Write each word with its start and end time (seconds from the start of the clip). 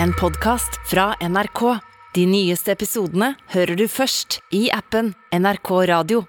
en 0.00 0.12
podkast 0.12 0.80
fra 0.90 1.14
NRK. 1.20 1.78
De 2.14 2.26
nyeste 2.28 2.72
episodene 2.72 3.32
hører 3.54 3.76
du 3.76 3.86
først 3.88 4.40
i 4.54 4.68
appen 4.72 5.14
NRK 5.32 5.70
Radio. 5.90 6.24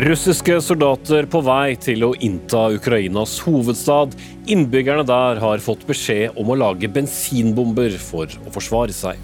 Russiske 0.00 0.60
soldater 0.62 1.26
på 1.28 1.40
vei 1.44 1.74
til 1.82 2.04
å 2.06 2.12
innta 2.22 2.68
Ukrainas 2.72 3.34
hovedstad. 3.42 4.14
Innbyggerne 4.46 5.04
der 5.04 5.42
har 5.42 5.64
fått 5.64 5.82
beskjed 5.88 6.38
om 6.38 6.52
å 6.54 6.58
lage 6.62 6.88
bensinbomber 6.88 7.98
for 8.00 8.30
å 8.46 8.54
forsvare 8.54 8.94
seg. 8.94 9.18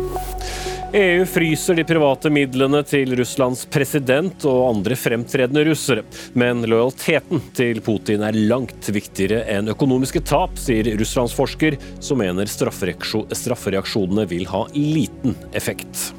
EU 0.93 1.27
fryser 1.27 1.75
de 1.75 1.85
private 1.85 2.31
midlene 2.31 2.79
til 2.87 3.11
Russlands 3.19 3.65
president 3.75 4.45
og 4.47 4.61
andre 4.69 4.95
fremtredende 4.97 5.65
russere. 5.67 6.05
Men 6.39 6.63
lojaliteten 6.63 7.43
til 7.59 7.81
Putin 7.83 8.23
er 8.23 8.39
langt 8.39 8.87
viktigere 8.95 9.43
enn 9.51 9.73
økonomiske 9.73 10.23
tap, 10.31 10.55
sier 10.63 10.93
Russlands 11.01 11.35
forsker, 11.35 11.75
som 11.99 12.23
mener 12.23 12.47
straffereaksjonene 12.47 14.29
vil 14.31 14.47
ha 14.53 14.63
liten 14.77 15.35
effekt. 15.59 16.13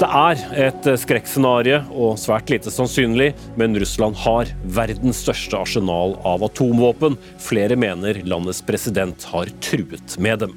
Det 0.00 0.08
er 0.08 0.40
et 0.70 0.88
skrekkscenario 0.98 1.84
og 1.92 2.16
svært 2.18 2.50
lite 2.50 2.72
sannsynlig, 2.72 3.30
men 3.60 3.76
Russland 3.78 4.16
har 4.24 4.48
verdens 4.64 5.20
største 5.22 5.60
arsenal 5.60 6.16
av 6.26 6.42
atomvåpen. 6.48 7.20
Flere 7.38 7.76
mener 7.78 8.24
landets 8.26 8.64
president 8.64 9.28
har 9.30 9.52
truet 9.62 10.16
med 10.18 10.46
dem. 10.46 10.56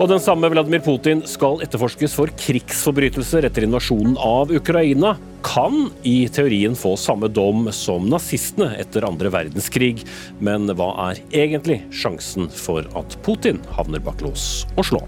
Og 0.00 0.08
den 0.08 0.20
samme 0.22 0.48
Vladimir 0.50 0.80
Putin 0.84 1.20
skal 1.28 1.60
etterforskes 1.64 2.14
for 2.16 2.32
krigsforbrytelser 2.40 3.44
etter 3.46 3.66
invasjonen 3.66 4.16
av 4.16 4.52
Ukraina. 4.54 5.14
Kan 5.44 5.90
i 6.08 6.28
teorien 6.32 6.76
få 6.78 6.94
samme 7.00 7.28
dom 7.28 7.68
som 7.76 8.08
nazistene 8.10 8.72
etter 8.80 9.06
andre 9.08 9.32
verdenskrig. 9.34 10.06
Men 10.40 10.70
hva 10.72 10.92
er 11.10 11.24
egentlig 11.44 11.82
sjansen 11.92 12.48
for 12.48 12.88
at 12.98 13.18
Putin 13.26 13.60
havner 13.76 14.02
bak 14.02 14.24
lås 14.24 14.64
og 14.76 14.88
slå? 14.88 15.04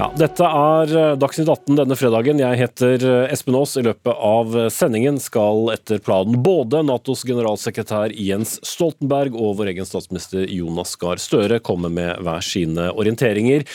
Ja, 0.00 0.06
dette 0.16 0.46
er 0.48 0.92
eh, 0.96 1.10
Dagsnytt 1.20 1.50
18 1.52 1.76
denne 1.76 1.96
fredagen. 1.98 2.38
Jeg 2.40 2.56
heter 2.56 3.02
eh, 3.04 3.32
Espen 3.34 3.58
Aas. 3.58 3.74
I 3.76 3.82
løpet 3.84 4.16
av 4.16 4.54
sendingen 4.72 5.18
skal 5.20 5.68
etter 5.74 6.00
planen 6.00 6.38
både 6.40 6.80
Natos 6.88 7.20
generalsekretær 7.28 8.14
Jens 8.16 8.54
Stoltenberg 8.64 9.36
og 9.36 9.58
vår 9.58 9.74
egen 9.74 9.84
statsminister 9.84 10.48
Jonas 10.48 10.94
Gahr 10.96 11.20
Støre 11.20 11.60
komme 11.60 11.92
med 11.92 12.16
hver 12.24 12.40
sine 12.40 12.88
orienteringer. 12.96 13.66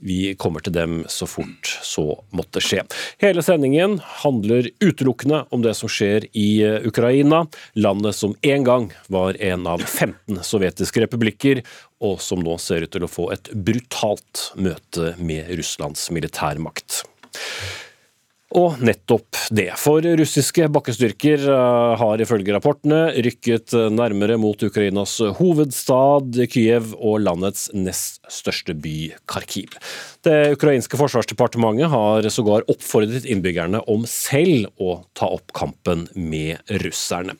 Vi 0.00 0.34
kommer 0.40 0.64
til 0.64 0.72
dem 0.72 1.02
så 1.12 1.28
fort 1.28 1.68
så 1.84 2.04
måtte 2.36 2.62
skje. 2.64 2.84
Hele 3.20 3.42
sendingen 3.44 3.98
handler 4.22 4.70
utelukkende 4.80 5.42
om 5.52 5.64
det 5.64 5.74
som 5.76 5.92
skjer 5.92 6.26
i 6.32 6.62
eh, 6.64 6.80
Ukraina, 6.88 7.44
landet 7.76 8.16
som 8.16 8.34
en 8.40 8.64
gang 8.64 8.88
var 9.12 9.36
en 9.42 9.68
av 9.68 9.84
15 9.84 10.40
sovjetiske 10.46 11.04
republikker, 11.04 11.60
og 12.00 12.20
som 12.24 12.40
nå 12.40 12.56
ser 12.62 12.86
ut 12.86 12.94
til 12.94 13.04
å 13.04 13.12
få 13.12 13.28
et 13.34 13.52
brutalt 13.52 14.50
møte 14.56 15.14
med 15.20 15.52
Russlands 15.60 16.08
militærmakt. 16.14 17.02
Og 18.56 18.80
nettopp 18.82 19.36
det. 19.54 19.68
For 19.78 20.02
russiske 20.02 20.66
bakkestyrker 20.74 21.44
eh, 21.44 21.92
har 22.00 22.24
ifølge 22.24 22.56
rapportene 22.56 23.04
rykket 23.20 23.76
nærmere 23.92 24.40
mot 24.40 24.64
Ukrainas 24.64 25.20
hovedstad 25.38 26.40
Kyiv 26.50 26.96
og 26.96 27.20
landets 27.28 27.68
nest 27.76 28.19
største 28.30 28.74
by, 28.78 29.10
Kharkiv. 29.30 29.76
Det 30.24 30.54
ukrainske 30.54 30.98
forsvarsdepartementet 31.00 31.90
har 31.92 32.28
sågar 32.32 32.66
oppfordret 32.70 33.26
innbyggerne 33.28 33.82
om 33.90 34.06
selv 34.08 34.70
å 34.80 35.00
ta 35.16 35.30
opp 35.32 35.52
kampen 35.56 36.06
med 36.14 36.60
russerne. 36.82 37.36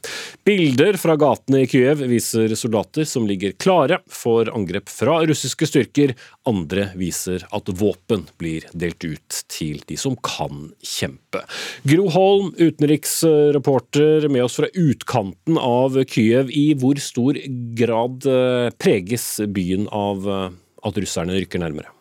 Bilder 0.46 0.98
fra 1.00 1.16
gatene 1.20 1.64
i 1.64 1.68
Kyiv 1.70 2.04
viser 2.10 2.54
soldater 2.58 3.06
som 3.08 3.28
ligger 3.28 3.54
klare 3.60 4.00
for 4.10 4.50
angrep 4.54 4.90
fra 4.90 5.20
russiske 5.28 5.68
styrker. 5.68 6.14
Andre 6.48 6.88
viser 6.98 7.44
at 7.54 7.68
våpen 7.80 8.26
blir 8.40 8.66
delt 8.72 9.04
ut 9.04 9.42
til 9.52 9.82
de 9.88 9.98
som 10.00 10.16
kan 10.24 10.70
kjempe. 10.84 11.44
Gro 11.88 12.08
Holm, 12.10 12.50
utenriksreporter 12.58 14.28
med 14.32 14.46
oss 14.46 14.58
fra 14.60 14.70
utkanten 14.74 15.60
av 15.60 16.00
Kyiv. 16.08 16.50
I 16.50 16.72
hvor 16.80 16.98
stor 17.02 17.38
grad 17.78 18.26
eh, 18.28 18.72
preges 18.80 19.26
byen 19.54 19.86
av 19.94 20.26
eh, 20.28 20.50
at 20.84 20.96
russerne 20.96 21.36
rykker 21.36 21.58
nærmere? 21.58 21.99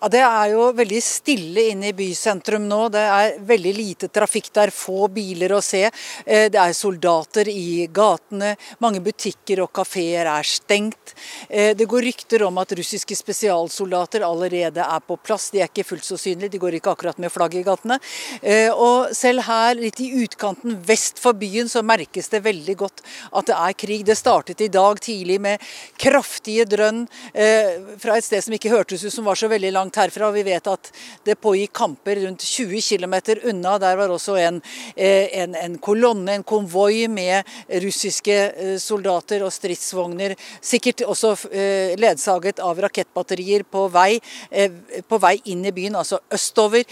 Ja, 0.00 0.08
Det 0.08 0.20
er 0.24 0.52
jo 0.54 0.70
veldig 0.72 1.00
stille 1.04 1.66
inne 1.74 1.90
i 1.90 1.96
bysentrum 1.96 2.64
nå. 2.64 2.88
Det 2.88 3.00
er 3.04 3.34
veldig 3.44 3.72
lite 3.76 4.08
trafikk 4.08 4.46
der, 4.56 4.70
få 4.72 5.10
biler 5.12 5.52
å 5.52 5.60
se. 5.60 5.82
Eh, 6.24 6.46
det 6.48 6.56
er 6.56 6.72
soldater 6.72 7.48
i 7.52 7.84
gatene. 7.92 8.54
Mange 8.80 9.02
butikker 9.04 9.60
og 9.60 9.68
kafeer 9.76 10.30
er 10.32 10.46
stengt. 10.48 11.12
Eh, 11.50 11.74
det 11.76 11.84
går 11.84 12.06
rykter 12.08 12.46
om 12.46 12.56
at 12.62 12.72
russiske 12.72 13.12
spesialsoldater 13.18 14.24
allerede 14.24 14.80
er 14.80 15.04
på 15.04 15.18
plass. 15.20 15.50
De 15.52 15.60
er 15.60 15.68
ikke 15.68 15.84
fullt 15.84 16.08
så 16.08 16.16
synlige, 16.16 16.54
de 16.54 16.62
går 16.62 16.78
ikke 16.78 16.94
akkurat 16.94 17.20
med 17.20 17.32
flagg 17.32 17.58
i 17.60 17.62
gatene. 17.66 18.00
Eh, 18.40 18.72
og 18.72 19.12
selv 19.12 19.44
her, 19.50 19.74
litt 19.76 20.00
i 20.00 20.08
utkanten 20.24 20.80
vest 20.80 21.20
for 21.20 21.36
byen, 21.36 21.68
så 21.68 21.84
merkes 21.84 22.32
det 22.32 22.40
veldig 22.48 22.78
godt 22.86 23.04
at 23.36 23.52
det 23.52 23.58
er 23.58 23.76
krig. 23.84 24.08
Det 24.08 24.16
startet 24.16 24.64
i 24.64 24.72
dag 24.72 24.96
tidlig 24.96 25.36
med 25.44 25.60
kraftige 26.00 26.64
drønn 26.64 27.04
fra 28.00 28.16
et 28.16 28.24
sted 28.24 28.42
som 28.44 28.54
ikke 28.54 28.72
hørtes 28.72 29.02
ut 29.04 29.12
som 29.12 29.26
var 29.28 29.36
så 29.36 29.48
veldig 29.50 29.72
langt 29.74 29.89
langt 29.90 29.96
herfra. 29.96 30.30
Vi 30.30 30.42
vet 30.42 30.66
at 30.66 30.92
det 31.24 31.40
pågikk 31.40 31.72
kamper 31.72 32.16
rundt 32.26 32.42
20 32.42 32.80
km 32.80 33.14
unna. 33.44 33.78
Der 33.78 33.96
var 33.96 34.08
også 34.08 34.36
en, 34.38 34.62
eh, 34.96 35.28
en, 35.42 35.54
en 35.54 35.78
kolonne, 35.78 36.34
en 36.34 36.42
konvoi 36.42 37.08
med 37.08 37.44
russiske 37.68 38.32
eh, 38.32 38.78
soldater 38.78 39.42
og 39.42 39.52
stridsvogner. 39.52 40.36
Sikkert 40.60 41.02
også 41.02 41.34
eh, 41.50 41.96
ledsaget 41.98 42.60
av 42.60 42.78
rakettbatterier 42.78 43.64
på 43.64 43.88
vei, 43.90 44.20
på 45.08 45.18
vei 45.18 45.40
inn 45.46 45.64
i 45.64 45.72
byen, 45.72 45.96
altså 45.96 46.20
østover. 46.30 46.84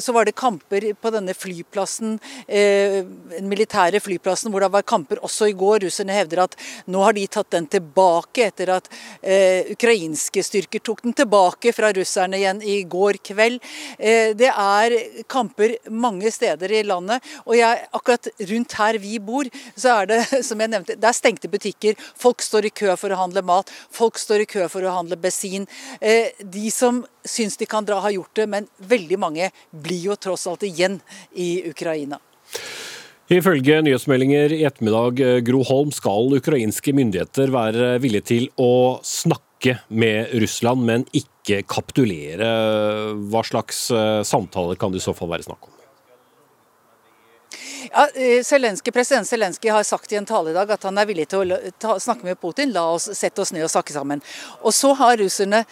Så 0.00 0.12
var 0.12 0.24
det 0.26 0.34
kamper 0.36 0.92
på 1.00 1.10
denne 1.10 1.34
flyplassen, 1.34 2.18
den 2.48 3.48
militære 3.48 4.00
flyplassen, 4.00 4.50
hvor 4.52 4.62
det 4.62 4.70
var 4.72 4.84
kamper 4.86 5.20
også 5.24 5.48
i 5.50 5.54
går. 5.56 5.86
Russerne 5.86 6.14
hevder 6.14 6.44
at 6.44 6.56
nå 6.86 7.02
har 7.04 7.16
de 7.16 7.26
tatt 7.26 7.50
den 7.54 7.68
tilbake 7.70 8.48
etter 8.48 8.72
at 8.76 8.90
ukrainske 9.72 10.44
styrker 10.46 10.82
tok 10.84 11.02
den 11.04 11.16
tilbake 11.16 11.72
fra 11.76 11.92
russerne 11.94 12.25
russerne 12.26 12.36
igjen 12.38 12.62
i 12.62 12.84
går 12.84 13.18
kveld. 13.22 13.60
Eh, 13.98 14.34
det 14.36 14.50
er 14.50 15.24
kamper 15.28 15.76
mange 15.90 16.30
steder 16.30 16.70
i 16.72 16.82
landet. 16.82 17.22
Og 17.46 17.56
jeg, 17.56 17.86
akkurat 17.92 18.28
rundt 18.50 18.72
her 18.78 18.98
vi 18.98 19.18
bor, 19.18 19.44
så 19.76 20.02
er 20.02 20.06
det 20.06 20.20
som 20.48 20.60
jeg 20.60 20.70
nevnte, 20.70 20.96
det 20.96 21.08
er 21.08 21.16
stengte 21.16 21.48
butikker. 21.48 21.94
Folk 22.16 22.42
står 22.42 22.66
i 22.66 22.74
kø 22.74 22.94
for 22.96 23.10
å 23.10 23.20
handle 23.20 23.42
mat. 23.42 23.70
Folk 23.90 24.18
står 24.18 24.44
i 24.44 24.46
kø 24.50 24.68
for 24.68 24.82
å 24.82 24.94
handle 24.94 25.16
bensin. 25.16 25.66
Eh, 26.00 26.32
de 26.40 26.70
som 26.70 27.04
syns 27.24 27.56
de 27.56 27.66
kan 27.66 27.84
dra, 27.84 28.00
har 28.00 28.14
gjort 28.14 28.34
det, 28.36 28.46
men 28.46 28.66
veldig 28.78 29.18
mange 29.18 29.50
blir 29.70 30.10
jo 30.10 30.16
tross 30.16 30.46
alt 30.46 30.62
igjen 30.66 31.00
i 31.34 31.64
Ukraina. 31.70 32.20
Ifølge 33.26 33.80
nyhetsmeldinger 33.82 34.52
i 34.54 34.60
ettermiddag, 34.68 35.18
eh, 35.18 35.40
Gro 35.42 35.64
Holm, 35.66 35.90
skal 35.90 36.36
ukrainske 36.38 36.94
myndigheter 36.94 37.50
være 37.50 37.96
villige 37.98 38.28
til 38.30 38.48
å 38.54 39.00
snakke 39.02 39.45
med 39.88 40.34
Russland, 40.42 40.84
men 40.86 41.06
ikke 41.16 41.62
kapitulere. 41.68 42.50
Hva 43.30 43.42
slags 43.46 43.86
eh, 43.94 44.20
samtaler 44.26 44.78
kan 44.80 44.94
det 44.94 45.02
i 45.02 45.06
så 45.06 45.14
fall 45.16 45.30
være 45.32 45.46
snakk 45.46 45.68
om? 45.68 45.76
Ja, 47.90 48.08
eh, 48.14 48.42
Zelensky, 48.42 48.90
President 48.90 49.28
Zelenskyj 49.28 49.70
har 49.70 49.82
sagt 49.82 50.12
i 50.12 50.16
en 50.16 50.26
tale 50.26 50.50
i 50.50 50.56
dag 50.56 50.70
at 50.70 50.82
han 50.88 50.98
er 50.98 51.06
villig 51.06 51.28
til 51.30 51.54
å 51.54 51.58
ta, 51.78 51.98
snakke 52.02 52.26
med 52.26 52.40
Putin. 52.40 52.72
La 52.74 52.86
oss 52.94 53.08
sette 53.14 53.42
oss 53.42 53.52
ned 53.54 53.66
og 53.66 53.72
snakke 53.72 53.94
sammen. 53.94 54.22
Og 54.62 54.74
så 54.74 54.92
har 54.98 55.18
russerne 55.20 55.64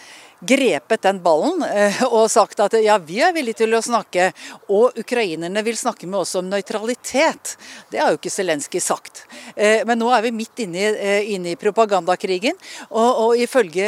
grepet 0.47 1.03
den 1.03 1.21
ballen 1.22 1.62
eh, 1.66 2.03
og 2.06 2.28
sagt 2.32 2.60
at 2.65 2.77
ja, 2.82 2.97
vi 2.99 3.21
er 3.25 3.34
villige 3.34 3.62
til 3.62 3.75
å 3.77 3.82
snakke, 3.84 4.31
og 4.73 4.99
ukrainerne 5.00 5.62
vil 5.64 5.76
snakke 5.79 6.08
med 6.11 6.23
oss 6.23 6.35
om 6.38 6.49
nøytralitet. 6.50 7.55
Det 7.91 8.00
har 8.02 8.12
jo 8.12 8.19
ikke 8.20 8.32
Zelenskyj 8.32 8.82
sagt. 8.82 9.25
Eh, 9.56 9.82
men 9.88 10.00
nå 10.00 10.11
er 10.14 10.25
vi 10.26 10.35
midt 10.35 10.64
inne 10.67 10.91
i, 11.25 11.37
eh, 11.38 11.56
propagandakrigen, 11.61 12.56
og, 12.91 13.11
og, 13.25 13.32
ifølge 13.41 13.87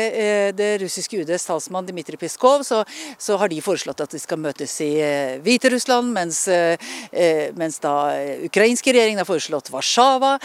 det 0.57 0.69
russiske 0.83 1.21
UDs 1.23 1.47
talsmann 1.47 1.87
Dmitrij 1.87 2.19
Piskov, 2.21 2.65
så, 2.67 2.83
så, 3.19 3.37
har 3.41 3.51
de 3.51 3.61
foreslått 3.63 4.01
at 4.03 4.15
de 4.15 4.21
skal 4.21 4.41
møtes 4.41 4.73
i 4.85 4.91
Hviterussland, 5.45 6.11
mens, 6.15 6.41
mens 7.57 7.79
da 7.83 7.95
ukrainske 8.47 8.95
regjeringen 8.95 9.21
har 9.23 9.29
foreslått 9.29 9.71
Warszawa. 9.73 10.37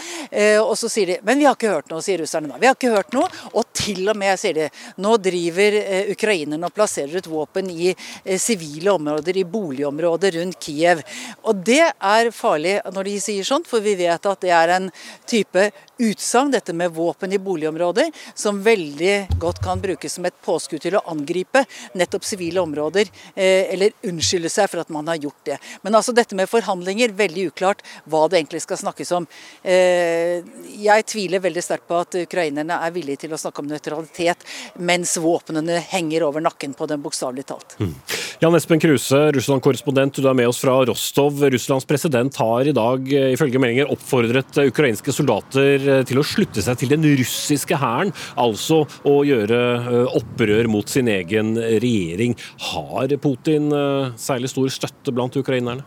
Og 0.62 0.74
så 0.78 0.90
sier 0.92 1.12
de 1.12 1.18
Men 1.26 1.40
vi 1.40 1.46
har 1.48 1.56
ikke 1.56 1.72
hørt 1.72 1.90
noe, 1.92 2.02
sier 2.04 2.20
russerne 2.22 2.50
da. 2.50 2.58
Vi 2.60 2.68
har 2.68 2.76
ikke 2.76 2.92
hørt 2.94 3.14
noe. 3.16 3.28
Og 3.52 3.66
til 3.76 4.04
og 4.10 4.18
med, 4.18 4.38
sier 4.40 4.56
de, 4.58 4.68
nå 5.02 5.16
driver 5.22 5.78
ukrainerne 6.10 6.66
og 6.66 6.74
plasserer 6.74 7.20
ut 7.20 7.30
våpen 7.30 7.70
i 7.70 7.92
sivile 8.38 8.92
områder, 8.96 9.36
i 9.36 9.44
boligområder 9.44 10.38
rundt 10.40 10.60
Kiev. 10.62 11.02
Og 11.42 11.62
Det 11.62 11.82
er 11.82 12.30
farlig 12.34 12.78
når 12.92 13.08
de 13.08 13.16
sier 13.20 13.46
sånt, 13.46 13.68
for 13.68 13.84
vi 13.84 13.94
vet 13.98 14.26
at 14.26 14.40
det 14.40 14.50
er 14.50 14.76
en 14.76 14.90
type 15.28 15.70
utsagn, 16.02 16.50
dette 16.50 16.72
med 16.72 16.90
våpen 16.90 17.32
i 17.32 17.38
boligområder, 17.38 18.10
som 18.34 18.62
veldig 18.62 19.38
godt 19.40 19.60
kan 19.62 19.80
brukes 19.80 20.16
som 20.16 20.26
et 20.26 20.36
påskudd 20.44 20.82
til 20.82 20.96
å 20.98 21.04
angripe 21.12 21.64
nettopp 21.98 22.26
sivile 22.26 22.62
områder, 22.62 23.10
eh, 23.34 23.72
eller 23.72 23.94
unnskylde 24.08 24.50
seg 24.50 24.70
for 24.70 24.82
at 24.82 24.90
man 24.90 25.06
har 25.08 25.20
gjort 25.22 25.44
det. 25.44 25.58
Men 25.82 25.94
altså 25.94 26.14
dette 26.14 26.34
med 26.34 26.50
forhandlinger, 26.50 27.14
veldig 27.14 27.46
uklart 27.52 27.82
hva 28.04 28.24
det 28.28 28.40
egentlig 28.40 28.62
skal 28.64 28.80
snakkes 28.80 29.12
om. 29.12 29.28
Eh, 29.62 30.42
jeg 30.82 31.06
tviler 31.06 31.44
veldig 31.44 31.62
sterkt 31.62 31.88
på 31.88 32.00
at 32.00 32.18
ukrainerne 32.24 32.80
er 32.82 32.94
villige 32.94 33.24
til 33.24 33.32
å 33.32 33.40
snakke 33.40 33.62
om 33.62 33.70
nøytralitet 33.70 34.42
mens 34.78 35.16
våpnene 35.22 35.78
henger 35.92 36.26
over 36.26 36.44
nakken 36.44 36.74
på 36.76 36.88
dem, 36.90 37.04
bokstavelig 37.04 37.46
talt. 37.52 37.76
Mm. 37.78 37.94
Jan 38.42 38.58
Espen 38.58 38.82
Kruse, 38.82 39.20
Russland-korrespondent, 39.36 40.18
du 40.18 40.26
er 40.26 40.36
med 40.36 40.50
oss 40.50 40.62
fra 40.62 40.80
Rostov. 40.88 41.38
Russlands 41.52 41.86
president 41.86 42.36
har 42.42 42.66
i 42.66 42.74
dag 42.76 43.12
eh, 43.14 43.30
ifølge 43.36 43.60
meldinger 43.62 43.92
oppfordret 43.92 44.64
ukrainske 44.66 45.14
soldater 45.14 45.92
Eh, 45.92 46.02
til 46.08 46.20
å 46.20 46.26
slutte 46.26 46.62
seg 46.64 46.78
til 46.80 46.92
den 46.92 47.06
russiske 47.20 47.78
hæren, 47.78 48.12
altså 48.40 48.82
å 49.08 49.16
gjøre 49.26 49.60
eh, 49.80 50.16
opprør 50.18 50.70
mot 50.72 50.88
sin 50.88 51.10
egen 51.12 51.54
regjering. 51.58 52.36
Har 52.72 53.16
Putin 53.22 53.72
eh, 53.76 54.12
særlig 54.20 54.52
stor 54.52 54.70
støtte 54.72 55.14
blant 55.14 55.36
ukrainerne? 55.38 55.84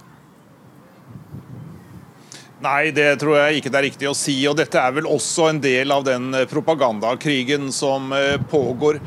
Nei, 2.64 2.92
det 2.96 3.18
tror 3.20 3.36
jeg 3.36 3.60
ikke 3.60 3.72
det 3.72 3.80
er 3.80 3.88
riktig 3.90 4.08
å 4.10 4.16
si. 4.16 4.36
og 4.48 4.56
Dette 4.58 4.80
er 4.80 4.94
vel 4.96 5.10
også 5.12 5.50
en 5.52 5.62
del 5.64 5.92
av 5.92 6.06
den 6.08 6.32
propagandakrigen 6.50 7.68
som 7.76 8.14
pågår 8.52 9.02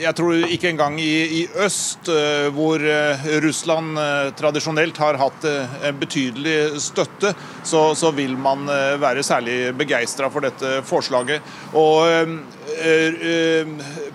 jeg 0.00 0.14
tror 0.16 0.44
ikke 0.50 0.70
engang 0.72 0.96
i, 1.00 1.12
i 1.38 1.42
øst, 1.64 2.08
uh, 2.10 2.48
hvor 2.54 2.82
uh, 2.82 3.26
Russland 3.44 3.98
uh, 3.98 4.30
tradisjonelt 4.36 4.98
har 4.98 5.18
hatt 5.20 5.46
en 5.46 5.98
betydelig 6.00 6.80
støtte, 6.82 7.34
så, 7.64 7.82
så 7.98 8.10
vil 8.14 8.36
man 8.38 8.66
være 9.00 9.22
særlig 9.24 9.74
begeistra 9.78 10.28
for 10.32 10.44
dette 10.44 10.80
forslaget. 10.86 11.42
Og 11.78 12.04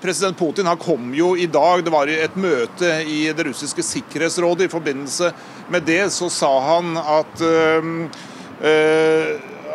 President 0.01 0.37
Putin 0.37 0.67
han 0.69 0.79
kom 0.81 1.13
jo 1.15 1.31
i 1.37 1.47
dag, 1.51 1.83
det 1.85 1.93
var 1.93 2.11
et 2.11 2.37
møte 2.39 2.91
i 3.07 3.21
det 3.35 3.45
russiske 3.49 3.83
sikkerhetsrådet. 3.85 4.67
I 4.67 4.73
forbindelse 4.73 5.31
med 5.71 5.85
det 5.87 6.01
så 6.13 6.29
sa 6.33 6.51
han 6.67 6.97
at 6.99 7.45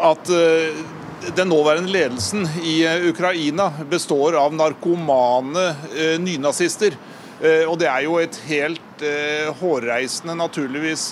at 0.05 0.33
den 1.37 1.49
nåværende 1.49 1.93
ledelsen 1.93 2.49
i 2.62 2.85
eh, 2.85 3.09
Ukraina 3.09 3.73
består 3.91 4.37
av 4.37 4.55
narkomane 4.55 5.69
eh, 5.97 6.17
nynazister. 6.21 6.97
Eh, 7.41 7.65
og 7.69 7.79
det 7.81 7.88
er 7.91 8.05
jo 8.06 8.19
et 8.21 8.37
helt 8.49 8.81
hårreisende, 9.59 10.37
naturligvis, 10.38 11.09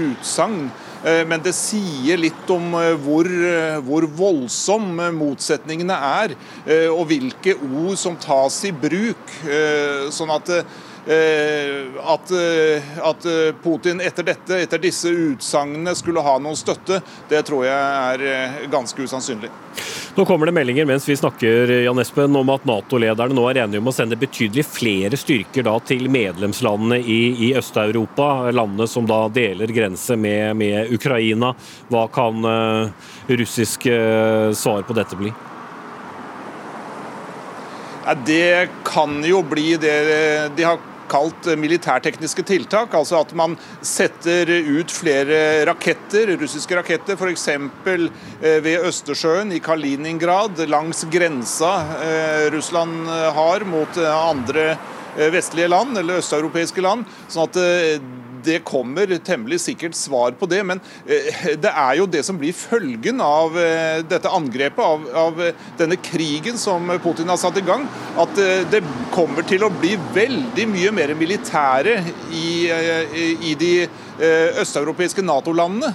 utsagn. 0.00 0.70
Men 1.28 1.42
det 1.44 1.52
sier 1.54 2.18
litt 2.18 2.48
om 2.50 2.72
hvor, 3.04 3.28
hvor 3.84 4.06
voldsom 4.18 4.88
motsetningene 5.14 5.98
er, 6.24 6.32
og 6.88 7.04
hvilke 7.12 7.54
ord 7.60 8.00
som 8.00 8.16
tas 8.18 8.56
i 8.66 8.72
bruk. 8.72 9.36
Sånn 10.16 10.32
at 10.32 10.50
at, 11.08 12.30
eh, 12.30 12.82
at, 13.02 13.24
eh, 13.24 13.54
Putin 13.62 14.00
etter 14.00 14.22
dette, 14.22 14.58
etter 14.60 14.78
disse 14.78 15.08
utsagnene 15.08 15.94
skulle 15.94 16.20
ha 16.20 16.34
noen 16.38 16.56
støtte, 16.56 17.00
det 17.28 17.40
tror 17.48 17.64
jeg 17.64 17.72
er 17.72 18.66
ganske 18.68 19.02
usannsynlig. 19.02 19.48
Nå 20.18 20.26
kommer 20.26 20.50
det 20.50 20.52
meldinger 20.56 20.84
mens 20.88 21.06
vi 21.08 21.16
snakker 21.16 21.70
Jan 21.84 22.00
Espen, 22.02 22.36
om 22.36 22.52
at 22.52 22.66
Nato-lederne 22.68 23.36
nå 23.36 23.46
er 23.48 23.62
enige 23.62 23.80
om 23.80 23.88
å 23.88 23.94
sende 23.94 24.18
betydelig 24.20 24.66
flere 24.68 25.16
styrker 25.16 25.64
da, 25.64 25.78
til 25.80 26.10
medlemslandene 26.12 27.00
i, 27.00 27.20
i 27.48 27.50
Øst-Europa, 27.56 28.50
landene 28.52 28.88
som 28.90 29.08
da 29.08 29.22
deler 29.32 29.72
grense 29.72 30.16
med, 30.18 30.56
med 30.60 30.92
Ukraina. 30.92 31.54
Hva 31.88 32.04
kan 32.12 32.44
uh, 32.44 33.08
russisk 33.30 33.86
uh, 33.88 34.52
svar 34.52 34.84
på 34.84 34.96
dette 34.98 35.16
bli? 35.16 35.32
Det 38.26 38.68
kan 38.88 39.20
jo 39.24 39.42
bli 39.44 39.76
det 39.80 39.96
de 40.56 40.64
har 40.64 40.78
kalt 41.10 41.48
militærtekniske 41.58 42.44
tiltak. 42.48 42.94
Altså 42.94 43.20
at 43.22 43.34
man 43.38 43.56
setter 43.84 44.50
ut 44.68 44.92
flere 44.92 45.64
raketter, 45.68 46.34
russiske 46.40 46.78
raketter, 46.78 47.18
f.eks. 47.18 47.48
Eh, 47.48 48.58
ved 48.64 48.86
Østersjøen, 48.88 49.52
i 49.52 49.62
Kaliningrad, 49.64 50.60
langs 50.70 51.04
grensa 51.12 51.72
eh, 52.04 52.46
Russland 52.54 53.08
eh, 53.08 53.26
har 53.34 53.66
mot 53.68 54.00
andre 54.08 54.70
vestlige 55.32 55.66
land, 55.66 55.96
eller 55.98 56.20
østeuropeiske 56.20 56.82
land. 56.84 57.08
sånn 57.32 57.48
at 57.48 57.56
det 58.44 58.58
kommer 58.66 59.10
temmelig 59.24 59.60
sikkert 59.62 59.96
svar 59.98 60.34
på 60.38 60.48
det, 60.50 60.62
men 60.66 60.80
eh, 61.06 61.54
det 61.60 61.72
er 61.72 61.98
jo 61.98 62.08
det 62.10 62.24
som 62.26 62.38
blir 62.40 62.56
følgen 62.56 63.22
av 63.24 63.58
eh, 63.60 64.00
dette 64.08 64.32
angrepet, 64.32 64.82
av, 64.84 65.06
av 65.26 65.42
denne 65.78 65.98
krigen 66.02 66.58
som 66.60 66.90
Putin 67.02 67.30
har 67.30 67.40
satt 67.40 67.58
i 67.60 67.66
gang. 67.66 67.86
At 68.18 68.38
eh, 68.42 68.64
det 68.70 68.82
kommer 69.14 69.46
til 69.48 69.66
å 69.66 69.72
bli 69.80 69.94
veldig 70.14 70.68
mye 70.70 70.92
mer 70.94 71.14
militære 71.18 71.98
i, 72.34 72.50
i 73.48 73.54
de 73.58 73.72
østeuropeiske 74.18 75.22
Nato-landene. 75.22 75.92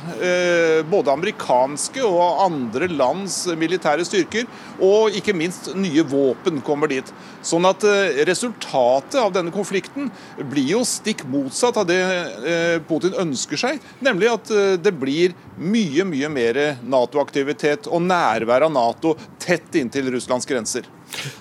Både 0.89 1.11
amerikanske 1.13 2.03
og 2.05 2.43
andre 2.45 2.87
lands 2.91 3.41
militære 3.59 4.05
styrker. 4.07 4.47
Og 4.79 5.15
ikke 5.17 5.35
minst 5.35 5.71
nye 5.75 6.05
våpen 6.07 6.61
kommer 6.65 6.91
dit. 6.91 7.09
Sånn 7.43 7.67
at 7.67 7.83
resultatet 8.27 9.19
av 9.19 9.33
denne 9.35 9.53
konflikten 9.53 10.11
blir 10.51 10.77
jo 10.77 10.83
stikk 10.87 11.25
motsatt 11.29 11.81
av 11.81 11.89
det 11.89 12.01
Eh, 12.43 12.79
Putin 12.87 13.15
ønsker 13.23 13.59
seg, 13.59 13.79
nemlig 14.03 14.29
at 14.31 14.51
eh, 14.53 14.75
det 14.81 14.93
blir 14.99 15.35
mye 15.57 16.05
mye 16.07 16.29
mer 16.31 16.59
Nato-aktivitet 16.83 17.87
og 17.87 18.03
nærvær 18.05 18.67
av 18.67 18.73
Nato 18.73 19.15
tett 19.41 19.77
inntil 19.79 20.11
Russlands 20.13 20.47
grenser. 20.49 20.87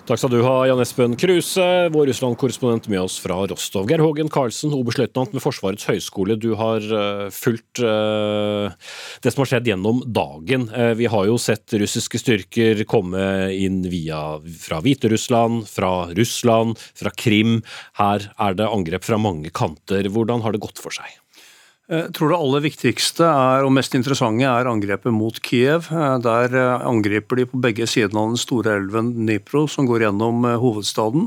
Takk 0.06 0.20
skal 0.20 0.32
du 0.32 0.40
ha, 0.44 0.54
Jan 0.68 0.80
Espen 0.82 1.14
Kruse, 1.18 1.64
vår 1.94 2.08
Russland-korrespondent 2.10 2.88
med 2.92 3.00
oss 3.04 3.18
fra 3.22 3.38
Rostov. 3.50 3.88
Geir 3.90 4.02
Hågen 4.04 4.30
Karlsen, 4.32 4.74
oberstløytnant 4.76 5.34
ved 5.34 5.44
Forsvarets 5.44 5.86
høgskole. 5.88 6.36
Du 6.40 6.52
har 6.58 6.84
uh, 6.90 7.28
fulgt 7.32 7.82
uh, 7.84 8.74
det 9.22 9.32
som 9.32 9.44
har 9.44 9.52
skjedd 9.52 9.72
gjennom 9.72 10.02
dagen. 10.06 10.68
Uh, 10.74 10.92
vi 10.98 11.08
har 11.12 11.28
jo 11.30 11.38
sett 11.40 11.76
russiske 11.80 12.20
styrker 12.22 12.84
komme 12.90 13.24
inn 13.54 13.82
via 13.92 14.22
fra 14.60 14.82
Hviterussland, 14.84 15.66
fra 15.70 15.94
Russland, 16.18 16.78
fra 16.98 17.14
Krim. 17.14 17.60
Her 18.00 18.30
er 18.36 18.58
det 18.58 18.70
angrep 18.70 19.06
fra 19.08 19.20
mange 19.20 19.54
kanter. 19.54 20.10
Hvordan 20.12 20.44
har 20.44 20.54
det 20.54 20.64
gått 20.66 20.82
for 20.82 20.94
seg? 20.94 21.21
Jeg 21.90 22.12
tror 22.14 22.30
det 22.30 22.38
aller 22.38 22.62
viktigste 22.62 23.26
er, 23.26 23.66
og 23.66 23.74
mest 23.74 23.96
interessante 23.98 24.46
er 24.46 24.70
angrepet 24.70 25.12
mot 25.12 25.36
Kiev. 25.42 25.88
Der 26.22 26.54
eh, 26.54 26.86
angriper 26.86 27.40
de 27.40 27.48
på 27.50 27.58
begge 27.60 27.88
sidene 27.90 28.22
av 28.22 28.32
den 28.32 28.40
store 28.40 28.76
elven 28.78 29.10
Dnipro, 29.16 29.66
som 29.66 29.88
går 29.90 30.06
gjennom 30.06 30.46
eh, 30.46 30.60
hovedstaden. 30.62 31.26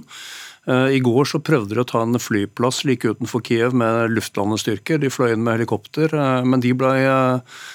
Eh, 0.72 0.96
I 0.96 1.02
går 1.04 1.28
så 1.28 1.42
prøvde 1.44 1.75
de 1.75 1.84
å 1.84 1.88
ta 1.90 2.06
en 2.06 2.16
flyplass 2.24 2.86
like 2.88 3.12
utenfor 3.12 3.44
Kiev 3.46 3.75
med 3.75 4.16
luftlandestyrker. 4.16 5.04
De 5.04 5.12
fløy 5.12 5.36
inn 5.36 5.44
med 5.44 5.60
helikopter, 5.60 6.15
men 6.48 6.63
de 6.63 6.72
ble 6.72 6.94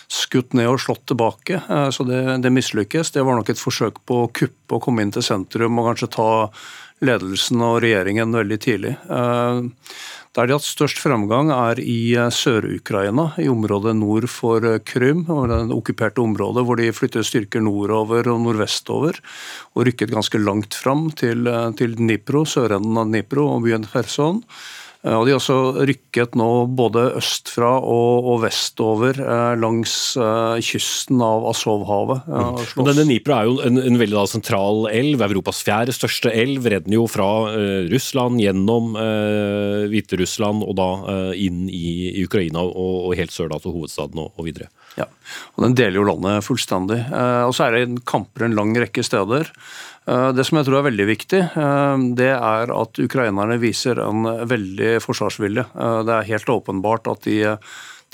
skutt 0.09 0.57
ned 0.57 0.73
og 0.73 0.81
slått 0.81 1.05
tilbake. 1.13 1.61
Så 1.93 2.09
det, 2.09 2.23
det 2.41 2.55
mislykkes. 2.57 3.13
Det 3.13 3.27
var 3.29 3.37
nok 3.37 3.53
et 3.53 3.61
forsøk 3.61 4.01
på 4.09 4.25
å 4.25 4.31
kuppe 4.33 4.79
og 4.79 4.89
komme 4.89 5.05
inn 5.05 5.13
til 5.13 5.27
sentrum 5.27 5.79
og 5.79 5.93
kanskje 5.93 6.15
ta 6.17 6.31
ledelsen 7.05 7.61
og 7.65 7.83
regjeringen 7.85 8.35
veldig 8.35 8.59
tidlig. 8.61 8.97
Der 10.31 10.47
de 10.47 10.55
har 10.55 10.61
hatt 10.61 10.67
størst 10.69 11.01
fremgang 11.03 11.49
er 11.51 11.81
i 11.83 12.13
eh, 12.15 12.29
Sør-Ukraina, 12.31 13.33
i 13.43 13.49
området 13.51 13.97
nord 13.99 14.29
for 14.31 14.63
eh, 14.63 14.77
Krym, 14.87 15.25
det 15.27 15.75
okkuperte 15.75 16.23
området 16.23 16.63
hvor 16.69 16.79
de 16.79 16.93
flyttet 16.95 17.27
styrker 17.27 17.65
nordover 17.67 18.31
og 18.31 18.45
nordvestover, 18.45 19.19
og 19.75 19.89
rykket 19.89 20.15
ganske 20.15 20.39
langt 20.39 20.79
fram 20.79 21.09
til, 21.19 21.51
eh, 21.51 21.73
til 21.75 21.99
Dnipro, 21.99 22.45
sørenden 22.47 23.03
av 23.03 23.11
Dnipro 23.11 23.49
og 23.57 23.67
byen 23.67 23.89
Kherson. 23.91 24.45
Eh, 25.01 25.15
og 25.17 25.25
De 25.25 25.33
har 25.33 25.41
også 25.41 25.87
rykket 25.89 26.37
nå 26.37 26.49
både 26.77 27.07
østfra 27.17 27.73
og, 27.79 28.27
og 28.35 28.43
vestover 28.45 29.17
eh, 29.17 29.55
langs 29.61 29.95
eh, 30.21 30.61
kysten 30.65 31.23
av 31.25 31.47
Azovhavet. 31.49 32.29
Mm. 32.29 32.61
Denne 32.91 33.07
Dnipro 33.07 33.37
er 33.37 33.49
jo 33.49 33.57
en, 33.65 33.81
en 33.81 34.01
veldig 34.01 34.19
da, 34.19 34.27
sentral 34.29 34.85
elv, 34.93 35.25
Europas 35.25 35.63
fjerde 35.65 35.97
største 35.97 36.33
elv. 36.35 36.69
Redden 36.71 36.95
jo 36.95 37.07
fra 37.11 37.29
uh, 37.49 37.89
Russland, 37.91 38.41
gjennom 38.43 38.93
uh, 38.99 39.87
Hviterussland 39.91 40.65
og 40.67 40.77
da 40.79 40.89
inn 41.39 41.65
i, 41.73 42.11
i 42.11 42.25
Ukraina 42.27 42.63
og, 42.63 42.97
og, 43.09 43.15
helt 43.19 43.33
sør 43.33 43.51
da, 43.53 43.59
til 43.63 43.75
hovedstaden 43.75 44.21
og, 44.21 44.35
og 44.37 44.47
videre. 44.47 44.69
Ja, 44.99 45.07
og 45.55 45.65
Den 45.65 45.77
deler 45.79 46.01
jo 46.01 46.09
landet 46.09 46.45
fullstendig. 46.45 46.99
og 47.47 47.55
Så 47.57 47.67
er 47.67 47.77
det 47.77 48.03
kamper 48.09 48.47
en 48.47 48.57
lang 48.59 48.75
rekke 48.77 49.05
steder. 49.07 49.49
Eh, 50.09 50.31
det 50.33 50.47
som 50.49 50.59
jeg 50.59 50.69
tror 50.69 50.81
er 50.81 50.89
veldig 50.89 51.07
viktig, 51.11 51.43
eh, 51.61 52.07
det 52.19 52.33
er 52.33 52.73
at 52.75 53.03
ukrainerne 53.03 53.61
viser 53.61 54.01
en 54.03 54.25
veldig 54.49 54.97
forsvarsvilje. 55.05 55.67
Eh, 55.77 56.01
det 56.09 56.17
er 56.17 56.33
helt 56.33 56.57
åpenbart 56.57 57.11
at 57.13 57.29
de, 57.29 57.57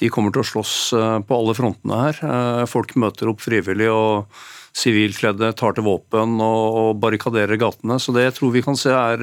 de 0.02 0.10
kommer 0.12 0.34
til 0.34 0.42
å 0.42 0.50
slåss 0.50 0.76
på 1.24 1.40
alle 1.40 1.56
frontene 1.56 2.02
her. 2.02 2.66
Folk 2.68 2.92
møter 3.00 3.30
opp 3.30 3.40
frivillig 3.40 3.88
og 3.88 4.26
sivilkledde 4.76 5.54
tar 5.56 5.72
til 5.72 5.86
våpen 5.86 6.34
og 6.44 6.98
barrikaderer 7.00 7.56
gatene. 7.56 7.96
Så 7.96 8.12
det 8.12 8.26
jeg 8.26 8.34
tror 8.36 8.52
vi 8.52 8.60
kan 8.66 8.76
se 8.76 8.92
er 8.92 9.22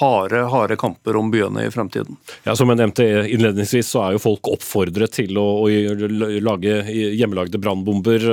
harde, 0.00 0.40
harde 0.50 0.74
kamper 0.80 1.14
om 1.20 1.30
byene 1.30 1.68
i 1.68 1.70
fremtiden. 1.70 2.18
Ja, 2.42 2.56
Som 2.58 2.74
jeg 2.74 2.80
nevnte 2.80 3.06
innledningsvis, 3.30 3.86
så 3.86 4.02
er 4.08 4.16
jo 4.16 4.24
folk 4.24 4.50
oppfordret 4.50 5.14
til 5.14 5.38
å, 5.38 5.46
å 5.62 6.10
lage 6.42 6.80
hjemmelagde 6.90 7.62
brannbomber 7.62 8.26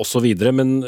osv. 0.00 0.32
Men 0.48 0.78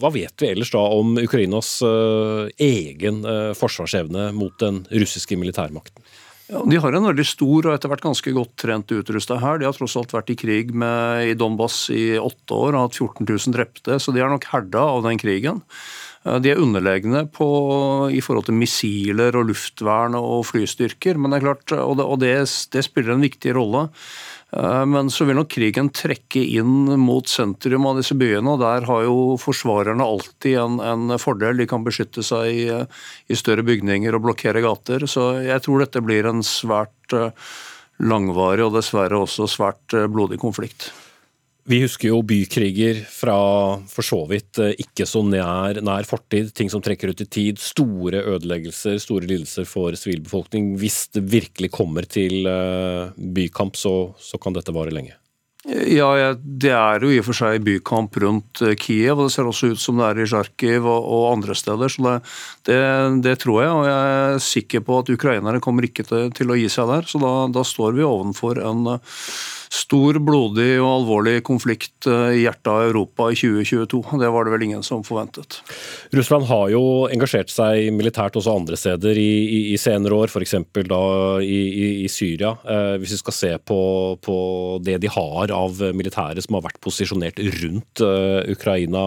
hva 0.00 0.10
vet 0.14 0.42
vi 0.42 0.50
ellers 0.50 0.72
da 0.72 0.82
om 0.96 1.14
Ukrainas 1.20 1.76
uh, 1.84 2.48
egen 2.60 3.22
uh, 3.26 3.52
forsvarsevne 3.58 4.30
mot 4.36 4.56
den 4.62 4.82
russiske 4.90 5.38
militærmakten? 5.38 6.04
Ja, 6.50 6.64
de 6.66 6.78
har 6.82 6.96
en 6.96 7.06
veldig 7.06 7.24
stor 7.28 7.68
og 7.68 7.76
etter 7.76 7.90
hvert 7.92 8.02
ganske 8.02 8.32
godt 8.34 8.56
trent 8.58 8.90
utrusta 8.90 9.36
her. 9.38 9.60
De 9.60 9.68
har 9.68 9.76
tross 9.76 9.94
alt 10.00 10.10
vært 10.16 10.32
i 10.34 10.38
krig 10.38 10.72
med, 10.74 11.28
i 11.30 11.36
Donbas 11.38 11.84
i 11.94 12.16
åtte 12.18 12.56
år 12.56 12.74
og 12.74 12.88
hatt 12.88 12.98
14 12.98 13.22
000 13.28 13.54
drepte, 13.54 13.98
så 14.02 14.14
de 14.14 14.24
er 14.24 14.32
nok 14.32 14.48
herda 14.50 14.82
av 14.96 15.04
den 15.06 15.20
krigen. 15.20 15.62
Eh, 16.26 16.40
de 16.42 16.50
er 16.52 16.60
underlegne 16.60 17.22
i 17.22 18.22
forhold 18.24 18.48
til 18.48 18.58
missiler 18.58 19.38
og 19.38 19.46
luftvern 19.52 20.18
og 20.18 20.42
flystyrker, 20.50 21.20
men 21.20 21.30
det 21.30 21.40
er 21.40 21.46
klart, 21.46 21.76
og 21.78 21.96
det, 22.00 22.08
og 22.08 22.20
det, 22.24 22.34
det 22.74 22.84
spiller 22.84 23.14
en 23.14 23.24
viktig 23.24 23.54
rolle. 23.56 23.86
Eh, 24.52 24.84
men 24.86 25.10
så 25.10 25.26
vil 25.28 25.38
nok 25.38 25.50
krigen 25.52 25.90
trekke 25.94 26.42
inn 26.58 26.90
mot 27.00 27.28
sentrum 27.30 27.86
av 27.90 28.00
disse 28.00 28.16
byene, 28.18 28.54
og 28.54 28.62
der 28.62 28.86
har 28.88 29.04
jo 29.06 29.36
forsvarerne 29.40 30.06
alltid 30.06 30.58
en, 30.62 30.78
en 30.82 31.18
fordel. 31.22 31.60
De 31.60 31.68
kan 31.70 31.86
beskytte 31.86 32.24
seg 32.26 32.50
i, 32.50 32.64
i, 33.30 33.38
større 33.38 33.66
bygninger 33.66 34.16
og 34.16 34.26
blokkere 34.26 34.64
gater. 34.64 35.06
Så 35.10 35.32
jeg 35.46 35.62
tror 35.66 35.84
dette 35.84 36.02
blir 36.04 36.28
en 36.30 36.42
svært 36.46 37.16
eh, 37.16 37.30
langvarig 38.00 38.66
og 38.66 38.74
dessverre 38.78 39.22
også 39.22 39.48
svært 39.50 39.96
eh, 39.96 40.10
blodig 40.10 40.40
konflikt. 40.42 40.90
Vi 41.70 41.78
husker 41.84 42.08
jo 42.10 42.18
bykriger 42.26 43.04
fra 43.06 43.36
for 43.92 44.02
så 44.02 44.24
vidt 44.30 44.58
eh, 44.58 44.72
ikke 44.82 45.06
så 45.06 45.22
nær, 45.22 45.78
nær, 45.86 46.06
fortid. 46.08 46.50
Ting 46.56 46.70
som 46.72 46.82
trekker 46.82 47.12
ut 47.12 47.22
i 47.22 47.28
tid. 47.30 47.60
Store 47.62 48.24
ødeleggelser, 48.32 48.98
store 48.98 49.28
lidelser 49.30 49.68
for 49.70 49.94
sivilbefolkning. 49.94 50.72
Hvis 50.80 51.04
det 51.14 51.22
virkelig 51.30 51.70
kommer 51.76 52.08
til 52.10 52.48
eh, 52.50 53.12
bykamp, 53.14 53.78
så, 53.78 53.94
så 54.18 54.40
kan 54.42 54.56
dette 54.56 54.74
vare 54.74 54.94
lenge. 54.96 55.14
Ja, 55.68 56.32
Det 56.34 56.72
er 56.72 57.04
jo 57.04 57.12
i 57.12 57.20
og 57.20 57.26
for 57.28 57.36
seg 57.36 57.62
bykamp 57.62 58.18
rundt 58.24 58.64
eh, 58.66 58.74
Kiev, 58.80 59.20
og 59.20 59.28
det 59.28 59.36
ser 59.36 59.46
også 59.46 59.70
ut 59.70 59.82
som 59.82 60.00
det 60.00 60.08
er 60.08 60.24
i 60.24 60.26
Tsjarkiv 60.26 60.90
og, 60.90 61.28
andre 61.36 61.54
steder. 61.54 61.92
så 61.92 62.02
det, 62.02 62.18
det, 62.66 62.80
det, 63.28 63.36
tror 63.44 63.62
jeg, 63.62 63.70
og 63.76 63.86
jeg 63.86 64.18
er 64.18 64.42
sikker 64.42 64.82
på 64.88 64.98
at 65.04 65.14
ukrainerne 65.14 65.62
kommer 65.62 65.86
ikke 65.86 66.08
til, 66.08 66.34
til 66.34 66.50
å 66.50 66.58
gi 66.58 66.66
seg 66.72 66.90
der. 66.90 67.06
Så 67.06 67.22
da, 67.22 67.34
da 67.52 67.62
står 67.62 67.94
vi 68.00 68.08
ovenfor 68.08 68.58
en 68.58 68.96
stor, 69.70 70.18
blodig 70.18 70.72
og 70.80 70.88
alvorlig 70.90 71.36
konflikt 71.46 72.08
eh, 72.10 72.40
i 72.40 72.42
hjertet 72.42 72.70
av 72.72 72.88
Europa 72.88 73.28
i 73.30 73.38
2022. 73.38 74.00
Det 74.18 74.30
var 74.34 74.46
det 74.46 74.54
vel 74.54 74.64
ingen 74.66 74.82
som 74.86 75.04
forventet. 75.06 75.60
Russland 76.16 76.48
har 76.50 76.72
jo 76.74 76.82
engasjert 77.10 77.52
seg 77.54 77.92
militært 77.94 78.38
også 78.38 78.56
andre 78.58 78.78
steder 78.80 79.20
i, 79.20 79.30
i, 79.46 79.60
i 79.74 79.78
senere 79.80 80.18
år, 80.18 80.32
f.eks. 80.34 80.56
da 80.90 81.02
i, 81.44 81.60
i, 82.02 82.10
Syria. 82.10 82.56
Eh, 82.66 82.96
hvis 82.98 83.14
vi 83.14 83.22
skal 83.22 83.38
se 83.38 83.52
på, 83.62 83.80
på, 84.26 84.36
det 84.82 84.98
de 85.04 85.14
har 85.14 85.54
av 85.54 85.78
militære 85.94 86.42
som 86.42 86.58
har 86.58 86.66
vært 86.66 86.82
posisjonert 86.82 87.38
rundt 87.62 88.02
eh, 88.04 88.42
Ukraina, 88.50 89.04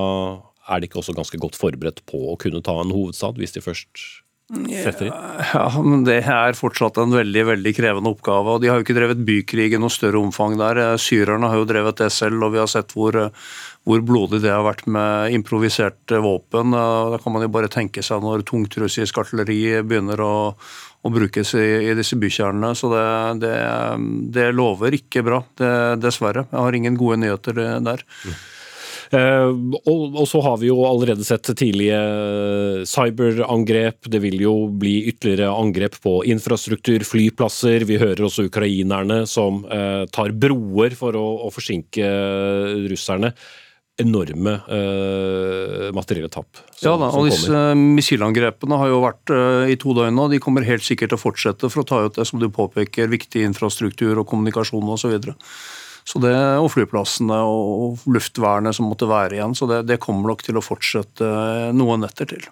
er 0.72 0.80
de 0.80 0.88
ikke 0.88 1.02
også 1.02 1.16
ganske 1.18 1.40
godt 1.44 1.60
forberedt 1.60 2.06
på 2.08 2.24
å 2.32 2.40
kunne 2.40 2.64
ta 2.64 2.80
en 2.80 2.96
hovedstad, 2.96 3.36
hvis 3.36 3.56
de 3.58 3.64
først 3.66 4.24
setter 4.84 5.10
inn? 5.10 5.18
Ja, 5.54 5.66
men 5.82 6.04
Det 6.08 6.20
er 6.22 6.58
fortsatt 6.58 6.98
en 7.02 7.14
veldig 7.16 7.44
veldig 7.52 7.74
krevende 7.76 8.14
oppgave. 8.14 8.56
og 8.56 8.62
De 8.62 8.70
har 8.70 8.80
jo 8.80 8.86
ikke 8.86 8.98
drevet 8.98 9.26
bykrig 9.26 9.74
i 9.74 9.82
noe 9.82 9.94
større 9.94 10.22
omfang 10.22 10.58
der. 10.60 10.98
Syrerne 11.02 11.50
har 11.50 11.62
jo 11.62 11.68
drevet 11.70 12.02
det 12.02 12.12
selv, 12.14 12.44
og 12.44 12.54
vi 12.56 12.62
har 12.62 12.70
sett 12.72 12.94
hvor, 12.96 13.18
hvor 13.84 14.06
blodig 14.06 14.44
det 14.44 14.54
har 14.54 14.66
vært 14.66 14.86
med 14.88 15.36
improviserte 15.40 16.22
våpen. 16.24 16.76
Da 16.76 17.20
kan 17.24 17.36
man 17.36 17.46
jo 17.46 17.52
bare 17.54 17.72
tenke 17.72 18.06
seg 18.06 18.24
når 18.24 18.46
tungt 18.50 18.78
russisk 18.82 19.22
artilleri 19.24 19.82
begynner 19.82 20.24
å, 20.24 20.34
å 21.04 21.14
brukes 21.14 21.54
i, 21.60 21.68
i, 21.90 21.98
disse 21.98 22.20
bykjernene. 22.20 22.74
Så 22.78 22.94
det, 22.94 23.06
det, 23.44 23.58
det 24.38 24.50
lover 24.56 24.96
ikke 25.00 25.26
bra, 25.26 25.44
det, 25.60 25.76
dessverre. 26.04 26.48
Jeg 26.52 26.68
har 26.68 26.80
ingen 26.80 27.00
gode 27.00 27.22
nyheter 27.26 27.64
der. 27.84 28.06
Mm. 28.24 28.42
Eh, 29.14 29.50
og, 29.84 30.16
og, 30.16 30.24
så 30.30 30.42
har 30.42 30.60
vi 30.62 30.70
jo 30.72 30.80
allerede 30.88 31.26
sett 31.28 31.52
tidlige 31.60 32.00
cyberangrep. 32.90 34.10
Det 34.10 34.22
vil 34.24 34.40
jo 34.42 34.56
bli 34.70 34.96
ytterligere 35.12 35.54
angrep 35.54 36.00
på 36.04 36.20
infrastruktur, 36.34 37.06
flyplasser. 37.08 37.86
Vi 37.90 38.00
hører 38.02 38.26
også 38.26 38.48
ukrainerne 38.50 39.24
som 39.30 39.64
eh, 39.70 40.06
tar 40.14 40.34
broer 40.34 40.98
for 40.98 41.20
å, 41.20 41.28
å 41.48 41.52
forsinke 41.54 42.10
russerne 42.90 43.34
enorme 44.02 44.56
uh, 44.74 45.92
materielle 45.94 46.30
tap. 46.34 46.58
Ja 46.82 46.96
da, 46.98 47.12
og 47.14 47.28
disse 47.30 47.60
missilangrepene 47.78 48.80
har 48.82 48.90
jo 48.90 49.04
vært 49.04 49.34
uh, 49.34 49.70
i 49.70 49.78
to 49.78 49.94
døgn 49.94 50.18
nå. 50.18 50.26
De 50.32 50.42
kommer 50.42 50.66
helt 50.66 50.86
sikkert 50.86 51.14
til 51.14 51.20
å 51.20 51.22
fortsette 51.22 51.70
for 51.70 51.84
å 51.84 51.88
ta 51.88 52.00
ut 52.08 52.18
det 52.18 52.26
som 52.26 52.42
du 52.42 52.48
påpeker, 52.50 53.12
viktig 53.12 53.46
infrastruktur 53.46 54.18
og 54.18 54.26
kommunikasjon 54.32 54.90
osv. 54.96 55.14
Så 55.14 55.36
det, 56.24 56.36
og 56.60 56.72
flyplassene 56.74 57.38
og 57.48 58.04
luftvernet 58.12 58.76
som 58.76 58.90
måtte 58.92 59.08
være 59.10 59.38
igjen. 59.38 59.56
Så 59.58 59.70
det, 59.70 59.84
det 59.90 60.02
kommer 60.04 60.34
nok 60.34 60.44
til 60.46 60.60
å 60.60 60.66
fortsette 60.66 61.30
noen 61.76 62.04
netter 62.06 62.30
til. 62.36 62.46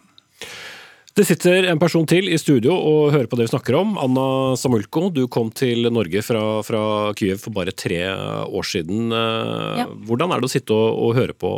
Det 1.12 1.26
sitter 1.28 1.66
en 1.68 1.80
person 1.80 2.06
til 2.08 2.30
i 2.32 2.38
studio 2.40 2.72
og 2.72 3.12
hører 3.12 3.28
på 3.28 3.36
det 3.36 3.50
vi 3.50 3.52
snakker 3.52 3.76
om. 3.82 3.98
Anna 4.00 4.56
Samulko, 4.56 5.10
du 5.12 5.26
kom 5.32 5.50
til 5.52 5.90
Norge 5.92 6.24
fra, 6.24 6.44
fra 6.64 6.84
Kyiv 7.20 7.42
for 7.44 7.56
bare 7.56 7.74
tre 7.76 8.00
år 8.48 8.68
siden. 8.68 9.12
Ja. 9.12 9.90
Hvordan 10.08 10.32
er 10.32 10.40
det 10.40 10.48
å 10.48 10.54
sitte 10.54 10.78
og, 10.78 11.02
og, 11.04 11.18
høre 11.20 11.36
på 11.36 11.52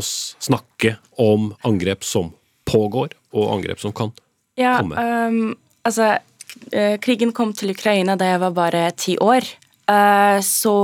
oss 0.00 0.32
snakke 0.40 0.94
om 1.20 1.50
angrep 1.68 2.06
som 2.08 2.32
pågår, 2.70 3.12
og 3.36 3.52
angrep 3.58 3.82
som 3.82 3.92
kan 3.92 4.14
ja, 4.56 4.78
komme? 4.78 4.96
Um, 4.96 5.52
altså, 5.84 6.14
eh, 6.72 6.96
krigen 7.04 7.36
kom 7.36 7.52
til 7.52 7.74
Ukraina 7.74 8.16
da 8.16 8.32
jeg 8.32 8.44
var 8.46 8.56
bare 8.56 8.86
ti 8.96 9.18
år. 9.20 9.44
Eh, 9.90 10.38
så 10.46 10.76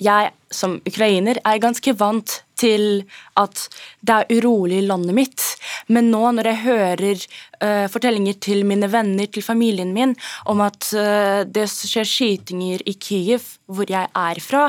jeg 0.00 0.32
som 0.54 0.78
ukrainer 0.86 1.40
er 1.42 1.62
ganske 1.62 1.94
vant 1.98 2.40
til 2.58 3.02
at 3.40 3.64
det 4.06 4.14
er 4.14 4.38
urolig 4.38 4.78
i 4.80 4.86
landet 4.86 5.16
mitt. 5.16 5.46
Men 5.90 6.12
nå 6.12 6.22
når 6.36 6.48
jeg 6.50 6.62
hører 6.62 7.24
uh, 7.58 7.86
fortellinger 7.90 8.38
til 8.46 8.62
mine 8.68 8.88
venner, 8.92 9.26
til 9.26 9.44
familien 9.44 9.90
min, 9.96 10.14
om 10.50 10.62
at 10.64 10.86
uh, 10.94 11.42
det 11.42 11.66
skjer 11.72 12.06
skytinger 12.08 12.86
i 12.86 12.94
Kyiv, 12.94 13.48
hvor 13.66 13.90
jeg 13.90 14.06
er 14.06 14.42
fra, 14.44 14.68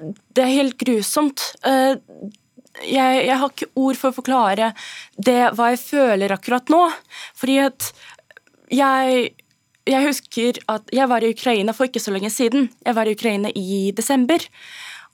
det 0.00 0.44
er 0.44 0.54
helt 0.56 0.78
grusomt. 0.80 1.44
Uh, 1.66 2.00
jeg, 2.80 3.22
jeg, 3.28 3.36
har 3.40 3.52
ikke 3.52 3.72
ord 3.76 4.00
for 4.00 4.12
å 4.12 4.16
forklare 4.16 4.72
det, 5.16 5.40
hva 5.56 5.72
jeg 5.74 5.84
føler 5.84 6.34
akkurat 6.34 6.72
nå. 6.72 6.82
Fordi 7.36 7.60
at 7.68 7.92
jeg 8.72 9.28
jeg 9.86 10.08
husker 10.08 10.60
at 10.72 10.90
jeg 10.94 11.08
var 11.10 11.24
i 11.24 11.30
Ukraina 11.34 11.74
for 11.76 11.88
ikke 11.88 12.02
så 12.02 12.14
lenge 12.14 12.32
siden. 12.34 12.68
Jeg 12.84 12.96
var 12.96 13.06
i 13.06 13.14
Ukraina 13.14 13.52
i 13.54 13.92
desember. 13.96 14.42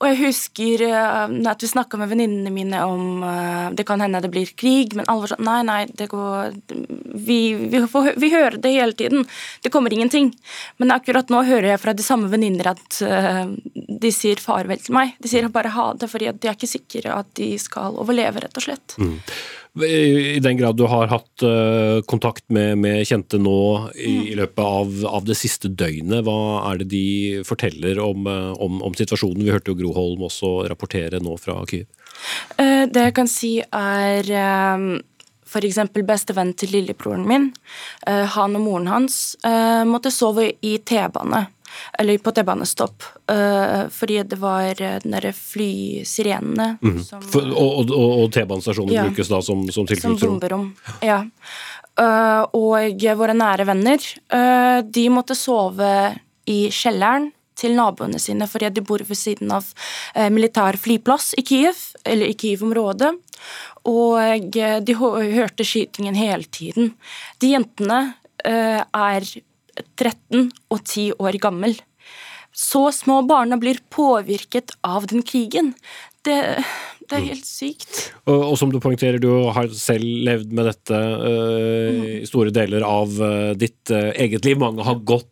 Og 0.01 0.09
jeg 0.09 0.19
husker 0.19 0.81
uh, 0.89 1.31
at 1.47 1.63
vi 1.63 1.69
snakka 1.69 1.99
med 2.01 2.09
venninnene 2.11 2.51
mine 2.51 2.79
om 2.83 3.21
uh, 3.23 3.69
det 3.71 3.85
kan 3.87 4.01
hende 4.03 4.19
det 4.23 4.31
blir 4.33 4.49
krig, 4.59 4.97
men 4.97 5.07
alle 5.07 5.23
var 5.23 5.31
sånn 5.31 5.45
Nei, 5.47 5.59
nei, 5.67 5.79
det 5.87 6.09
går 6.11 6.57
vi, 7.13 7.37
vi, 7.71 7.83
får, 7.87 8.09
vi, 8.19 8.31
hører 8.33 8.57
det 8.59 8.73
hele 8.73 8.97
tiden. 8.99 9.23
Det 9.63 9.71
kommer 9.71 9.93
ingenting. 9.93 10.33
Men 10.81 10.91
akkurat 10.95 11.31
nå 11.31 11.43
hører 11.47 11.69
jeg 11.71 11.83
fra 11.83 11.95
de 11.95 12.03
samme 12.03 12.27
venninner 12.33 12.73
at 12.73 12.99
uh, 13.05 13.45
de 13.73 14.11
sier 14.11 14.41
farvel 14.43 14.81
til 14.83 14.97
meg. 14.97 15.15
De 15.23 15.31
sier 15.31 15.47
bare 15.53 15.71
ha 15.75 15.91
det, 15.95 16.09
fordi 16.11 16.33
de 16.33 16.51
er 16.51 16.57
ikke 16.57 16.73
sikre 16.73 17.13
at 17.21 17.29
de 17.39 17.53
skal 17.61 17.95
overleve, 18.03 18.43
rett 18.43 18.59
og 18.59 18.65
slett. 18.65 18.97
Mm. 18.99 19.19
I 19.81 20.39
den 20.39 20.57
grad 20.57 20.77
du 20.77 20.83
har 20.85 21.07
hatt 21.09 21.43
uh, 21.43 22.01
kontakt 22.05 22.43
med, 22.53 22.77
med, 22.77 23.07
kjente 23.09 23.39
nå 23.41 23.89
i, 23.95 24.11
mm. 24.11 24.27
i 24.29 24.35
løpet 24.37 24.61
av, 24.61 24.91
av, 25.09 25.23
det 25.25 25.37
siste 25.39 25.71
døgnet, 25.73 26.21
hva 26.27 26.35
er 26.69 26.83
det 26.83 26.91
de 26.91 27.41
forteller 27.47 27.97
om, 28.03 28.27
uh, 28.29 28.51
om, 28.61 28.83
om 28.85 28.93
situasjonen? 28.93 29.41
Vi 29.41 29.55
hørte 29.55 29.73
jo 29.73 29.79
Gro 29.79 29.95
Holm 29.97 30.27
også 30.29 30.67
rapportere 30.69 31.17
nå 31.25 31.39
fra 31.41 31.57
Kyiv. 31.65 31.87
Uh, 32.59 32.85
det 32.85 33.07
jeg 33.07 33.17
kan 33.17 33.31
si 33.31 33.55
er 33.65 34.29
um 34.77 34.93
F.eks. 35.53 35.77
bestevennen 35.93 36.55
til 36.57 36.71
lillebroren 36.73 37.27
min, 37.29 37.43
han 38.09 38.55
og 38.57 38.61
moren 38.63 38.87
hans, 38.89 39.17
måtte 39.85 40.09
sove 40.09 40.47
i 40.65 40.71
T-bane 40.81 41.43
eller 41.99 42.17
på 42.23 42.33
T-banestopp, 42.35 43.05
uh, 43.31 43.89
fordi 43.93 44.21
det 44.29 44.39
var 44.41 44.71
uh, 44.79 44.97
den 45.03 45.15
derre 45.15 45.33
flysirenene 45.37 46.73
mm. 46.81 46.97
som 47.03 47.23
Og, 47.41 47.91
og, 47.91 47.93
og 48.23 48.27
T-banestasjonen 48.33 48.95
ja, 48.95 49.05
brukes 49.07 49.31
da 49.31 49.41
som, 49.45 49.63
som 49.71 49.87
tilfluktsrom? 49.89 50.19
Som 50.19 50.35
bomberom, 50.35 50.67
ja. 51.05 51.23
Uh, 51.93 52.43
og 52.57 53.05
våre 53.19 53.35
nære 53.37 53.67
venner, 53.69 54.01
de 54.83 55.03
måtte 55.13 55.35
sove 55.37 55.93
i 56.49 56.65
kjelleren 56.73 57.29
til 57.57 57.75
naboene 57.77 58.19
sine 58.21 58.47
fordi 58.49 58.71
de 58.73 58.83
bor 58.85 59.03
ved 59.07 59.17
siden 59.17 59.51
av 59.53 59.67
eh, 60.15 60.29
militær 60.33 60.77
flyplass 60.79 61.33
i 61.39 61.45
Kiev, 61.45 61.79
eller 62.03 62.31
i 62.31 62.37
Kiev-området. 62.37 63.13
Og 63.89 64.53
de 64.55 64.95
hørte 64.95 65.65
skytingen 65.67 66.15
hele 66.15 66.47
tiden. 66.47 66.93
De 67.43 67.51
jentene 67.51 67.99
eh, 68.45 68.79
er 68.79 69.27
13 69.97 70.49
og 70.71 70.79
10 70.81 71.09
år 71.19 71.39
gammel. 71.43 71.75
Så 72.53 72.91
små 72.93 73.21
barna 73.25 73.57
blir 73.57 73.79
påvirket 73.89 74.75
av 74.85 75.07
den 75.09 75.23
krigen. 75.25 75.73
Det, 76.23 76.37
det 77.09 77.17
er 77.17 77.25
helt 77.31 77.47
sykt. 77.47 78.13
Og, 78.29 78.53
og 78.53 78.57
som 78.61 78.71
du 78.71 78.77
poengterer, 78.83 79.17
du 79.19 79.49
har 79.55 79.71
selv 79.75 80.05
levd 80.05 80.53
med 80.55 80.69
dette 80.69 80.99
uh, 80.99 81.89
mm. 81.97 82.05
i 82.21 82.29
store 82.29 82.53
deler 82.53 82.85
av 82.87 83.17
uh, 83.17 83.51
ditt 83.57 83.91
uh, 83.91 84.13
eget 84.13 84.45
liv. 84.45 84.61
Mange 84.61 84.85
har 84.85 85.01
gått 85.01 85.31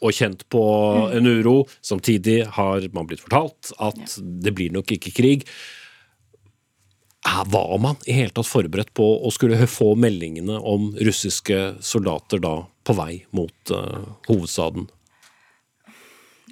og 0.00 0.14
kjent 0.14 0.46
på 0.52 0.64
mm. 0.64 1.16
en 1.18 1.30
uro. 1.36 1.56
Samtidig 1.84 2.40
har 2.56 2.88
man 2.96 3.10
blitt 3.10 3.22
fortalt 3.22 3.74
at 3.76 4.00
ja. 4.00 4.26
det 4.48 4.56
blir 4.56 4.72
nok 4.74 4.96
ikke 4.96 5.12
krig. 5.14 5.48
Var 7.24 7.78
man 7.78 7.96
i 8.06 8.12
hele 8.12 8.30
tatt 8.30 8.48
forberedt 8.48 8.92
på 8.94 9.06
å 9.24 9.30
skulle 9.32 9.66
få 9.70 9.94
meldingene 9.98 10.58
om 10.60 10.90
russiske 11.00 11.74
soldater 11.80 12.42
da 12.42 12.58
på 12.84 12.96
vei 12.98 13.24
mot 13.34 13.72
uh, 13.72 14.04
hovedstaden? 14.28 14.86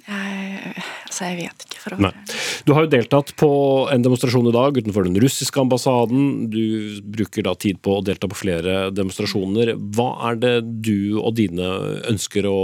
Jeg, 0.03 0.73
altså, 1.05 1.27
jeg 1.29 1.37
vet 1.37 1.65
ikke. 1.65 1.79
for 1.79 1.95
å 1.95 1.99
være 2.01 2.39
Du 2.67 2.73
har 2.75 2.85
jo 2.85 2.91
deltatt 2.91 3.31
på 3.39 3.51
en 3.93 4.03
demonstrasjon 4.03 4.49
i 4.49 4.55
dag 4.55 4.79
utenfor 4.79 5.07
den 5.07 5.19
russiske 5.23 5.61
ambassaden. 5.61 6.49
Du 6.51 6.99
bruker 7.15 7.47
da 7.47 7.55
tid 7.55 7.79
på 7.83 7.99
å 7.99 8.03
delta 8.05 8.27
på 8.31 8.39
flere 8.41 8.89
demonstrasjoner. 8.91 9.75
Hva 9.95 10.09
er 10.31 10.41
det 10.41 10.53
du 10.83 11.21
og 11.21 11.37
dine 11.39 11.69
ønsker 12.11 12.49
å, 12.49 12.59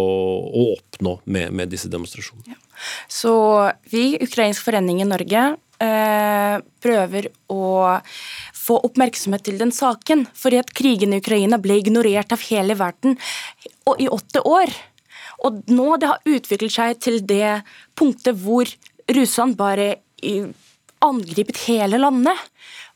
å 0.49 0.67
oppnå 0.75 1.19
med, 1.25 1.55
med, 1.55 1.71
disse 1.71 1.91
demonstrasjonene? 1.91 2.57
Ja. 2.57 2.59
Så 3.11 3.33
vi, 3.91 4.13
Ukrainsk 4.23 4.63
forening 4.67 5.01
i 5.03 5.07
Norge, 5.07 5.49
Eh, 5.79 6.55
prøver 6.83 7.29
å 7.55 7.63
få 8.51 8.75
oppmerksomhet 8.83 9.45
til 9.47 9.59
den 9.61 9.71
saken. 9.71 10.25
Fordi 10.35 10.59
at 10.59 10.73
krigen 10.75 11.15
i 11.15 11.21
Ukraina 11.23 11.59
ble 11.61 11.77
ignorert 11.79 12.35
av 12.35 12.43
hele 12.49 12.75
verden 12.79 13.15
og 13.87 14.01
i 14.03 14.09
åtte 14.11 14.43
år. 14.43 14.73
Og 15.45 15.61
nå 15.71 15.87
det 16.01 16.09
har 16.11 16.27
utviklet 16.27 16.73
seg 16.73 17.01
til 17.03 17.19
det 17.27 17.61
punktet 17.97 18.37
hvor 18.41 18.69
Russland 19.15 19.57
bare 19.59 19.95
angripet 21.05 21.63
hele 21.67 21.99
landet. 22.01 22.47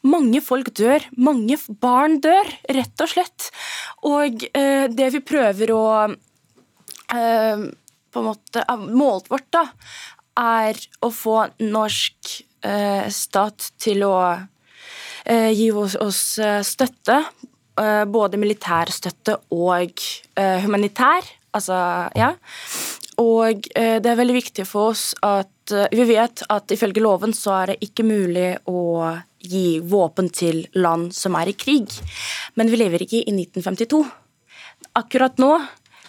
Mange 0.03 0.41
folk 0.43 0.73
dør, 0.75 1.05
mange 1.15 1.55
barn 1.79 2.19
dør, 2.23 2.49
rett 2.75 3.03
og 3.05 3.11
slett. 3.13 3.47
Og 4.03 4.43
eh, 4.51 4.89
det 4.91 5.13
vi 5.15 5.23
prøver 5.23 5.71
å 5.71 5.85
eh, 6.11 7.69
på 8.13 8.21
en 8.21 8.27
måte 8.27 8.65
Målet 8.83 9.31
vårt 9.31 9.47
da, 9.55 9.63
er 10.37 10.77
å 11.01 11.09
få 11.13 11.37
norsk 11.63 12.43
Eh, 12.63 13.09
stat 13.11 13.73
til 13.75 14.05
å 14.07 14.15
eh, 15.27 15.49
gi 15.51 15.67
oss, 15.75 15.97
oss 15.99 16.23
eh, 16.39 16.61
støtte. 16.63 17.23
Både 17.73 18.37
militær 18.37 18.91
støtte 18.93 19.33
og 19.49 19.97
humanitær. 20.61 21.25
Altså, 21.53 21.77
ja. 22.17 22.33
Og 23.21 23.67
det 23.73 24.09
er 24.09 24.17
veldig 24.17 24.35
viktig 24.39 24.65
for 24.65 24.93
oss 24.93 25.11
at 25.21 25.73
vi 25.93 26.05
vet 26.09 26.41
at 26.49 26.73
ifølge 26.73 27.03
loven 27.03 27.35
så 27.37 27.53
er 27.59 27.71
det 27.71 27.85
ikke 27.85 28.05
mulig 28.07 28.47
å 28.65 29.13
gi 29.43 29.77
våpen 29.85 30.31
til 30.33 30.63
land 30.73 31.13
som 31.13 31.37
er 31.37 31.51
i 31.51 31.55
krig. 31.55 31.93
Men 32.57 32.71
vi 32.73 32.81
lever 32.81 33.05
ikke 33.05 33.21
i 33.21 33.35
1952. 33.35 34.01
Akkurat 34.97 35.37
nå 35.41 35.53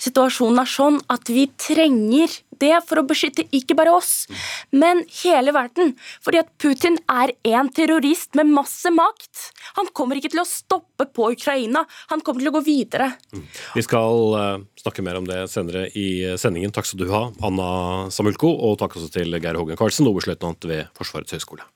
Situasjonen 0.04 0.60
er 0.60 0.68
sånn 0.68 0.96
at 1.12 1.30
vi 1.32 1.46
trenger 1.60 2.32
det 2.60 2.76
for 2.88 3.00
å 3.00 3.06
beskytte 3.08 3.46
ikke 3.54 3.76
bare 3.78 3.94
oss, 3.94 4.26
men 4.74 5.02
hele 5.22 5.54
verden. 5.54 5.94
Fordi 6.24 6.42
at 6.42 6.52
Putin 6.60 6.98
er 7.10 7.34
en 7.54 7.70
terrorist 7.74 8.34
med 8.38 8.52
masse 8.52 8.90
makt. 8.94 9.48
Han 9.78 9.90
kommer 9.96 10.20
ikke 10.20 10.32
til 10.34 10.42
å 10.44 10.48
stoppe 10.48 11.08
på 11.10 11.32
Ukraina, 11.34 11.84
han 12.12 12.24
kommer 12.24 12.44
til 12.44 12.52
å 12.52 12.56
gå 12.58 12.64
videre. 12.66 13.12
Vi 13.74 13.84
skal 13.84 14.36
uh, 14.36 14.64
snakke 14.80 15.04
mer 15.06 15.20
om 15.20 15.28
det 15.28 15.44
senere 15.52 15.86
i 15.98 16.36
sendingen. 16.40 16.74
Takk 16.74 16.90
skal 16.90 17.04
du 17.04 17.08
ha, 17.12 17.26
Anna 17.44 17.70
Samulko, 18.14 18.50
og 18.68 18.78
takk 18.82 18.98
også 18.98 19.12
til 19.18 19.38
Geir 19.38 19.60
Hågen 19.60 19.80
Karlsen, 19.80 20.08
oberstløytnant 20.10 20.68
ved 20.70 20.90
Forsvarets 20.98 21.36
høgskole. 21.36 21.66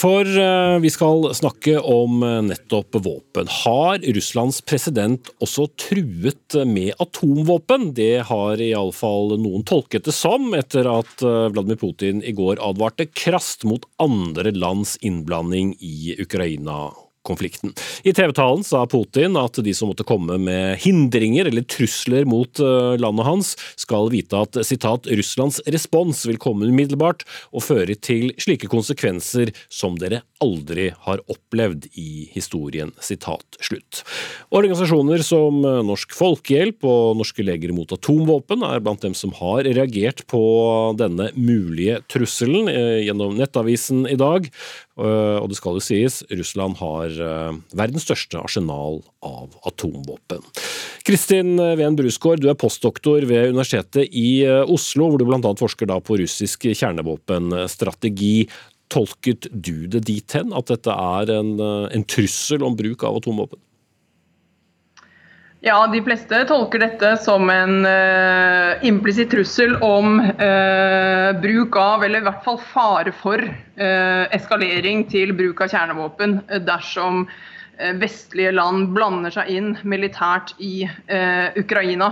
For 0.00 0.24
eh, 0.24 0.78
vi 0.80 0.90
skal 0.90 1.26
snakke 1.36 1.74
om 1.84 2.22
eh, 2.24 2.38
nettopp 2.46 2.96
våpen. 3.04 3.50
Har 3.64 3.98
Russlands 4.16 4.62
president 4.64 5.28
også 5.44 5.66
truet 5.76 6.56
med 6.64 6.94
atomvåpen? 7.04 7.90
Det 7.98 8.22
har 8.30 8.62
iallfall 8.64 9.36
noen 9.42 9.66
tolket 9.68 10.08
det 10.08 10.16
som, 10.16 10.54
etter 10.56 10.88
at 10.88 11.20
eh, 11.20 11.50
Vladimir 11.52 11.82
Putin 11.82 12.24
i 12.24 12.32
går 12.32 12.62
advarte 12.64 13.10
krast 13.12 13.68
mot 13.68 13.84
andre 14.00 14.54
lands 14.56 14.96
innblanding 15.04 15.76
i 15.84 16.16
Ukraina 16.16 16.88
konflikten. 17.26 17.74
I 18.02 18.12
TV-talen 18.16 18.64
sa 18.64 18.86
Putin 18.88 19.36
at 19.40 19.60
de 19.60 19.74
som 19.76 19.90
måtte 19.90 20.06
komme 20.08 20.38
med 20.40 20.80
hindringer 20.80 21.50
eller 21.50 21.66
trusler 21.68 22.24
mot 22.28 22.60
eh, 22.62 22.96
landet 23.00 23.26
hans, 23.26 23.52
skal 23.80 24.10
vite 24.12 24.38
at 24.40 24.56
sitat, 24.66 25.08
Russlands 25.10 25.60
respons 25.68 26.24
vil 26.28 26.40
komme 26.40 26.70
umiddelbart 26.70 27.26
og 27.52 27.64
føre 27.66 27.96
til 28.00 28.32
slike 28.40 28.70
konsekvenser 28.72 29.52
som 29.68 29.98
dere 30.00 30.22
aldri 30.40 30.88
har 31.04 31.20
opplevd 31.28 31.90
i 32.00 32.30
historien. 32.32 32.94
Sitat 33.04 33.60
slutt. 33.60 34.02
Organisasjoner 34.54 35.24
som 35.26 35.60
eh, 35.64 35.80
Norsk 35.86 36.16
Folkehjelp 36.16 36.88
og 36.88 37.20
Norske 37.20 37.44
leger 37.44 37.74
mot 37.76 37.92
atomvåpen 37.92 38.64
er 38.66 38.80
blant 38.84 39.04
dem 39.04 39.16
som 39.18 39.34
har 39.36 39.66
reagert 39.68 40.24
på 40.30 40.42
denne 40.98 41.30
mulige 41.36 42.00
trusselen 42.10 42.70
eh, 42.72 43.04
gjennom 43.04 43.36
Nettavisen 43.38 44.06
i 44.08 44.16
dag. 44.20 44.48
Og 44.98 45.46
det 45.48 45.56
skal 45.56 45.78
jo 45.78 45.84
sies, 45.84 46.18
Russland 46.28 46.74
har 46.80 47.14
Eh, 47.30 47.58
verdens 47.76 48.06
største 48.06 48.40
arsenal 48.40 49.00
av 49.26 49.54
atomvåpen. 49.68 50.42
Kristin 51.06 51.56
Ven 51.78 51.96
Brusgaard, 51.98 52.42
du 52.42 52.50
er 52.50 52.58
postdoktor 52.58 53.24
ved 53.28 53.54
Universitetet 53.54 54.10
i 54.16 54.42
eh, 54.46 54.62
Oslo, 54.68 55.10
hvor 55.10 55.20
du 55.20 55.26
bl.a. 55.28 55.54
forsker 55.60 55.90
på 56.04 56.20
russisk 56.20 56.68
kjernevåpenstrategi. 56.70 58.34
Tolket 58.90 59.46
du 59.52 59.86
det 59.90 60.04
dit 60.08 60.36
hen 60.36 60.54
at 60.56 60.70
dette 60.72 60.94
er 60.94 61.34
en, 61.38 61.56
eh, 61.60 61.90
en 61.96 62.06
trussel 62.06 62.64
om 62.66 62.78
bruk 62.78 63.06
av 63.06 63.20
atomvåpen? 63.20 63.62
Ja, 65.60 65.82
de 65.92 65.98
fleste 66.00 66.38
tolker 66.48 66.80
dette 66.80 67.08
som 67.20 67.50
en 67.52 67.82
uh, 67.84 68.80
implisitt 68.88 69.28
trussel 69.34 69.74
om 69.84 70.14
uh, 70.16 71.28
bruk 71.36 71.76
av, 71.76 72.04
eller 72.06 72.22
i 72.22 72.24
hvert 72.24 72.46
fall 72.46 72.56
fare 72.70 73.12
for, 73.12 73.44
uh, 73.44 74.24
eskalering 74.32 75.04
til 75.12 75.34
bruk 75.36 75.60
av 75.60 75.74
kjernevåpen 75.74 76.38
dersom 76.64 77.26
vestlige 78.00 78.52
land 78.52 78.90
blander 78.96 79.32
seg 79.32 79.52
inn 79.52 79.68
militært 79.88 80.50
i 80.60 80.84
Ukraina. 81.56 82.10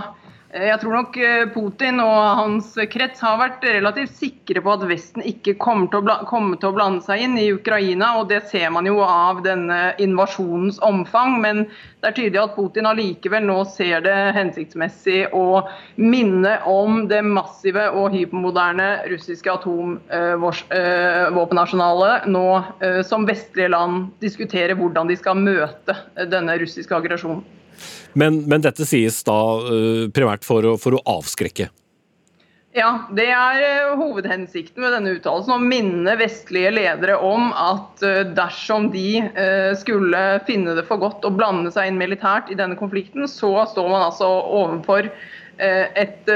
Eh, 0.49 0.63
jeg 0.65 0.79
tror 0.81 0.95
nok 0.97 1.17
eh, 1.21 1.43
Putin 1.53 1.99
og 2.01 2.37
hans 2.39 2.71
krets 2.89 3.21
har 3.21 3.37
vært 3.37 3.61
relativt 3.69 4.15
sikre 4.17 4.63
på 4.65 4.71
at 4.73 4.81
Vesten 4.89 5.21
ikke 5.21 5.53
kommer 5.61 5.85
til, 5.93 6.09
kommer 6.29 6.57
til, 6.57 6.69
å 6.71 6.77
blande 6.77 7.01
seg 7.05 7.21
inn 7.21 7.37
i 7.37 7.53
Ukraina, 7.53 8.17
og 8.17 8.29
det 8.31 8.41
ser 8.49 8.69
man 8.73 8.85
jo 8.89 8.97
av 9.05 9.43
denne 9.45 9.93
invasjonens 10.01 10.79
omfang. 10.85 11.41
Men 11.43 11.57
det 12.01 12.07
er 12.09 12.15
tydelig 12.17 12.41
at 12.41 12.55
Putin 12.57 12.85
allikevel 12.89 13.43
nå 13.45 13.65
ser 13.69 14.01
det 14.07 14.33
hensiktsmessig 14.39 15.27
å 15.37 15.61
minne 16.01 16.53
om 16.69 17.07
det 17.11 17.21
massive 17.27 17.89
og 17.93 18.13
hypermoderne 18.15 18.89
russiske 19.11 19.51
atomvåpenarsenalet 19.53 22.25
nå 22.31 22.63
som 23.05 23.27
vestlige 23.29 23.69
land 23.75 23.95
diskuterer 24.23 24.75
hvordan 24.79 25.07
de 25.11 25.15
skal 25.19 25.35
møte 25.37 25.93
denne 26.31 26.57
russiske 26.63 26.95
aggresjonen. 26.95 27.58
Men, 28.13 28.43
men 28.49 28.63
dette 28.63 28.87
sies 28.87 29.21
da 29.27 29.37
uh, 29.61 30.07
primært 30.13 30.47
for 30.47 30.65
å, 30.65 30.77
for 30.81 30.97
å, 30.97 31.03
avskrekke? 31.19 31.69
Ja, 32.77 32.89
det 33.17 33.27
er 33.33 33.63
uh, 33.63 33.97
hovedhensikten 33.99 34.83
med 34.83 34.93
denne 34.95 35.15
uttalelsen. 35.17 35.55
Å 35.55 35.69
minne 35.71 36.15
vestlige 36.19 36.71
ledere 36.73 37.17
om 37.25 37.49
at 37.53 38.05
uh, 38.05 38.21
dersom 38.37 38.89
de 38.93 39.23
skulle 39.79 40.23
finne 40.47 40.75
det 40.77 40.85
for 40.89 41.01
godt 41.01 41.25
å 41.27 41.33
blande 41.33 41.73
seg 41.73 41.89
inn 41.89 42.01
militært 42.01 42.51
i 42.53 42.57
denne 42.57 42.77
konflikten, 42.79 43.27
så 43.29 43.53
står 43.69 43.91
man 43.91 44.09
altså 44.09 44.29
overfor 44.29 45.11
et 45.59 46.29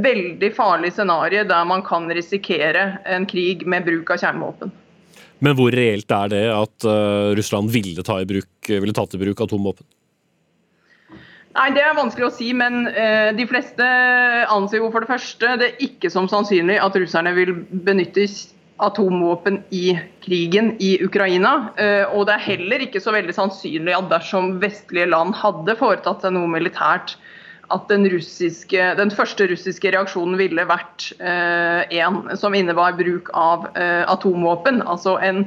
veldig 0.00 0.48
farlig 0.56 0.94
scenario 0.96 1.42
der 1.44 1.66
man 1.68 1.82
kan 1.84 2.06
risikere 2.08 2.86
en 3.04 3.26
krig 3.28 3.66
med 3.68 3.84
bruk 3.84 4.14
av 4.14 4.22
kjernevåpen. 4.22 4.72
Men 5.44 5.58
hvor 5.58 5.76
reelt 5.76 6.14
er 6.16 6.30
det 6.32 6.40
at 6.54 6.86
Russland 7.36 7.68
ville, 7.74 8.00
ta 8.00 8.16
i 8.22 8.30
bruk, 8.30 8.48
ville 8.70 8.96
tatt 8.96 9.12
i 9.12 9.20
bruk 9.20 9.44
atomvåpen? 9.44 9.84
Nei, 11.52 11.68
Det 11.76 11.82
er 11.84 11.98
vanskelig 11.98 12.30
å 12.30 12.32
si, 12.32 12.48
men 12.56 12.86
eh, 12.88 13.30
de 13.36 13.44
fleste 13.48 13.84
anser 14.52 14.80
jo 14.80 14.88
for 14.92 15.04
det 15.04 15.10
første 15.10 15.56
det 15.60 15.74
ikke 15.84 16.08
som 16.12 16.28
sannsynlig 16.30 16.78
at 16.80 16.96
russerne 16.96 17.34
vil 17.36 17.52
benytte 17.84 18.24
atomvåpen 18.82 19.60
i 19.70 19.92
krigen 20.24 20.72
i 20.80 20.94
Ukraina. 21.04 21.72
Eh, 21.76 22.04
og 22.08 22.26
det 22.28 22.38
er 22.38 22.46
heller 22.46 22.86
ikke 22.86 23.02
så 23.04 23.12
veldig 23.14 23.36
sannsynlig 23.36 23.94
at 23.98 24.08
dersom 24.10 24.56
vestlige 24.62 25.10
land 25.12 25.36
hadde 25.38 25.76
foretatt 25.78 26.24
seg 26.24 26.34
noe 26.38 26.50
militært, 26.50 27.16
at 27.72 27.86
den, 27.88 28.04
russiske, 28.12 28.88
den 28.98 29.12
første 29.14 29.46
russiske 29.48 29.92
reaksjonen 29.94 30.36
ville 30.40 30.64
vært 30.68 31.12
eh, 31.20 31.84
en 32.02 32.24
som 32.36 32.56
innebar 32.56 32.96
bruk 32.98 33.30
av 33.38 33.68
eh, 33.76 34.02
atomvåpen. 34.12 34.82
Altså 34.88 35.16
en 35.24 35.46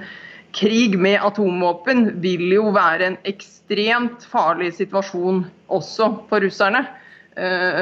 krig 0.56 1.00
med 1.00 1.20
atomvåpen 1.24 2.08
vil 2.24 2.48
jo 2.56 2.70
være 2.76 3.12
en 3.12 3.18
ekstremt 3.28 4.26
farlig 4.32 4.74
situasjon 4.78 5.44
også 5.74 6.12
for 6.30 6.46
russerne. 6.46 6.86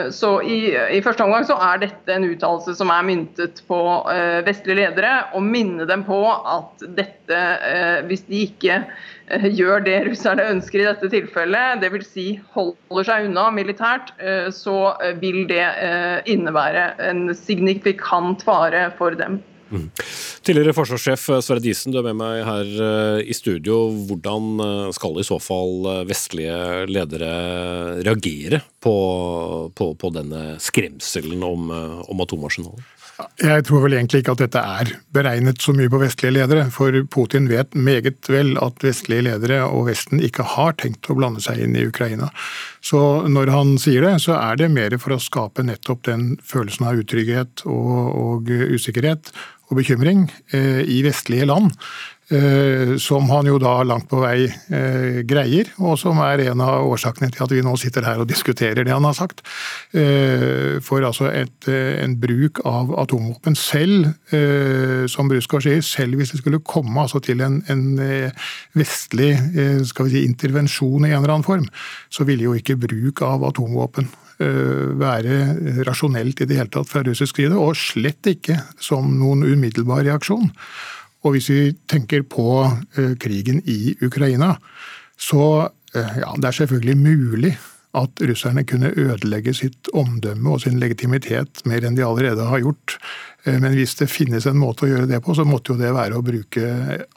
Så 0.10 0.30
i, 0.50 0.74
i, 0.74 1.02
første 1.06 1.22
omgang 1.22 1.44
så 1.46 1.54
er 1.62 1.84
dette 1.84 2.10
en 2.16 2.26
uttalelse 2.26 2.74
som 2.74 2.90
er 2.90 3.06
myntet 3.06 3.62
på 3.70 3.78
vestlige 4.48 4.80
ledere, 4.80 5.28
og 5.38 5.46
minne 5.46 5.86
dem 5.86 6.02
på 6.08 6.18
at 6.26 6.82
dette, 6.98 7.44
hvis 8.10 8.26
de 8.32 8.42
ikke 8.48 8.80
gjør 9.54 9.86
det 9.86 10.00
russerne 10.08 10.50
ønsker 10.56 10.82
i 10.82 10.90
dette 10.90 11.12
tilfellet, 11.14 11.86
dvs. 11.86 12.10
Si 12.16 12.28
holder 12.58 13.10
seg 13.12 13.30
unna 13.30 13.46
militært, 13.54 14.10
så 14.58 14.78
vil 15.22 15.44
det 15.54 15.70
innebære 16.34 16.90
en 17.12 17.28
signifikant 17.38 18.42
fare 18.50 18.88
for 18.98 19.14
dem. 19.22 19.44
Mm. 19.74 19.90
Tidligere 20.46 20.76
forsvarssjef 20.78 21.24
eh, 21.34 21.42
Sverre 21.42 21.64
Disen, 21.64 21.94
du 21.94 21.98
er 21.98 22.06
med 22.12 22.20
meg 22.20 22.44
her 22.46 22.74
eh, 22.88 23.20
i 23.26 23.34
studio. 23.34 23.88
Hvordan 24.10 24.50
eh, 24.62 24.90
skal 24.94 25.18
i 25.18 25.26
så 25.26 25.40
fall 25.42 25.88
vestlige 26.10 26.86
ledere 26.92 27.32
reagere 28.06 28.62
på, 28.84 28.96
på, 29.74 29.94
på 29.98 30.14
denne 30.14 30.44
skremselen 30.62 31.42
om, 31.48 31.72
om 31.74 32.26
atomarsenalet? 32.26 32.86
Jeg 33.42 33.66
tror 33.68 33.84
vel 33.86 33.96
egentlig 33.98 34.22
ikke 34.24 34.34
at 34.36 34.42
dette 34.44 34.62
er 34.62 34.92
beregnet 35.16 35.62
så 35.64 35.74
mye 35.76 35.92
på 35.92 36.00
vestlige 36.02 36.36
ledere, 36.36 36.68
for 36.74 36.96
Putin 37.14 37.50
vet 37.52 37.76
meget 37.76 38.30
vel 38.32 38.54
at 38.62 38.84
vestlige 38.86 39.26
ledere 39.28 39.62
og 39.66 39.88
Vesten 39.90 40.22
ikke 40.24 40.46
har 40.56 40.78
tenkt 40.80 41.10
å 41.10 41.18
blande 41.18 41.44
seg 41.44 41.62
inn 41.64 41.78
i 41.78 41.86
Ukraina. 41.90 42.30
Så 42.84 43.00
når 43.32 43.54
han 43.54 43.76
sier 43.82 44.06
det, 44.06 44.16
så 44.26 44.38
er 44.40 44.60
det 44.62 44.72
mer 44.74 44.96
for 45.02 45.16
å 45.16 45.22
skape 45.22 45.66
nettopp 45.66 46.06
den 46.10 46.34
følelsen 46.44 46.88
av 46.90 47.04
utrygghet 47.04 47.66
og, 47.66 47.94
og 48.24 48.54
usikkerhet 48.76 49.34
og 49.70 49.80
bekymring 49.80 50.28
eh, 50.54 50.84
i 50.86 51.02
vestlige 51.06 51.48
land. 51.50 51.74
Eh, 52.34 52.96
som 52.98 53.28
han 53.30 53.46
jo 53.46 53.60
da 53.62 53.76
langt 53.86 54.08
på 54.10 54.18
vei 54.24 54.48
eh, 54.48 55.20
greier, 55.28 55.70
og 55.78 56.00
som 56.02 56.18
er 56.26 56.42
en 56.48 56.64
av 56.66 56.88
årsakene 56.90 57.30
til 57.34 57.44
at 57.46 57.54
vi 57.54 57.62
nå 57.66 57.76
sitter 57.78 58.08
her 58.08 58.24
og 58.24 58.30
diskuterer 58.30 58.82
det 58.82 58.94
han 58.94 59.06
har 59.06 59.18
sagt. 59.18 59.44
For 59.94 61.06
altså 61.06 61.28
et, 61.30 61.68
en 61.68 62.16
bruk 62.20 62.62
av 62.68 62.90
atomvåpen 63.04 63.56
selv, 63.58 64.10
som 65.12 65.30
Brusgaard 65.30 65.66
sier, 65.66 65.84
selv 65.86 66.18
hvis 66.18 66.34
det 66.34 66.42
skulle 66.42 66.64
komme 66.66 67.04
altså 67.04 67.22
til 67.24 67.44
en, 67.46 67.60
en 67.70 67.84
vestlig 68.78 69.32
skal 69.90 70.10
vi 70.10 70.16
si, 70.16 70.26
intervensjon 70.26 71.06
i 71.06 71.14
en 71.14 71.20
eller 71.22 71.36
annen 71.36 71.48
form, 71.48 71.68
så 72.14 72.26
ville 72.28 72.48
jo 72.48 72.58
ikke 72.58 72.80
bruk 72.82 73.22
av 73.28 73.46
atomvåpen 73.52 74.10
Eh, 74.42 74.86
være 74.98 75.84
rasjonelt 75.86 76.42
i 76.42 76.48
det 76.50 76.58
hele 76.58 76.72
tatt 76.74 76.90
fra 76.90 77.04
russisk 77.06 77.38
side, 77.38 77.54
og 77.54 77.78
slett 77.78 78.26
ikke 78.32 78.58
som 78.82 79.12
noen 79.20 79.44
umiddelbar 79.46 80.02
reaksjon. 80.08 80.50
Og 81.24 81.36
hvis 81.36 81.50
vi 81.52 81.60
tenker 81.90 82.26
på 82.28 82.48
eh, 82.98 83.14
krigen 83.20 83.62
i 83.70 83.96
Ukraina, 84.04 84.56
så 85.20 85.44
eh, 85.96 86.18
ja, 86.24 86.34
det 86.38 86.50
er 86.50 86.58
selvfølgelig 86.64 86.98
mulig 87.00 87.54
at 87.94 88.24
russerne 88.26 88.64
kunne 88.66 88.90
ødelegge 88.98 89.54
sitt 89.54 89.92
omdømme 89.94 90.56
og 90.56 90.64
sin 90.64 90.80
legitimitet 90.82 91.62
mer 91.70 91.86
enn 91.86 91.96
de 91.98 92.06
allerede 92.06 92.48
har 92.50 92.64
gjort. 92.64 92.96
Men 93.46 93.76
hvis 93.78 93.94
det 94.00 94.10
finnes 94.10 94.48
en 94.50 94.58
måte 94.58 94.88
å 94.88 94.90
gjøre 94.90 95.12
det 95.12 95.20
på, 95.22 95.36
så 95.38 95.46
måtte 95.46 95.76
jo 95.76 95.78
det 95.78 95.92
være 95.94 96.18
å 96.18 96.26
bruke 96.26 96.72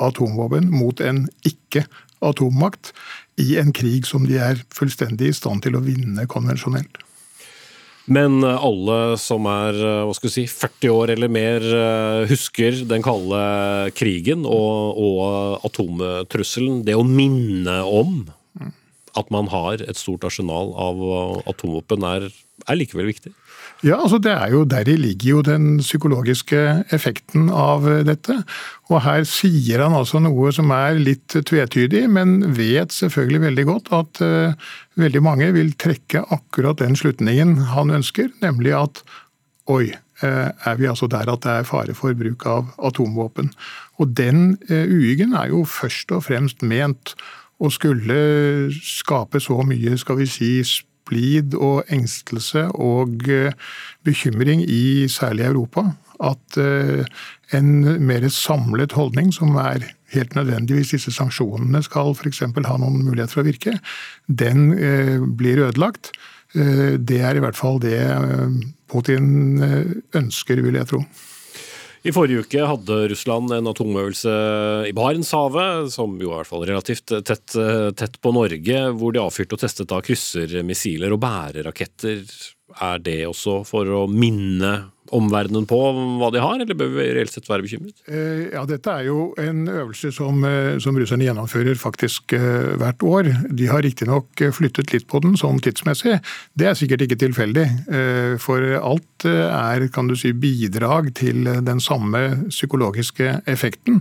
atomvåpen 0.05 0.69
mot 0.75 1.01
en 1.01 1.23
ikke-atommakt 1.49 2.92
i 3.40 3.55
en 3.57 3.73
krig 3.73 4.05
som 4.05 4.29
de 4.29 4.37
er 4.37 4.61
fullstendig 4.77 5.33
i 5.33 5.38
stand 5.40 5.64
til 5.64 5.81
å 5.81 5.85
vinne 5.87 6.29
konvensjonelt. 6.29 7.06
Men 8.07 8.38
eh, 8.47 8.64
alle 8.64 9.16
som 9.19 9.47
er 9.51 9.77
eh, 9.83 10.05
hva 10.07 10.14
skal 10.14 10.31
vi 10.31 10.35
si, 10.37 10.47
40 10.51 10.92
år 10.95 11.12
eller 11.16 11.31
mer, 11.33 11.64
eh, 11.66 12.27
husker 12.31 12.85
den 12.87 13.05
kalde 13.05 13.40
krigen 13.99 14.47
og, 14.47 15.01
og 15.01 15.66
atomtrusselen. 15.66 16.85
Det 16.87 16.95
å 16.95 17.07
minne 17.07 17.81
om 17.83 18.25
at 19.16 19.31
man 19.33 19.49
har 19.51 19.81
et 19.81 19.99
stort 19.99 20.27
arsenal 20.29 20.75
av 20.77 20.99
atomvåpen, 21.49 22.05
er, 22.05 22.29
er 22.69 22.79
likevel 22.79 23.09
viktig? 23.09 23.33
Ja, 23.85 23.99
altså 24.01 24.17
det 24.23 24.33
er 24.33 24.53
jo 24.55 24.62
Deri 24.65 24.95
ligger 24.97 25.29
jo 25.29 25.41
den 25.45 25.67
psykologiske 25.83 26.61
effekten 26.97 27.51
av 27.53 27.85
dette. 28.09 28.39
Og 28.89 29.03
her 29.05 29.27
sier 29.29 29.83
han 29.85 29.97
altså 29.97 30.21
noe 30.23 30.53
som 30.55 30.73
er 30.73 30.97
litt 30.97 31.37
tvetydig, 31.37 32.07
men 32.09 32.39
vet 32.57 32.95
selvfølgelig 32.97 33.43
veldig 33.45 33.67
godt 33.69 33.93
at 33.99 34.23
uh, 34.25 34.73
veldig 34.97 35.23
mange 35.27 35.51
vil 35.59 35.75
trekke 35.77 36.25
akkurat 36.33 36.81
den 36.81 36.97
slutningen 36.97 37.59
han 37.75 37.93
ønsker, 37.99 38.33
nemlig 38.41 38.73
at 38.79 39.05
oi, 39.69 39.93
uh, 40.25 40.49
er 40.57 40.81
vi 40.81 40.89
altså 40.89 41.11
der 41.12 41.29
at 41.29 41.45
det 41.45 41.59
er 41.61 41.69
fare 41.69 41.97
for 41.99 42.17
bruk 42.17 42.49
av 42.49 42.73
atomvåpen. 42.81 43.53
Og 44.01 44.17
den 44.17 44.57
uh, 44.71 44.89
er 44.89 45.53
jo 45.53 45.67
først 45.69 46.17
og 46.17 46.25
fremst 46.31 46.65
ment 46.65 47.12
å 47.61 47.69
skulle 47.73 48.73
skape 48.81 49.41
så 49.41 49.61
mye, 49.69 49.99
skal 50.01 50.21
vi 50.21 50.29
si, 50.29 50.53
splid 51.07 51.55
og 51.55 51.87
engstelse 51.92 52.66
og 52.75 53.29
eh, 53.31 53.55
bekymring 54.05 54.62
i 54.62 55.07
særlig 55.09 55.47
Europa 55.47 55.92
at 56.21 56.59
eh, 56.59 57.05
en 57.55 57.85
mer 58.03 58.27
samlet 58.29 58.92
holdning, 58.92 59.33
som 59.33 59.55
er 59.57 59.92
helt 60.14 60.35
nødvendig 60.35 60.77
hvis 60.77 60.95
disse 60.97 61.12
sanksjonene 61.12 61.83
skal 61.83 62.14
f.eks. 62.14 62.42
ha 62.42 62.79
noen 62.79 63.05
mulighet 63.05 63.31
for 63.31 63.42
å 63.42 63.47
virke, 63.47 63.79
den 64.27 64.73
eh, 64.75 65.21
blir 65.21 65.62
ødelagt. 65.69 66.12
Det 66.57 67.19
er 67.21 67.37
i 67.37 67.40
hvert 67.42 67.59
fall 67.59 67.77
det 67.83 67.99
Putin 68.88 69.59
ønsker, 70.16 70.62
vil 70.64 70.79
jeg 70.79 70.88
tro. 70.88 71.03
I 72.07 72.12
forrige 72.14 72.45
uke 72.45 72.66
hadde 72.71 72.97
Russland 73.11 73.51
en 73.51 73.66
atomøvelse 73.66 74.33
i 74.87 74.92
Barentshavet, 74.95 75.88
som 75.90 76.12
jo 76.23 76.31
er 76.31 76.37
i 76.37 76.38
hvert 76.38 76.51
fall 76.53 76.66
relativt 76.69 77.14
tett, 77.27 77.57
tett 77.99 78.21
på 78.23 78.31
Norge, 78.37 78.83
hvor 78.95 79.14
de 79.14 79.23
avfyrte 79.25 79.57
og 79.57 79.62
testet 79.64 79.90
da 79.90 79.99
kryssermissiler 80.07 81.16
og 81.16 81.19
bæreraketter. 81.25 82.23
Er 82.79 83.03
det 83.03 83.25
også 83.27 83.64
for 83.66 83.90
å 83.90 84.05
minne 84.07 84.73
omverdenen 85.14 85.66
på 85.69 85.79
hva 86.21 86.31
de 86.35 86.42
har, 86.42 86.59
eller 86.61 86.79
bør 86.79 86.90
vi 86.97 87.07
reelt 87.16 87.33
sett 87.35 87.49
være 87.51 87.64
bekymret? 87.66 87.97
Eh, 88.09 88.53
ja, 88.55 88.64
Dette 88.69 88.92
er 88.92 89.09
jo 89.09 89.31
en 89.40 89.66
øvelse 89.69 90.12
som, 90.14 90.42
eh, 90.45 90.79
som 90.83 90.99
russerne 90.99 91.27
gjennomfører 91.27 91.79
faktisk 91.81 92.35
eh, 92.37 92.75
hvert 92.81 93.05
år. 93.07 93.31
De 93.51 93.69
har 93.71 93.85
riktignok 93.87 94.45
flyttet 94.57 94.92
litt 94.95 95.09
på 95.11 95.21
den 95.25 95.37
sånn 95.38 95.61
tidsmessig. 95.62 96.19
Det 96.59 96.71
er 96.71 96.79
sikkert 96.79 97.07
ikke 97.07 97.21
tilfeldig. 97.21 97.66
For 98.42 98.62
alt 98.77 99.27
er 99.27 99.87
kan 99.92 100.09
du 100.11 100.16
si, 100.19 100.33
bidrag 100.37 101.12
til 101.19 101.47
den 101.64 101.81
samme 101.83 102.23
psykologiske 102.51 103.40
effekten. 103.51 104.01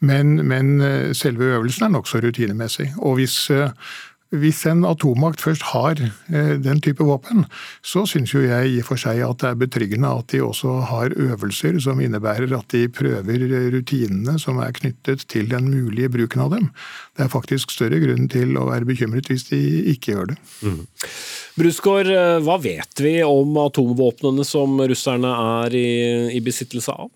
Men, 0.00 0.36
men 0.48 0.76
selve 1.16 1.52
øvelsen 1.56 1.88
er 1.88 1.94
nokså 1.96 2.20
rutinemessig. 2.24 2.92
Og 2.98 3.20
hvis 3.20 3.38
hvis 4.40 4.62
en 4.70 4.84
atommakt 4.88 5.42
først 5.42 5.64
har 5.72 6.00
eh, 6.00 6.54
den 6.62 6.80
type 6.84 7.04
våpen, 7.06 7.44
så 7.84 8.04
syns 8.08 8.34
jo 8.34 8.42
jeg 8.44 8.70
i 8.72 8.80
og 8.82 8.88
for 8.90 9.00
seg 9.00 9.22
at 9.26 9.42
det 9.42 9.50
er 9.50 9.60
betryggende 9.60 10.10
at 10.10 10.30
de 10.32 10.42
også 10.44 10.78
har 10.90 11.14
øvelser 11.16 11.80
som 11.82 12.00
innebærer 12.02 12.52
at 12.56 12.70
de 12.74 12.86
prøver 12.92 13.46
rutinene 13.74 14.36
som 14.42 14.60
er 14.62 14.74
knyttet 14.76 15.26
til 15.32 15.50
den 15.52 15.70
mulige 15.72 16.12
bruken 16.12 16.44
av 16.46 16.54
dem. 16.54 16.70
Det 17.16 17.26
er 17.26 17.32
faktisk 17.32 17.74
større 17.74 18.00
grunn 18.02 18.30
til 18.32 18.56
å 18.58 18.68
være 18.70 18.88
bekymret 18.88 19.30
hvis 19.30 19.48
de 19.50 19.60
ikke 19.94 20.14
gjør 20.14 20.32
det. 20.32 20.40
Mm. 20.62 20.82
Brusgaard, 21.56 22.10
eh, 22.12 22.38
hva 22.44 22.58
vet 22.62 23.04
vi 23.04 23.18
om 23.26 23.56
atomvåpnene 23.66 24.44
som 24.46 24.80
russerne 24.80 25.36
er 25.62 25.76
i, 25.76 25.88
i 26.36 26.42
besittelse 26.44 26.92
av? 26.92 27.10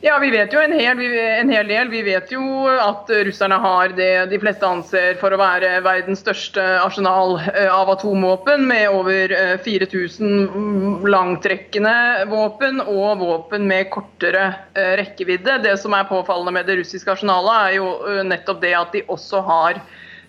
Ja, 0.00 0.18
Vi 0.18 0.30
vet 0.30 0.52
jo 0.54 0.60
en 0.62 0.72
hel, 0.78 1.00
en 1.02 1.48
hel, 1.50 1.66
del. 1.66 1.88
Vi 1.90 2.04
vet 2.06 2.30
jo 2.30 2.42
at 2.70 3.08
russerne 3.26 3.56
har 3.58 3.90
det 3.98 4.28
de 4.30 4.38
fleste 4.38 4.66
anser 4.66 5.16
for 5.18 5.34
å 5.34 5.40
være 5.40 5.80
verdens 5.82 6.22
største 6.22 6.62
arsenal 6.84 7.34
eh, 7.40 7.66
av 7.66 7.90
atomvåpen, 7.96 8.62
med 8.70 8.94
over 8.94 9.34
4000 9.64 10.30
eh, 10.44 11.08
langtrekkende 11.10 11.96
våpen 12.30 12.78
og 12.84 13.24
våpen 13.24 13.66
med 13.66 13.90
kortere 13.90 14.52
eh, 14.78 14.94
rekkevidde. 15.02 15.58
Det 15.66 15.74
som 15.82 15.98
er 15.98 16.06
påfallende 16.06 16.54
med 16.60 16.70
det 16.70 16.78
russiske 16.78 17.16
arsenalet, 17.16 17.58
er 17.58 17.78
jo 17.80 18.22
nettopp 18.30 18.62
det 18.62 18.76
at 18.78 18.94
de 18.94 19.02
også 19.10 19.42
har 19.50 19.82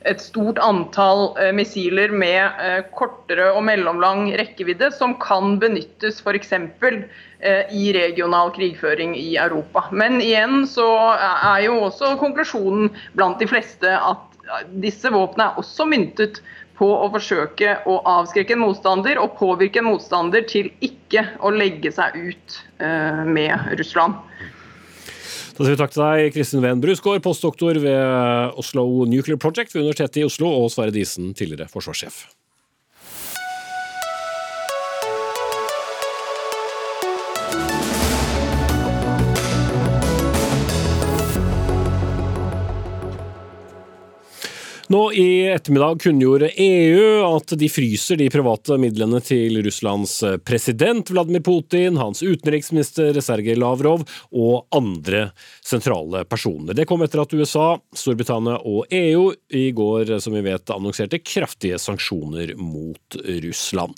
et 0.09 0.21
stort 0.23 0.57
antall 0.63 1.33
missiler 1.53 2.09
med 2.15 2.87
kortere 2.95 3.49
og 3.51 3.65
mellomlang 3.67 4.29
rekkevidde, 4.39 4.93
som 4.95 5.17
kan 5.21 5.57
benyttes 5.61 6.23
f.eks. 6.23 6.55
Eh, 7.39 7.75
i 7.75 7.93
regional 7.93 8.51
krigføring 8.51 9.13
i 9.17 9.37
Europa. 9.37 9.85
Men 9.91 10.17
igjen 10.21 10.65
så 10.67 10.87
er 11.15 11.61
jo 11.63 11.77
også 11.85 12.17
konklusjonen 12.19 12.89
blant 13.15 13.39
de 13.39 13.47
fleste 13.47 13.93
at 13.95 14.25
disse 14.83 15.07
våpnene 15.13 15.45
er 15.45 15.61
også 15.61 15.85
myntet 15.87 16.41
på 16.75 16.89
å 16.91 17.07
forsøke 17.13 17.77
å 17.87 17.95
avskrekke 18.17 18.57
en 18.57 18.63
motstander 18.65 19.21
og 19.23 19.37
påvirke 19.39 19.79
en 19.79 19.87
motstander 19.87 20.43
til 20.51 20.67
ikke 20.83 21.23
å 21.39 21.53
legge 21.55 21.93
seg 21.95 22.17
ut 22.19 22.57
eh, 22.83 23.23
med 23.23 23.71
Russland. 23.79 24.19
Da 25.55 25.63
sier 25.63 25.77
vi 25.77 25.79
takk 25.79 25.95
til 25.95 26.03
deg, 26.03 26.33
Kristin 26.35 26.63
Ven 26.65 26.83
Brusgaard, 26.83 27.23
postdoktor 27.23 27.79
ved 27.79 28.59
Oslo 28.59 28.83
Nuclear 29.07 29.39
Project 29.39 29.71
ved 29.75 29.85
Universitetet 29.85 30.25
i 30.25 30.27
Oslo, 30.27 30.51
og 30.59 30.73
Sverre 30.75 30.95
Disen, 30.95 31.31
tidligere 31.31 31.71
forsvarssjef. 31.71 32.25
Nå 44.89 45.11
i 45.13 45.47
ettermiddag 45.47 45.99
kunngjorde 46.01 46.47
EU 46.57 47.35
at 47.35 47.51
de 47.61 47.67
fryser 47.69 48.17
de 48.17 48.25
private 48.33 48.73
midlene 48.81 49.19
til 49.21 49.59
Russlands 49.61 50.15
president 50.41 51.11
Vladimir 51.13 51.43
Putin, 51.45 51.99
hans 52.01 52.23
utenriksminister 52.25 53.19
Sergej 53.21 53.59
Lavrov 53.61 54.01
og 54.33 54.65
andre 54.73 55.27
sentrale 55.61 56.23
personer. 56.25 56.73
Det 56.73 56.87
kom 56.89 57.05
etter 57.05 57.21
at 57.21 57.37
USA, 57.37 57.67
Storbritannia 57.93 58.57
og 58.65 58.89
EU 58.89 59.29
i 59.53 59.67
går, 59.77 60.15
som 60.25 60.33
vi 60.33 60.41
vet, 60.49 60.73
annonserte 60.73 61.21
kraftige 61.21 61.77
sanksjoner 61.77 62.55
mot 62.57 63.21
Russland. 63.45 63.93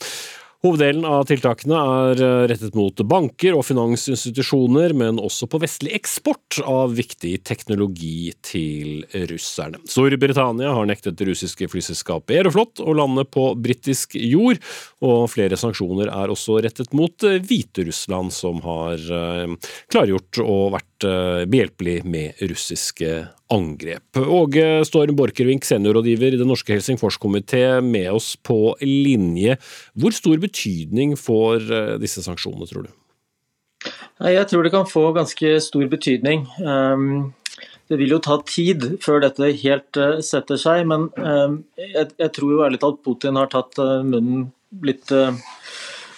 Hoveddelen 0.62 1.08
av 1.10 1.24
tiltakene 1.26 1.74
er 1.74 2.20
eh, 2.22 2.44
rettet 2.52 2.76
mot 2.78 3.02
banker 3.10 3.56
og 3.58 3.64
finansinstitusjoner, 3.66 4.94
men 4.94 5.18
også 5.18 5.48
på 5.50 5.58
vestlig 5.64 5.96
eksport 5.98 6.60
av 6.70 6.94
viktig 6.94 7.32
teknologi 7.50 8.30
til 8.46 9.02
russerne. 9.32 9.80
Storbritannia 9.90 10.76
har 10.78 10.86
nektet 10.86 11.18
det 11.18 11.32
russiske 11.32 11.66
flyselskapet 11.72 12.36
Aeroflot 12.38 12.84
å 12.86 12.94
lande 12.94 13.26
på 13.26 13.48
britisk 13.58 14.14
jord, 14.20 14.62
og 15.02 15.32
flere 15.34 15.58
sanksjoner 15.58 16.14
er 16.14 16.30
også 16.30 16.60
rettet 16.62 16.94
mot 16.94 17.26
eh, 17.26 17.40
Hviterussland, 17.42 18.30
som 18.30 18.62
har 18.62 19.02
eh, 19.02 19.74
klargjort 19.90 20.44
og 20.46 20.76
vært 20.78 20.91
behjelpelig 21.04 22.02
med 22.08 22.40
russiske 22.50 23.12
angrep. 23.52 24.18
Åge 24.18 24.86
Storm 24.88 25.16
Borchgrevink, 25.16 25.66
seniorrådgiver 25.68 26.36
i 26.36 26.40
Den 26.40 26.50
norske 26.52 26.74
Helsingforskomité, 26.76 27.82
med 27.84 28.12
oss 28.12 28.36
på 28.36 28.76
linje. 28.82 29.58
Hvor 29.94 30.16
stor 30.16 30.40
betydning 30.42 31.18
får 31.20 31.68
eh, 31.68 31.94
disse 32.02 32.24
sanksjonene, 32.26 32.70
tror 32.70 32.88
du? 32.88 32.92
Jeg 34.22 34.48
tror 34.50 34.64
det 34.64 34.74
kan 34.74 34.90
få 34.90 35.08
ganske 35.16 35.56
stor 35.66 35.88
betydning. 35.90 36.46
Ehm, 36.62 37.34
det 37.90 37.98
vil 38.00 38.14
jo 38.14 38.22
ta 38.24 38.38
tid 38.48 38.86
før 39.04 39.24
dette 39.26 39.52
helt 39.64 40.00
eh, 40.00 40.20
setter 40.26 40.60
seg, 40.62 40.86
men 40.88 41.10
ehm, 41.18 41.62
jeg 41.82 42.32
tror 42.38 42.54
jo 42.54 42.66
ærlig 42.68 42.82
talt 42.84 43.02
Putin 43.04 43.40
har 43.42 43.50
tatt 43.52 43.82
eh, 43.82 44.00
munnen 44.06 44.52
litt 44.86 45.12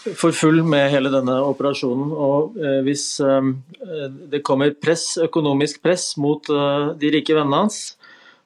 for 0.03 0.35
full 0.35 0.61
med 0.67 0.89
hele 0.91 1.11
denne 1.13 1.35
operasjonen. 1.47 2.11
Og 2.11 2.57
eh, 2.59 2.79
hvis 2.85 3.05
eh, 3.23 3.51
det 4.31 4.43
kommer 4.45 4.75
press, 4.75 5.13
økonomisk 5.23 5.83
press 5.83 6.13
mot 6.21 6.49
eh, 6.51 6.89
de 6.99 7.13
rike 7.17 7.35
vennene 7.35 7.63
hans, 7.65 7.83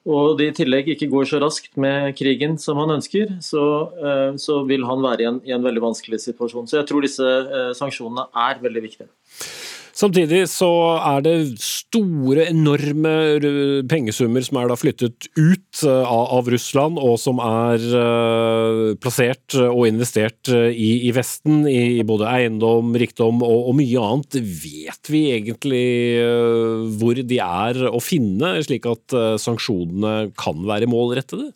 og 0.08 0.38
det 0.38 0.46
i 0.48 0.56
tillegg 0.62 0.86
ikke 0.94 1.10
går 1.12 1.26
så 1.28 1.40
raskt 1.42 1.74
med 1.80 2.14
krigen 2.16 2.54
som 2.62 2.78
han 2.80 2.94
ønsker, 2.94 3.34
så, 3.44 3.64
så 4.40 4.54
vil 4.64 4.86
han 4.88 5.02
være 5.04 5.20
i 5.20 5.26
en, 5.28 5.40
i 5.44 5.52
en, 5.52 5.66
veldig 5.66 5.82
vanskelig 5.84 6.22
situasjon. 6.22 6.70
Så 6.70 6.78
jeg 6.78 6.88
tror 6.88 7.04
disse 7.04 7.32
sanksjonene 7.76 8.24
er 8.46 8.62
veldig 8.62 8.84
viktige. 8.86 9.10
Samtidig 9.98 10.44
så 10.46 10.68
er 10.94 11.24
det 11.26 11.34
store, 11.58 12.44
enorme 12.52 13.12
pengesummer 13.90 14.44
som 14.46 14.60
er 14.60 14.68
da 14.70 14.76
flyttet 14.78 15.26
ut 15.34 15.80
eh, 15.82 16.12
av, 16.12 16.46
Russland, 16.52 17.00
og 17.02 17.16
som 17.18 17.40
er 17.42 17.82
uh, 17.96 18.92
plassert 19.02 19.56
og 19.58 19.88
investert 19.88 20.52
eh, 20.54 20.70
i, 20.70 21.10
Vesten, 21.16 21.64
i, 21.66 21.98
både 22.06 22.28
eiendom, 22.30 22.94
rikdom 23.00 23.42
og, 23.42 23.72
mye 23.80 24.04
annet. 24.04 24.38
Vet 24.38 25.10
vi 25.10 25.24
egentlig 25.34 25.82
hvor 27.00 27.18
de 27.18 27.42
er 27.42 27.82
å 27.90 27.98
finne, 28.02 28.54
slik 28.62 28.86
at 28.90 29.18
sanksjonene 29.42 30.30
kan 30.38 30.62
være 30.68 30.86
målrettede? 30.90 31.50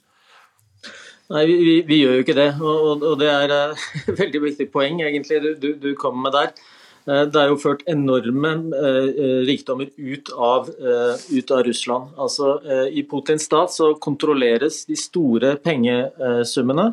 Nei, 1.33 1.47
vi, 1.47 1.57
vi, 1.63 1.79
vi, 1.87 2.03
gjør 2.03 2.19
jo 2.19 2.27
ikke 2.27 2.39
det, 2.41 2.51
og, 2.59 3.07
og 3.07 3.19
det 3.23 3.31
er 3.31 3.55
et 3.55 4.15
veldig 4.25 4.47
viktig 4.51 4.71
poeng 4.75 4.99
egentlig 5.07 5.39
du, 5.63 5.75
du 5.79 5.93
kommer 5.95 6.27
med 6.27 6.41
der. 6.41 6.72
Eh, 7.03 7.25
det 7.35 7.41
er 7.41 7.51
jo 7.51 7.59
ført 7.59 7.83
enorme 7.91 8.53
eh, 8.79 9.09
eh, 9.11 9.39
rikdommer 9.49 9.91
ut 9.97 10.31
av, 10.37 10.69
ut 10.71 11.51
av, 11.51 11.63
Russland. 11.67 12.13
Altså, 12.21 12.55
I 12.91 13.03
Putins 13.09 13.47
stat 13.49 13.73
så 13.75 13.93
kontrolleres 14.03 14.83
de 14.89 14.97
store 14.99 15.55
pengesummene 15.63 16.89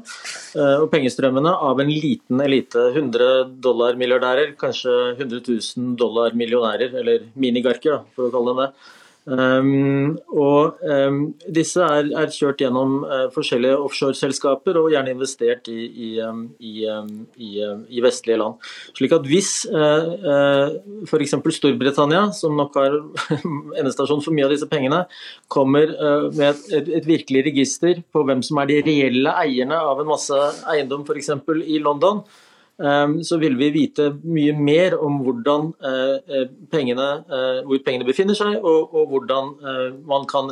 og 0.79 0.87
pengestrømmene 0.91 1.51
av 1.69 1.81
en 1.81 1.91
liten 1.91 2.41
elite. 2.43 2.89
100 2.93 3.55
dollar-milliardærer, 3.63 4.53
kanskje 4.59 4.95
100 5.17 5.41
000 5.47 5.95
dollar-millionærer, 5.99 6.95
eller 7.01 7.27
minigarker, 7.39 8.03
for 8.15 8.29
å 8.29 8.33
kalle 8.33 8.55
det 8.55 8.67
det. 8.67 8.95
Um, 9.29 10.15
og 10.33 10.79
um, 10.81 11.19
disse 11.53 11.83
er, 11.85 12.07
er, 12.17 12.31
kjørt 12.33 12.63
gjennom 12.63 13.03
uh, 13.05 13.27
forskjellige 13.33 13.77
offshoreselskaper 13.77 14.79
og 14.81 14.89
gjerne 14.93 15.13
investert 15.13 15.69
i, 15.69 15.85
i, 15.85 16.09
um, 16.25 16.47
i, 16.57 17.51
i, 17.61 18.01
vestlige 18.01 18.39
land. 18.41 18.57
Slik 18.97 19.13
at 19.13 19.27
hvis 19.29 19.51
uh, 19.69 20.09
uh, 20.25 21.05
f.eks. 21.05 21.37
Storbritannia, 21.59 22.29
som 22.33 22.57
nok 22.57 22.77
har 22.79 22.97
endestasjon 23.79 24.23
for 24.25 24.33
mye 24.33 24.49
av 24.49 24.55
disse 24.55 24.69
pengene, 24.71 25.03
kommer 25.51 25.93
uh, 25.93 26.27
med 26.33 26.49
et, 26.49 26.65
et, 26.79 26.93
et, 26.99 27.09
virkelig 27.09 27.45
register 27.51 28.03
på 28.13 28.25
hvem 28.25 28.41
som 28.45 28.61
er 28.61 28.71
de 28.71 28.81
reelle 28.85 29.33
eierne 29.43 29.77
av 29.77 30.01
en 30.01 30.09
masse 30.09 30.43
eiendom 30.73 31.05
f.eks. 31.05 31.35
i 31.69 31.81
London, 31.83 32.23
så 32.79 33.37
vil 33.41 33.57
vi 33.59 33.69
vite 33.75 34.05
mye 34.23 34.53
mer 34.55 34.95
om 34.95 35.19
hvordan 35.25 35.69
eh, 35.83 36.15
eh, 36.31 36.45
pengene, 36.71 37.07
eh, 37.27 37.59
hvor 37.67 37.81
pengene 37.83 38.07
befinner 38.07 38.37
seg, 38.37 38.55
og, 38.63 38.95
hvordan 39.09 39.51
man 40.07 40.25
kan 40.29 40.49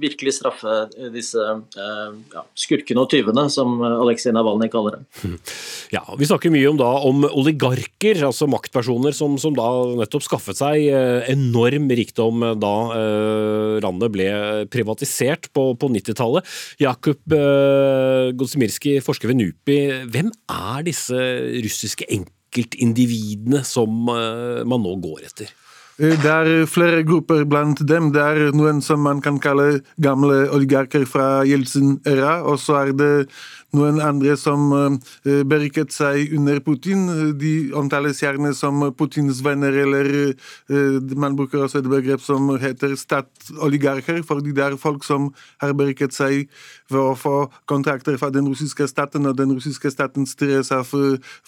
virkelig 0.00 0.36
straffe 0.36 0.72
disse 1.12 1.40
ja, 1.40 2.42
skurkene 2.58 3.02
og 3.02 3.10
tyvene, 3.10 3.46
som 3.52 3.80
Aleksej 3.84 4.34
Navalnyj 4.36 4.70
kaller 4.72 4.98
det. 4.98 5.02
Ja, 5.94 6.02
Vi 6.18 6.26
snakker 6.26 6.50
mye 6.50 6.66
om, 6.68 6.78
da, 6.78 6.88
om 7.06 7.22
oligarker, 7.28 8.18
altså 8.26 8.48
maktpersoner 8.50 9.14
som, 9.14 9.36
som 9.40 9.54
da 9.56 9.66
nettopp 10.00 10.24
skaffet 10.26 10.58
seg 10.58 10.88
enorm 11.30 11.86
rikdom 11.94 12.42
da 12.60 12.72
landet 13.84 14.12
ble 14.14 14.26
privatisert 14.72 15.48
på, 15.54 15.68
på 15.78 15.90
90-tallet. 15.94 16.50
Jakub 16.82 17.36
Godzimirski, 18.36 18.96
forsker 19.04 19.30
ved 19.30 19.40
NUPI, 19.40 19.78
hvem 20.12 20.32
er 20.52 20.86
disse 20.86 21.20
russiske 21.66 22.08
enkeltindividene 22.08 23.62
som 23.66 24.10
eh, 24.14 24.64
man 24.64 24.84
nå 24.86 24.96
går 25.04 25.28
etter? 25.28 25.52
Eh, 25.96 26.12
det 26.20 26.28
er 26.28 26.66
flere 26.68 27.04
grupper 27.08 27.46
blant 27.48 27.80
dem. 27.88 28.10
Det 28.12 28.20
er 28.20 28.52
noen 28.52 28.82
som 28.84 29.00
man 29.00 29.22
kan 29.24 29.38
kalle 29.40 29.80
gamle 30.02 30.44
oligarker 30.52 31.06
fra 31.08 31.40
Jeltsin-æra, 31.48 32.42
og 32.44 32.60
så 32.60 32.82
er 32.82 32.92
det 32.92 33.12
noen 33.76 33.98
andre 34.00 34.36
som 34.40 34.70
uh, 34.72 34.92
beriket 35.48 35.92
seg 35.92 36.34
under 36.36 36.60
Putin. 36.64 37.08
De 37.40 37.72
omtales 37.76 38.22
gjerne 38.22 38.52
som 38.56 38.84
Putins 38.96 39.42
venner, 39.44 39.74
eller 39.84 40.08
man 41.16 41.36
bruker 41.36 41.64
også 41.64 41.82
et 41.82 41.90
begrep 41.90 42.22
som 42.24 42.54
heter 42.62 42.94
statoligarker, 42.96 44.22
fordi 44.24 44.54
det 44.56 44.64
er 44.64 44.78
folk 44.80 45.04
som 45.04 45.28
har 45.60 45.76
beriket 45.76 46.16
seg 46.16 46.46
ved 46.90 47.00
å 47.00 47.14
få 47.18 47.34
kontrakter 47.70 48.16
fra 48.20 48.30
den 48.34 48.48
russiske 48.50 48.86
staten, 48.88 49.26
og 49.26 49.36
den 49.38 49.52
russiske 49.54 49.90
staten 49.90 50.26
styres 50.28 50.72
av 50.74 50.92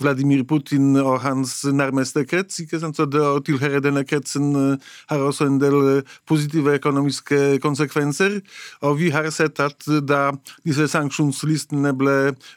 Vladimir 0.00 0.44
Putin 0.48 0.96
og 1.00 1.20
hans 1.24 1.60
nærmeste 1.64 2.24
krets. 2.28 2.58
ikke 2.60 2.80
sant? 2.80 2.96
Så 2.96 3.06
det 3.06 3.22
å 3.22 3.40
tilhøre 3.44 3.82
denne 3.84 4.04
kretsen 4.04 4.78
har 5.08 5.22
også 5.22 5.46
en 5.46 5.60
del 5.60 6.02
positive 6.28 6.74
økonomiske 6.78 7.58
konsekvenser. 7.62 8.40
Og 8.82 8.98
vi 8.98 9.10
har 9.14 9.30
sett 9.34 9.60
at 9.60 9.86
da 10.08 10.32
disse 10.66 10.88
sanksjonslistene 10.90 11.92
ble 11.98 12.16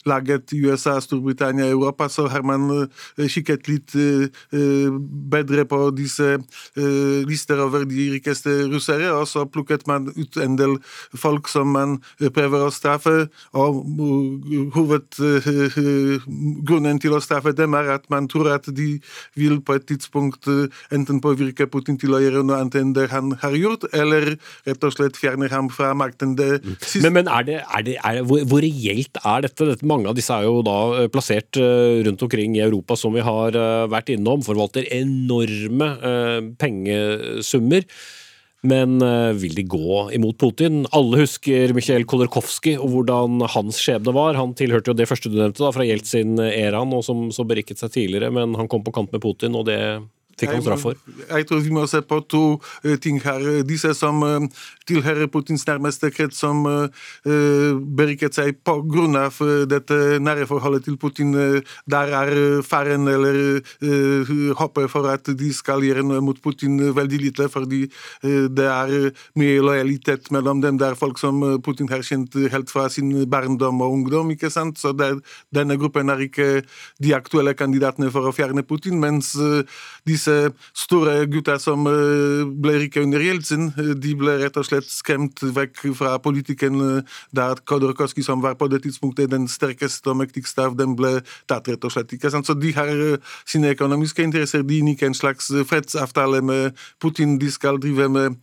laget 0.10 0.54
i 0.56 0.62
USA, 0.66 0.98
Storbritannia 1.02 1.70
Europa, 1.70 2.10
så 2.10 2.28
har 2.32 2.46
man 2.48 2.88
kikket 3.18 3.70
litt 3.70 3.96
eh, 3.96 4.28
eh, 4.56 4.90
bedre 5.32 5.66
på 5.70 5.84
disse 5.96 6.38
lister 7.28 7.60
over 7.62 7.86
de 7.88 8.08
rikeste 8.16 8.52
russere, 8.72 9.12
og 9.14 9.28
så 9.30 9.46
plukket 9.50 9.86
man 9.90 10.10
ut 10.16 10.38
en 10.42 10.58
del 10.60 10.78
folk 11.18 11.50
som 11.52 11.72
man 11.76 11.98
prøver 12.34 12.66
å 12.66 12.71
straffe. 12.74 13.28
og 13.54 13.86
Hovedgrunnen 14.76 17.00
til 17.02 17.14
å 17.16 17.22
straffe 17.24 17.52
dem 17.58 17.74
er 17.78 17.86
at 17.98 18.04
man 18.14 18.28
tror 18.32 18.48
at 18.56 18.66
de 18.68 18.90
vil 19.36 19.62
på 19.62 19.72
et 19.78 19.86
tidspunkt 19.90 20.44
enten 20.92 21.22
påvirke 21.24 21.68
Putin 21.72 21.98
til 22.02 22.16
å 22.16 22.22
gjøre 22.24 22.44
noe 22.46 22.58
annet 22.62 22.76
enn 22.80 22.96
det 22.96 23.08
han 23.12 23.28
har 23.42 23.56
gjort, 23.58 23.84
eller 23.94 24.24
rett 24.68 24.84
og 24.88 24.96
slett 24.96 25.20
fjerne 25.20 25.50
ham 25.52 25.70
fra 25.74 25.92
makten. 25.98 26.36
Det, 26.40 26.50
men, 27.04 27.14
men 27.20 27.28
er 27.28 27.48
det, 27.48 27.60
er 27.62 27.88
det, 27.88 27.98
er 28.00 28.20
det, 28.20 28.26
hvor, 28.30 28.46
hvor 28.50 28.64
reelt 28.64 29.22
er 29.22 29.46
dette? 29.46 29.70
Mange 29.88 30.12
av 30.12 30.18
disse 30.18 30.36
er 30.36 30.48
jo 30.48 30.62
da 30.66 30.78
eh, 31.02 31.10
plassert 31.12 31.60
eh, 31.60 32.02
rundt 32.08 32.24
omkring 32.26 32.58
i 32.58 32.66
Europa, 32.66 32.98
som 33.00 33.16
vi 33.16 33.26
har 33.26 33.58
eh, 33.58 33.86
vært 33.92 34.14
innom. 34.16 34.44
Forvalter 34.46 34.88
enorme 34.96 35.92
pengesummer. 36.62 37.86
Men 38.62 39.02
vil 39.42 39.56
de 39.58 39.64
gå 39.66 40.04
imot 40.14 40.38
Putin? 40.38 40.84
Alle 40.94 41.24
husker 41.24 41.74
Mikhail 41.74 42.06
Khodorkovskij 42.06 42.76
og 42.78 42.92
hvordan 42.94 43.42
hans 43.56 43.80
skjebne 43.82 44.14
var. 44.14 44.38
Han 44.38 44.54
tilhørte 44.54 44.92
jo 44.92 44.98
det 45.00 45.08
første 45.10 45.32
du 45.34 45.40
nevnte, 45.40 45.64
da, 45.64 45.72
fra 45.74 45.88
Jeltsin-æraen, 45.88 46.94
og 46.94 47.02
som 47.08 47.24
så 47.34 47.42
berikket 47.50 47.82
seg 47.82 47.96
tidligere, 47.96 48.30
men 48.30 48.54
han 48.60 48.70
kom 48.70 48.84
på 48.86 48.94
kant 48.94 49.10
med 49.16 49.24
Putin, 49.24 49.58
og 49.58 49.66
det 49.66 49.80
fikk 50.40 50.54
han 50.54 50.64
straff 50.64 50.84
for? 50.86 51.00
Jeg 51.30 51.48
tror 51.50 51.62
vi 51.64 51.74
må 51.74 51.86
se 51.90 52.02
på 52.06 52.20
to 52.30 52.44
uh, 52.58 52.96
ting 53.02 53.20
her. 53.24 53.44
Disse 53.68 53.94
som 53.98 54.22
uh, 54.26 54.64
tilhører 54.90 55.30
Putins 55.32 55.66
nærmeste 55.68 56.12
krets, 56.14 56.40
som 56.42 56.66
uh, 56.66 56.88
beriket 57.98 58.38
seg 58.38 58.62
pga. 58.66 59.30
dette 59.70 59.98
nære 60.22 60.48
forholdet 60.50 60.86
til 60.86 60.98
Putin, 60.98 61.34
der 61.90 62.12
er 62.16 62.62
faren 62.66 63.08
eller 63.08 63.62
håpet 64.58 64.90
for 64.92 65.08
at 65.10 65.26
de 65.38 65.52
skal 65.54 65.84
gjøre 65.84 66.04
noe 66.04 66.22
mot 66.22 66.38
Putin 66.42 66.78
veldig 66.96 67.20
lite, 67.22 67.48
fordi 67.50 67.86
det 68.22 68.68
er 68.68 69.12
mye 69.38 69.62
lojalitet 69.62 70.32
mellom 70.32 70.62
dem. 70.62 70.78
Det 70.78 70.88
er 70.88 71.00
folk 71.00 71.20
som 71.20 71.42
Putin 71.64 71.90
har 71.90 72.04
kjent 72.06 72.36
helt 72.52 72.72
fra 72.72 72.88
sin 72.90 73.12
barndom 73.30 73.82
og 73.82 73.94
ungdom. 73.98 74.32
ikke 74.32 74.50
sant? 74.50 74.80
Så 74.80 74.94
det, 74.94 75.12
denne 75.54 75.78
gruppen 75.78 76.10
er 76.10 76.26
ikke 76.28 76.64
de 77.02 77.16
aktuelle 77.16 77.54
kandidatene 77.54 78.12
for 78.12 78.28
å 78.28 78.36
fjerne 78.36 78.64
Putin, 78.68 79.00
mens 79.02 79.34
disse 80.22 80.54
store 80.78 81.26
gutta 81.32 81.58
som 81.60 81.86
eh, 81.90 82.46
ble 82.46 82.78
rike 82.84 83.02
under 83.02 83.22
Jeltsin, 83.22 83.72
eh, 83.78 83.94
de 83.98 84.14
ble 84.18 84.38
rett 84.42 84.58
og 84.58 84.68
slett 84.68 84.88
skremt 84.90 85.42
vekk 85.42 85.82
fra 85.98 86.18
politikken 86.22 86.80
da 87.32 87.50
der 87.52 87.62
Khodorkovskij, 87.66 88.24
som 88.24 88.42
var 88.42 88.56
på 88.56 88.68
det 88.70 88.84
tidspunktet 88.84 89.32
den 89.32 89.48
sterkeste 89.50 90.12
og 90.12 90.20
mektigste 90.20 90.62
av 90.68 90.76
dem, 90.78 90.94
ble 90.96 91.22
tatt, 91.50 91.68
rett 91.68 91.84
og 91.84 91.92
slett. 91.94 92.14
ikke 92.14 92.30
sant? 92.30 92.46
Så 92.46 92.54
de 92.54 92.72
har 92.76 92.92
sine 93.46 93.72
økonomiske 93.74 94.24
interesser. 94.24 94.64
De 94.64 94.78
inngikk 94.78 95.02
en 95.08 95.18
slags 95.18 95.50
fredsavtale 95.68 96.42
med 96.46 96.78
Putin. 97.02 97.38
De 97.42 97.50
skal 97.52 97.80
drive 97.82 98.08
med 98.10 98.38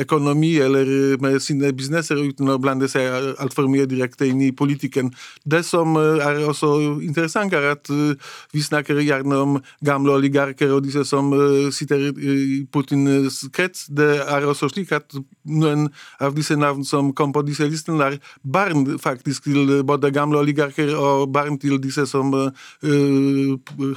økonomi 0.00 0.52
eller 0.62 1.18
med 1.20 1.40
sine 1.42 1.72
businesser 1.74 2.20
uten 2.20 2.48
å 2.48 2.58
blande 2.62 2.88
seg 2.88 3.34
altfor 3.42 3.68
mye 3.70 3.88
direkte 3.90 4.28
inn 4.30 4.42
i 4.46 4.52
politikken. 4.52 5.10
Det 5.44 5.64
som 5.66 5.96
er 5.98 6.44
også 6.46 6.70
interessant, 7.02 7.54
er 7.54 7.72
at 7.74 7.90
vi 7.90 8.62
snakker 8.62 9.02
gjerne 9.02 9.42
om 9.42 9.58
gamle 9.84 10.14
oligarker 10.20 10.70
og 10.76 10.84
disse 10.86 10.99
som 11.06 11.32
uh, 11.32 11.70
sitter 11.74 12.08
i 12.10 12.66
Putins 12.72 13.40
krets. 13.54 13.86
Det 13.88 14.08
er 14.20 14.46
også 14.48 14.70
slik 14.72 14.92
at 14.96 15.16
noen 15.44 15.88
av 16.20 16.36
disse 16.36 16.56
navn 16.58 16.84
som 16.86 17.12
kom 17.16 17.34
på 17.34 17.42
disse 17.46 17.66
listene, 17.68 18.12
er 18.12 18.18
barn 18.44 18.86
faktisk 18.98 19.48
til 19.48 19.80
både 19.86 20.12
gamle 20.14 20.40
oligarker 20.40 20.94
og 20.96 21.32
barn 21.32 21.58
til 21.60 21.80
disse 21.82 22.06
som 22.08 22.32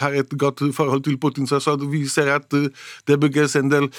har 0.02 0.18
et 0.18 0.34
godt 0.38 0.64
forhold 0.76 1.04
til 1.06 1.18
Putin. 1.18 1.48
Så, 1.48 1.78
vi 1.90 2.06
ser 2.08 2.34
at 2.36 2.50
det 3.08 3.20
bygges 3.20 3.56
en 3.56 3.72
del 3.72 3.90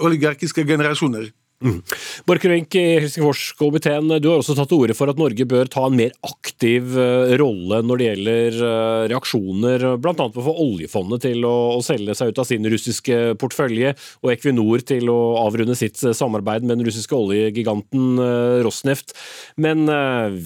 oligarkiske 0.00 0.64
generasjoner. 0.66 1.30
Mm. 1.60 1.82
Borchgrevink 2.24 2.72
i 2.80 2.82
Helsingforskomiteen, 3.02 4.08
du 4.24 4.30
har 4.30 4.38
også 4.40 4.54
tatt 4.56 4.70
til 4.70 4.80
orde 4.80 4.94
for 4.96 5.12
at 5.12 5.18
Norge 5.20 5.44
bør 5.44 5.68
ta 5.68 5.82
en 5.90 5.96
mer 5.98 6.14
aktiv 6.24 6.94
eh, 6.96 7.34
rolle 7.36 7.82
når 7.84 8.00
det 8.00 8.06
gjelder 8.06 8.60
eh, 8.68 9.00
reaksjoner, 9.12 9.84
bl.a. 10.00 10.14
på 10.16 10.40
å 10.40 10.46
få 10.46 10.54
oljefondet 10.64 11.26
til 11.26 11.44
å, 11.44 11.52
å, 11.74 11.82
selge 11.84 12.16
seg 12.16 12.32
ut 12.32 12.40
av 12.40 12.48
sin 12.48 12.64
russiske 12.64 13.18
portefølje, 13.42 13.92
og 14.24 14.32
Equinor 14.32 14.86
til 14.88 15.12
å 15.12 15.18
avrunde 15.42 15.76
sitt 15.76 16.00
eh, 16.00 16.16
samarbeid 16.16 16.64
med 16.64 16.78
den 16.78 16.88
russiske 16.88 17.18
oljegiganten 17.18 18.24
Rosneft. 18.64 19.12
Men 19.60 19.84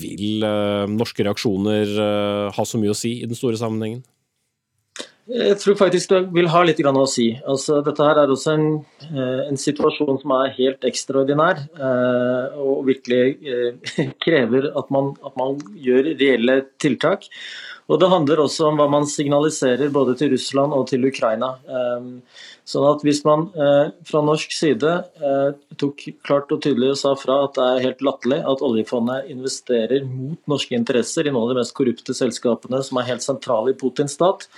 vil 0.00 0.42
norske 0.90 1.24
reaksjoner 1.27 1.94
ha 2.55 2.66
så 2.66 2.81
mye 2.81 2.94
å 2.94 2.98
si 2.98 3.20
i 3.20 3.29
den 3.29 3.38
store 3.38 3.59
sammenhengen? 3.61 4.03
Jeg 5.24 5.56
tror 5.56 5.76
faktisk 5.80 6.10
det 6.12 6.18
vil 6.37 6.50
ha 6.52 6.60
litt 6.68 6.82
å 6.84 7.06
si. 7.08 7.30
Altså, 7.48 7.78
dette 7.80 8.04
her 8.04 8.18
er 8.20 8.28
også 8.28 8.50
en, 8.58 8.66
eh, 9.08 9.48
en, 9.48 9.56
situasjon 9.56 10.18
som 10.20 10.34
er 10.37 10.52
helt 10.52 10.84
ekstraordinær, 10.84 11.62
eh, 11.80 12.58
og 12.60 12.84
virkelig 12.84 13.38
eh, 13.40 14.10
krever 14.24 14.68
at 14.76 14.90
man, 14.92 15.14
at 15.24 15.32
man, 15.40 15.56
gjør 15.80 16.10
reelle 16.20 16.66
tiltak. 16.76 17.24
Og 17.88 18.00
Det 18.00 18.08
handler 18.08 18.42
også 18.44 18.68
om 18.68 18.76
hva 18.76 18.88
man 18.88 19.08
signaliserer 19.08 19.88
både 19.92 20.14
til 20.16 20.32
Russland 20.32 20.72
og 20.72 20.87
til 20.88 21.04
Ukraina. 21.04 21.50
Sånn 22.64 22.87
at 22.88 23.02
Hvis 23.04 23.20
man 23.28 23.50
fra 24.08 24.22
norsk 24.24 24.54
side 24.56 24.92
tok 25.76 26.06
klart 26.24 26.48
og 26.48 26.62
tydelig 26.64 26.94
og 26.94 26.96
sa 26.96 27.12
fra 27.12 27.42
at 27.44 27.58
det 27.58 27.66
er 27.66 27.84
helt 27.84 28.00
latterlig 28.00 28.40
at 28.40 28.64
oljefondet 28.64 29.28
investerer 29.28 30.08
mot 30.08 30.40
norske 30.48 30.72
interesser 30.72 31.28
i 31.28 31.34
noen 31.34 31.50
av 31.50 31.52
de 31.52 31.60
mest 31.60 31.76
korrupte 31.76 32.16
selskapene 32.16 32.80
som 32.80 33.02
er 33.02 33.10
helt 33.10 33.26
sentrale 33.26 33.74
i 33.74 33.76
Putins 33.76 34.16
stat, 34.16 34.48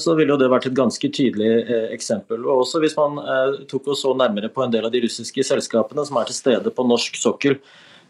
så 0.00 0.14
ville 0.16 0.32
jo 0.32 0.38
det 0.40 0.48
vært 0.52 0.68
et 0.70 0.76
ganske 0.76 1.10
tydelig 1.14 1.50
eh, 1.64 1.90
eksempel. 1.94 2.44
Og 2.46 2.64
også 2.64 2.80
Hvis 2.82 2.96
man 2.98 3.20
eh, 3.20 3.58
tok 3.70 3.92
og 3.92 3.98
så 4.00 4.14
nærmere 4.16 4.50
på 4.52 4.64
en 4.64 4.72
del 4.72 4.88
av 4.88 4.94
de 4.94 5.02
russiske 5.04 5.44
selskapene 5.44 6.04
som 6.08 6.20
er 6.20 6.30
til 6.30 6.38
stede 6.38 6.72
på 6.74 6.86
norsk 6.86 7.20
sokkel, 7.20 7.60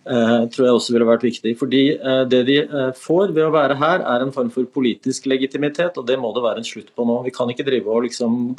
tror 0.09 0.65
jeg 0.65 0.73
også 0.73 0.93
ville 0.95 1.05
vært 1.05 1.25
viktig. 1.27 1.51
Fordi 1.61 1.81
Det 2.33 2.39
de 2.49 2.55
får 2.97 3.35
ved 3.37 3.43
å 3.45 3.53
være 3.53 3.75
her, 3.77 4.01
er 4.01 4.23
en 4.25 4.33
form 4.33 4.49
for 4.49 4.65
politisk 4.73 5.27
legitimitet, 5.29 5.99
og 6.01 6.07
det 6.09 6.17
må 6.17 6.31
det 6.33 6.45
være 6.47 6.63
en 6.63 6.69
slutt 6.69 6.95
på 6.97 7.05
nå. 7.05 7.19
Vi 7.27 7.35
kan 7.35 7.51
ikke 7.53 7.67
drive 7.67 7.93
og 7.93 8.07
liksom 8.07 8.55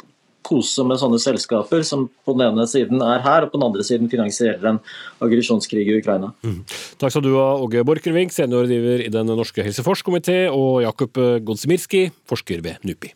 kose 0.46 0.84
med 0.88 1.00
sånne 1.00 1.20
selskaper 1.22 1.84
som 1.86 2.06
på 2.26 2.34
den 2.36 2.46
ene 2.48 2.66
siden 2.70 3.02
er 3.04 3.22
her, 3.24 3.46
og 3.46 3.52
på 3.52 3.60
den 3.60 3.68
andre 3.68 3.86
siden 3.86 4.10
finansierer 4.12 4.72
en 4.72 4.82
aggresjonskrig 5.22 5.86
i 5.86 6.00
Ukraina. 6.00 6.32
Mm. 6.46 6.62
Takk 7.00 7.14
skal 7.14 7.26
du 7.26 7.32
ha, 7.36 7.52
Åge 7.60 7.84
Borchgrevink, 7.86 8.34
seniorrådgiver 8.34 9.06
i 9.06 9.12
Den 9.12 9.30
norske 9.30 9.64
Helseforskomité, 9.66 10.42
og 10.48 10.82
Jakob 10.86 11.20
Godzimirski, 11.44 12.08
forsker 12.28 12.64
ved 12.64 12.82
NUPI. 12.88 13.14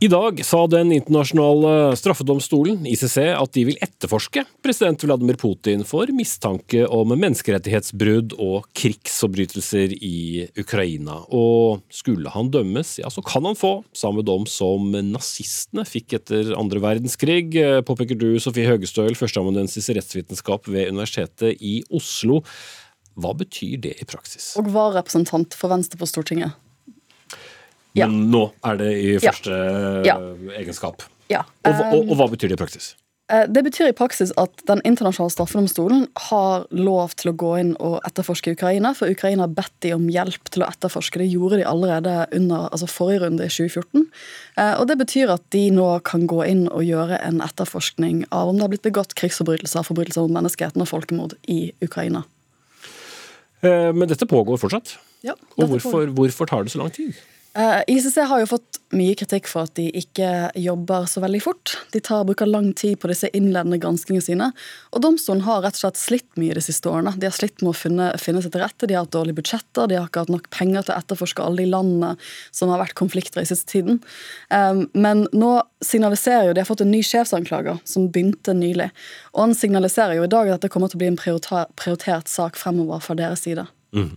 I 0.00 0.08
dag 0.08 0.38
sa 0.48 0.62
den 0.64 0.94
internasjonale 0.96 1.92
straffedomstolen, 1.92 2.86
ICC, 2.88 3.18
at 3.36 3.50
de 3.52 3.66
vil 3.68 3.76
etterforske 3.84 4.46
president 4.64 5.02
Vladimir 5.04 5.36
Putin 5.36 5.82
for 5.84 6.08
mistanke 6.16 6.86
om 6.88 7.12
menneskerettighetsbrudd 7.12 8.32
og 8.40 8.64
krigsforbrytelser 8.80 9.92
i 9.92 10.46
Ukraina. 10.56 11.18
Og 11.36 11.82
skulle 11.92 12.32
han 12.32 12.48
dømmes, 12.48 12.94
ja, 13.02 13.10
så 13.12 13.20
kan 13.20 13.44
han 13.44 13.58
få 13.60 13.74
samme 13.92 14.24
dom 14.24 14.48
som 14.48 14.88
nazistene 15.10 15.84
fikk 15.84 16.16
etter 16.16 16.54
andre 16.56 16.80
verdenskrig, 16.80 17.52
påpeker 17.84 18.16
du, 18.16 18.30
Sofie 18.40 18.72
Høgestøl, 18.72 19.12
førsteamanuensis 19.20 19.92
i 19.92 19.98
rettsvitenskap 20.00 20.72
ved 20.72 20.94
Universitetet 20.94 21.60
i 21.60 21.82
Oslo. 21.92 22.40
Hva 23.20 23.36
betyr 23.36 23.76
det 23.84 23.98
i 24.00 24.08
praksis? 24.08 24.54
Og 24.56 24.72
var 24.72 24.96
representant 24.96 25.52
for 25.60 25.76
Venstre 25.76 26.00
på 26.00 26.08
Stortinget. 26.08 26.56
Ja. 27.98 28.06
Men 28.06 28.30
nå 28.30 28.46
er 28.66 28.80
det 28.80 28.90
i 28.98 29.12
første 29.22 29.56
ja. 30.06 30.16
egenskap. 30.58 31.02
Ja. 31.30 31.44
Og, 31.66 31.84
og, 31.92 32.00
og, 32.08 32.16
hva 32.18 32.26
betyr 32.30 32.52
det 32.52 32.58
i 32.58 32.60
praksis? 32.60 32.92
Eh, 33.30 33.46
det 33.48 33.62
betyr 33.66 33.90
i 33.90 33.96
praksis 33.96 34.32
at 34.40 34.62
Den 34.66 34.82
internasjonale 34.86 35.32
straffedomstolen 35.34 36.06
har 36.28 36.66
lov 36.74 37.14
til 37.20 37.32
å 37.32 37.36
gå 37.38 37.52
inn 37.60 37.72
og 37.78 38.00
etterforske 38.06 38.54
Ukraina, 38.56 38.92
for 38.96 39.10
Ukraina 39.10 39.46
har 39.46 39.54
bedt 39.54 39.74
de 39.84 39.92
om 39.94 40.08
hjelp 40.10 40.50
til 40.50 40.64
å 40.64 40.70
etterforske. 40.70 41.22
Det 41.22 41.28
gjorde 41.30 41.60
de 41.60 41.68
allerede 41.68 42.16
under 42.36 42.68
altså 42.70 42.88
forrige 42.90 43.24
runde 43.24 43.46
i 43.46 43.52
2014. 43.52 44.06
Eh, 44.56 44.74
og 44.74 44.86
Det 44.90 44.98
betyr 45.04 45.34
at 45.36 45.46
de 45.54 45.66
nå 45.74 45.88
kan 46.06 46.26
gå 46.30 46.42
inn 46.46 46.66
og 46.68 46.86
gjøre 46.86 47.20
en 47.22 47.42
etterforskning 47.44 48.24
av 48.30 48.50
om 48.50 48.58
det 48.58 48.66
har 48.66 48.74
blitt 48.74 48.88
begått 48.88 49.14
krigsforbrytelser, 49.18 49.86
forbrytelser 49.86 50.26
mot 50.26 50.40
menneskeheten 50.40 50.82
og 50.82 50.90
folkemord 50.90 51.38
i 51.48 51.72
Ukraina. 51.82 52.24
Eh, 53.60 53.92
men 53.92 54.08
dette 54.08 54.26
pågår 54.26 54.58
fortsatt? 54.58 54.96
Ja, 55.22 55.34
og 55.60 55.74
hvorfor, 55.74 56.08
hvorfor 56.16 56.48
tar 56.48 56.64
det 56.64 56.72
så 56.72 56.80
lang 56.80 56.90
tid? 56.96 57.14
Eh, 57.54 57.82
ICC 57.86 58.16
har 58.30 58.40
jo 58.40 58.46
fått 58.46 58.78
mye 58.94 59.14
kritikk 59.18 59.48
for 59.50 59.66
at 59.66 59.72
de 59.74 59.88
ikke 59.98 60.50
jobber 60.58 61.06
så 61.10 61.22
veldig 61.22 61.40
fort. 61.42 61.72
De 61.90 61.98
tar, 62.02 62.22
bruker 62.26 62.46
lang 62.46 62.68
tid 62.78 62.98
på 63.02 63.10
disse 63.10 63.26
innledende 63.34 63.78
granskingene 63.82 64.22
sine. 64.22 64.48
Og 64.94 65.02
domstolen 65.02 65.42
har 65.46 65.64
rett 65.64 65.78
og 65.78 65.82
slett 65.82 65.98
slitt 65.98 66.38
mye 66.38 66.54
de 66.54 66.62
siste 66.62 66.90
årene. 66.90 67.16
De 67.18 67.26
har 67.26 67.34
slitt 67.34 67.58
med 67.62 67.72
å 67.72 67.78
finne, 67.78 68.10
finne 68.22 68.42
seg 68.44 68.54
til 68.54 68.62
rette, 68.62 68.86
de 68.86 68.94
har 68.94 69.06
hatt 69.06 69.14
dårlige 69.14 69.40
budsjetter, 69.40 69.90
de 69.90 69.98
har 69.98 70.06
ikke 70.06 70.24
hatt 70.26 70.34
nok 70.34 70.46
penger 70.54 70.86
til 70.86 70.94
å 70.94 71.00
etterforske 71.02 71.46
alle 71.46 71.64
de 71.64 71.72
landene 71.72 72.12
som 72.54 72.70
har 72.70 72.82
vært 72.84 72.98
konflikter 72.98 73.42
i 73.42 73.50
siste 73.50 73.70
tiden. 73.74 73.98
Um, 74.54 74.86
men 74.94 75.26
nå 75.34 75.56
signaliserer 75.82 76.50
jo 76.50 76.54
De 76.54 76.62
har 76.62 76.68
fått 76.68 76.82
en 76.84 76.92
ny 76.92 77.02
sjefsanklager 77.06 77.82
som 77.88 78.10
begynte 78.12 78.54
nylig. 78.54 78.90
Og 79.34 79.46
han 79.48 79.58
signaliserer 79.58 80.18
jo 80.20 80.26
i 80.26 80.30
dag 80.30 80.46
at 80.46 80.60
dette 80.60 80.70
kommer 80.70 80.90
til 80.90 81.00
å 81.00 81.02
bli 81.02 81.10
en 81.14 81.18
prioritert 81.18 82.30
sak 82.30 82.58
fremover 82.60 83.02
fra 83.02 83.18
deres 83.18 83.46
side. 83.46 83.66
Mm. 83.96 84.12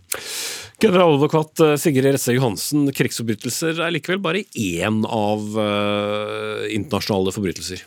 Generaladvokat 0.83 1.63
eh, 1.63 1.75
Sigrid 1.79 2.12
Resse 2.13 2.36
Johansen, 2.36 2.86
krigsforbrytelser 2.93 3.79
er 3.86 3.93
likevel 3.95 4.21
bare 4.23 4.43
én 4.59 5.01
av 5.07 5.57
uh, 5.57 6.65
internasjonale 6.73 7.33
forbrytelser? 7.36 7.86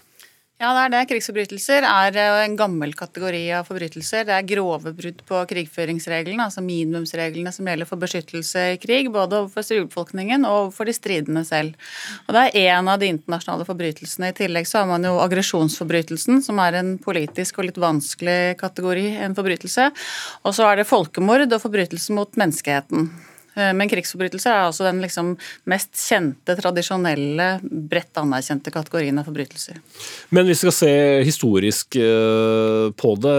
Ja, 0.56 0.70
det 0.72 0.82
er 0.86 0.92
det. 0.94 1.00
Krigsforbrytelser 1.10 1.84
er 1.84 2.16
eh, 2.16 2.38
en 2.46 2.54
gammel 2.56 2.94
kategori 2.96 3.42
av 3.58 3.66
forbrytelser. 3.68 4.22
Det 4.24 4.32
er 4.32 4.46
grove 4.48 4.94
brudd 4.96 5.18
på 5.28 5.40
krigføringsreglene, 5.50 6.46
altså 6.46 6.64
minimumsreglene 6.64 7.52
som 7.52 7.68
gjelder 7.68 7.90
for 7.90 8.00
beskyttelse 8.00 8.62
i 8.72 8.78
krig, 8.80 9.10
både 9.12 9.42
overfor 9.42 9.66
sivilbefolkningen 9.68 10.48
og 10.48 10.62
overfor 10.62 10.88
de 10.88 10.96
stridende 10.96 11.44
selv. 11.44 11.76
Og 12.24 12.32
Det 12.32 12.46
er 12.46 12.72
én 12.72 12.88
av 12.88 13.04
de 13.04 13.12
internasjonale 13.12 13.68
forbrytelsene. 13.68 14.32
I 14.32 14.38
tillegg 14.40 14.64
så 14.64 14.80
har 14.80 14.88
man 14.94 15.04
jo 15.04 15.20
aggresjonsforbrytelsen, 15.26 16.40
som 16.48 16.64
er 16.64 16.80
en 16.80 16.96
politisk 17.04 17.60
og 17.60 17.68
litt 17.68 17.84
vanskelig 17.84 18.56
kategori, 18.56 19.10
en 19.28 19.36
forbrytelse. 19.36 19.90
Og 20.40 20.56
så 20.56 20.72
er 20.72 20.80
det 20.80 20.88
folkemord 20.88 21.50
og 21.50 21.60
forbrytelse 21.68 22.16
mot 22.16 22.32
menneskeheten. 22.32 23.10
Eh, 23.56 23.72
men 23.76 23.90
krigsforbrytelser 23.90 24.52
er 24.52 24.66
altså 24.68 24.86
den 24.86 25.00
liksom 25.04 25.32
mest 25.70 25.96
kjente, 25.96 26.56
tradisjonelle, 26.58 27.48
bredt 27.62 28.20
anerkjente 28.20 28.72
kategorien 28.74 29.18
av 29.20 29.28
forbrytelser. 29.30 29.80
Men 30.30 30.48
hvis 30.48 30.60
vi 30.60 30.68
skal 30.68 30.76
se 30.76 30.92
historisk 31.26 31.98
eh, 32.00 32.92
på 32.96 33.16
det, 33.24 33.38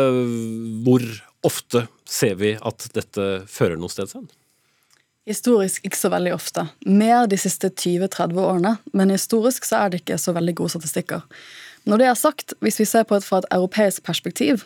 hvor 0.88 1.06
ofte 1.47 1.86
ser 2.08 2.36
vi 2.41 2.56
at 2.58 2.89
dette 2.98 3.29
fører 3.52 3.79
noe 3.79 3.94
sted 3.94 4.12
hen? 4.15 4.27
Historisk 5.27 5.83
ikke 5.83 6.00
så 6.00 6.10
veldig 6.13 6.31
ofte. 6.37 6.63
Mer 6.87 7.27
de 7.27 7.37
siste 7.39 7.69
20-30 7.69 8.37
årene, 8.39 8.77
men 8.96 9.12
historisk 9.12 9.67
så 9.67 9.83
er 9.83 9.92
det 9.92 10.02
ikke 10.02 10.19
så 10.23 10.31
veldig 10.37 10.56
gode 10.56 10.77
statistikker. 10.77 11.25
Når 11.87 12.02
det 12.02 12.08
er 12.08 12.17
sagt, 12.19 12.54
hvis 12.63 12.79
vi 12.81 12.87
ser 12.87 13.06
på 13.08 13.15
det 13.15 13.27
fra 13.27 13.42
et 13.42 13.50
europeisk 13.56 14.04
perspektiv, 14.08 14.63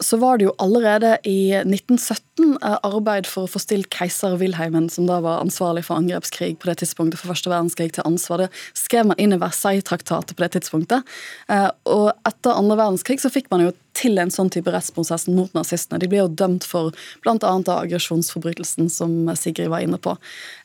så 0.00 0.16
var 0.18 0.38
det 0.38 0.48
jo 0.48 0.54
allerede 0.62 1.16
i 1.28 1.52
1917 1.60 2.56
uh, 2.62 2.78
arbeid 2.82 3.28
for 3.30 3.46
å 3.46 3.50
få 3.50 3.60
stilt 3.62 3.90
keiser 3.94 4.34
Wilhelmen, 4.40 4.88
som 4.90 5.06
da 5.06 5.20
var 5.22 5.42
ansvarlig 5.42 5.84
for 5.86 6.00
angrepskrig 6.00 6.56
på 6.58 6.70
det 6.70 6.80
tidspunktet 6.82 7.20
for 7.20 7.32
første 7.32 7.52
verdenskrig, 7.52 7.92
til 7.94 8.06
ansvar. 8.08 8.46
Det 8.46 8.50
skrev 8.78 9.10
man 9.12 9.20
inn 9.22 9.36
i 9.36 9.40
Versailles-traktatet 9.42 10.36
på 10.36 10.44
det 10.44 10.52
tidspunktet. 10.56 11.06
Uh, 11.50 11.70
og 11.86 12.10
etter 12.28 12.56
andre 12.56 12.80
verdenskrig 12.80 13.22
så 13.22 13.32
fikk 13.32 13.50
man 13.52 13.68
jo 13.68 13.72
til 13.96 14.16
en 14.20 14.32
sånn 14.32 14.50
type 14.52 14.72
rettsprosess 14.72 15.26
mot 15.28 15.52
nazistene. 15.56 16.00
De 16.00 16.08
ble 16.10 16.22
jo 16.22 16.28
dømt 16.28 16.64
for 16.64 16.94
bl.a. 17.24 17.36
aggresjonsforbrytelsen 17.36 18.88
som 18.92 19.28
Sigrid 19.36 19.68
var 19.72 19.84
inne 19.84 19.98
på. 20.00 20.14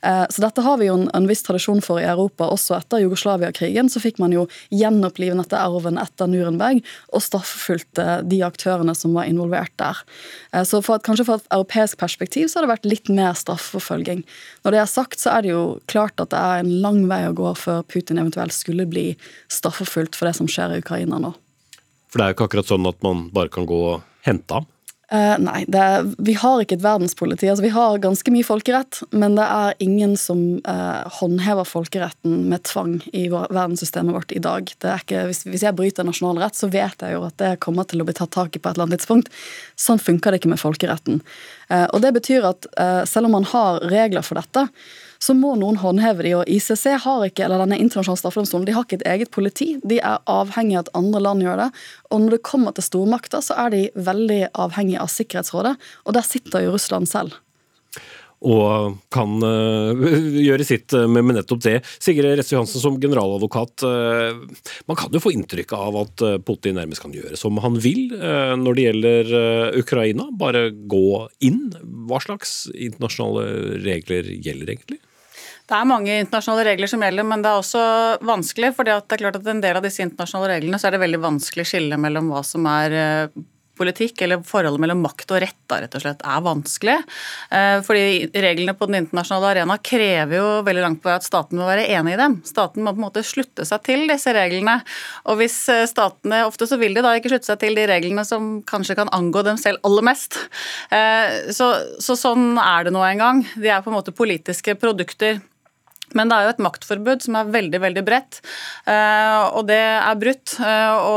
Uh, 0.06 0.26
så 0.32 0.44
dette 0.46 0.64
har 0.64 0.80
vi 0.80 0.90
jo 0.90 0.98
en, 1.06 1.28
viss 1.28 1.44
tradisjon 1.44 1.84
for 1.84 2.00
i 2.00 2.08
Europa. 2.08 2.48
Også 2.54 2.78
etter 2.78 3.04
Jugoslavia-krigen 3.04 3.92
så 3.92 4.02
fikk 4.04 4.22
man 4.24 4.36
jo 4.36 4.48
gjenoppliven 4.72 5.42
dette 5.44 5.60
arven 5.60 6.00
etter 6.00 6.32
Nuremberg 6.32 6.80
og 7.12 7.24
straffefulgte 7.26 8.22
de 8.28 8.42
aktørene 8.48 8.87
som 8.96 9.16
var 9.18 9.28
involvert 9.28 9.74
der. 9.82 10.00
Eh, 10.54 10.64
så 10.64 10.80
for 10.86 11.00
at, 11.00 11.06
kanskje 11.08 11.26
fra 11.28 11.40
et 11.40 11.50
europeisk 11.58 12.00
perspektiv 12.00 12.48
så 12.48 12.60
har 12.60 12.68
det 12.68 12.74
vært 12.76 12.88
litt 12.88 13.12
mer 13.12 13.36
straffeforfølging. 13.38 14.24
Når 14.64 14.76
det 14.76 14.82
er 14.84 14.92
sagt, 14.92 15.20
så 15.20 15.34
er 15.36 15.44
det 15.44 15.52
jo 15.52 15.66
klart 15.92 16.20
at 16.24 16.32
det 16.32 16.40
er 16.40 16.64
en 16.64 16.72
lang 16.86 17.04
vei 17.10 17.24
å 17.28 17.36
gå 17.36 17.52
før 17.60 17.84
Putin 17.90 18.22
eventuelt 18.22 18.56
skulle 18.56 18.88
bli 18.88 19.10
straffeforfulgt 19.52 20.16
for 20.16 20.30
det 20.30 20.38
som 20.40 20.48
skjer 20.52 20.78
i 20.78 20.82
Ukraina 20.84 21.20
nå. 21.24 21.34
For 22.08 22.20
det 22.20 22.24
er 22.24 22.32
jo 22.32 22.38
ikke 22.38 22.50
akkurat 22.52 22.72
sånn 22.72 22.88
at 22.88 23.04
man 23.04 23.28
bare 23.36 23.52
kan 23.52 23.68
gå 23.68 23.84
og 23.92 24.06
hente 24.28 24.60
ham? 24.60 24.68
Uh, 25.08 25.38
nei, 25.40 25.62
er, 25.72 26.04
vi 26.20 26.34
har 26.36 26.60
ikke 26.60 26.76
et 26.76 26.84
verdenspoliti. 26.84 27.48
Altså, 27.48 27.64
vi 27.64 27.72
har 27.72 28.02
ganske 28.04 28.32
mye 28.34 28.44
folkerett, 28.44 29.00
men 29.16 29.38
det 29.38 29.46
er 29.48 29.78
ingen 29.84 30.18
som 30.20 30.42
uh, 30.68 31.08
håndhever 31.22 31.64
folkeretten 31.68 32.50
med 32.52 32.66
tvang 32.68 32.98
i 33.16 33.30
vår, 33.32 33.48
verdenssystemet 33.56 34.18
vårt 34.18 34.36
i 34.36 34.44
dag. 34.44 34.68
Ikke, 34.68 35.24
hvis, 35.30 35.46
hvis, 35.48 35.64
jeg 35.64 35.78
bryter 35.80 36.08
nasjonal 36.08 36.42
rett, 36.44 36.60
så 36.60 36.68
vet 36.74 37.08
jeg 37.08 37.16
jo 37.16 37.24
at 37.24 37.38
det 37.40 37.54
kommer 37.64 37.88
til 37.88 38.04
å 38.04 38.10
bli 38.10 38.18
tatt 38.20 38.36
tak 38.36 38.60
i 38.60 38.60
på 38.60 38.68
et 38.68 38.76
eller 38.76 38.90
annet 38.90 39.00
tidspunkt. 39.00 39.32
Sånn 39.80 40.04
funker 40.04 40.36
det 40.36 40.42
ikke 40.42 40.52
med 40.52 40.64
folkeretten. 40.64 41.24
Uh, 41.72 41.88
og 41.88 42.04
det 42.04 42.12
betyr 42.20 42.52
at 42.52 42.68
selv 43.08 43.30
om 43.30 43.38
man 43.40 43.48
har 43.48 43.80
regler 43.88 44.26
for 44.26 44.40
dette, 44.40 44.68
så 45.20 45.36
må 45.38 45.56
noen 45.60 45.80
håndheve 45.82 46.26
de, 46.26 46.36
og 46.40 46.52
ICC 46.52 46.86
har 47.06 47.26
ikke, 47.28 47.46
eller 47.48 47.64
denne 47.64 47.80
internasjonale 47.82 48.22
straffedomstolen 48.22 48.68
de 48.68 48.76
har 48.78 48.88
ikke 48.88 49.02
et 49.02 49.08
eget 49.14 49.34
politi. 49.34 49.74
De 49.84 50.00
er 50.02 50.22
avhengig 50.30 50.78
av 50.78 50.86
at 50.86 50.94
andre 50.98 51.24
land 51.24 51.46
gjør 51.46 51.64
det. 51.66 51.72
Og 52.12 52.24
når 52.24 52.38
det 52.38 52.46
kommer 52.48 52.76
til 52.76 52.88
stormakter, 52.88 53.44
så 53.46 53.58
er 53.66 53.74
de 53.74 53.84
veldig 53.96 54.44
avhengige 54.54 55.04
av 55.04 55.12
Sikkerhetsrådet, 55.14 55.76
og 56.06 56.18
der 56.18 56.26
sitter 56.28 56.66
jo 56.66 56.78
Russland 56.78 57.10
selv 57.10 57.38
og 58.46 58.98
kan 59.14 59.40
uh, 59.42 60.08
gjøre 60.48 60.66
sitt 60.68 60.94
med, 61.10 61.26
nettopp 61.34 61.64
det. 61.66 61.78
Sigrid 61.98 62.38
Retse 62.38 62.54
Johansen 62.54 62.84
som 62.84 63.00
generaladvokat, 63.02 63.86
uh, 63.86 64.38
man 64.90 65.00
kan 65.00 65.14
jo 65.14 65.22
få 65.24 65.34
inntrykk 65.34 65.74
av 65.78 65.98
at 66.04 66.26
uh, 66.26 66.36
Putin 66.46 66.78
nærmest 66.78 67.02
kan 67.04 67.16
gjøre 67.16 67.40
som 67.40 67.58
han 67.64 67.80
vil 67.82 68.14
når 68.18 68.78
det 68.78 68.84
gjelder 68.84 69.32
Ukraina. 69.80 70.28
Bare 70.38 70.68
gå 70.70 71.28
inn. 71.46 71.72
Hva 72.08 72.20
slags 72.24 72.68
internasjonale 72.74 73.82
regler 73.84 74.30
gjelder 74.38 74.74
egentlig? 74.74 75.00
Det 75.68 75.76
er 75.76 75.90
mange 75.90 76.14
internasjonale 76.22 76.70
regler 76.70 76.88
som 76.88 77.02
gjelder, 77.04 77.28
men 77.28 77.44
det 77.44 77.52
er 77.52 77.60
også 77.60 77.84
vanskelig. 78.24 78.72
for 78.76 78.88
det 78.88 78.96
er 78.96 79.20
klart 79.20 79.36
at 79.36 79.48
En 79.48 79.62
del 79.62 79.76
av 79.76 79.84
disse 79.84 80.04
internasjonale 80.04 80.56
reglene 80.56 80.80
så 80.80 80.88
er 80.88 80.96
det 80.96 81.04
veldig 81.04 81.20
vanskelig 81.20 81.66
å 81.66 81.72
skille 81.74 81.98
mellom 82.00 82.32
hva 82.32 82.44
som 82.44 82.66
er 82.72 82.96
politikk, 83.78 84.22
eller 84.22 84.44
forholdet 84.46 84.82
mellom 84.82 85.02
makt 85.06 85.32
og 85.34 85.42
rett, 85.44 85.60
da, 85.70 85.80
rett 85.84 85.96
og 85.98 86.04
slett, 86.04 86.24
er 86.26 86.44
vanskelig. 86.46 86.96
Eh, 87.54 87.80
fordi 87.86 88.30
reglene 88.34 88.76
på 88.78 88.88
den 88.90 89.02
internasjonale 89.04 89.52
arena 89.54 89.78
krever 89.78 90.40
jo 90.40 90.48
veldig 90.68 90.84
langt 90.84 91.04
på 91.04 91.12
at 91.14 91.26
staten 91.26 91.60
må 91.60 91.68
være 91.70 91.88
enig 91.94 92.16
i 92.16 92.20
dem. 92.22 92.40
Staten 92.48 92.86
må 92.86 92.94
på 92.94 93.02
en 93.02 93.08
måte 93.08 93.26
slutte 93.28 93.68
seg 93.68 93.84
til 93.88 94.08
disse 94.10 94.34
reglene. 94.36 94.80
Og 95.30 95.42
hvis 95.42 95.60
eh, 95.74 95.86
statene 95.90 96.46
Ofte 96.48 96.68
så 96.70 96.78
vil 96.80 96.96
de 96.96 97.04
da 97.04 97.14
ikke 97.18 97.32
slutte 97.34 97.50
seg 97.50 97.62
til 97.62 97.78
de 97.78 97.86
reglene 97.90 98.24
som 98.28 98.58
kanskje 98.68 98.98
kan 99.00 99.12
angå 99.16 99.44
dem 99.46 99.60
selv 99.60 99.82
aller 99.88 100.06
mest. 100.10 100.40
Eh, 100.94 101.52
så, 101.56 101.74
så 102.04 102.18
sånn 102.20 102.56
er 102.62 102.88
det 102.88 102.96
nå 102.96 103.04
en 103.04 103.24
gang. 103.24 103.46
De 103.58 103.72
er 103.72 103.84
på 103.84 103.92
en 103.92 103.98
måte 104.00 104.16
politiske 104.16 104.78
produkter. 104.80 105.42
Men 106.16 106.30
det 106.30 106.38
er 106.38 106.46
jo 106.46 106.54
et 106.54 106.62
maktforbud 106.64 107.24
som 107.26 107.36
er 107.40 107.50
veldig 107.52 107.82
veldig 107.84 108.04
bredt, 108.08 108.40
eh, 108.88 109.42
og 109.58 109.68
det 109.68 109.80
er 109.80 110.20
brutt. 110.20 110.54
Eh, 110.64 111.08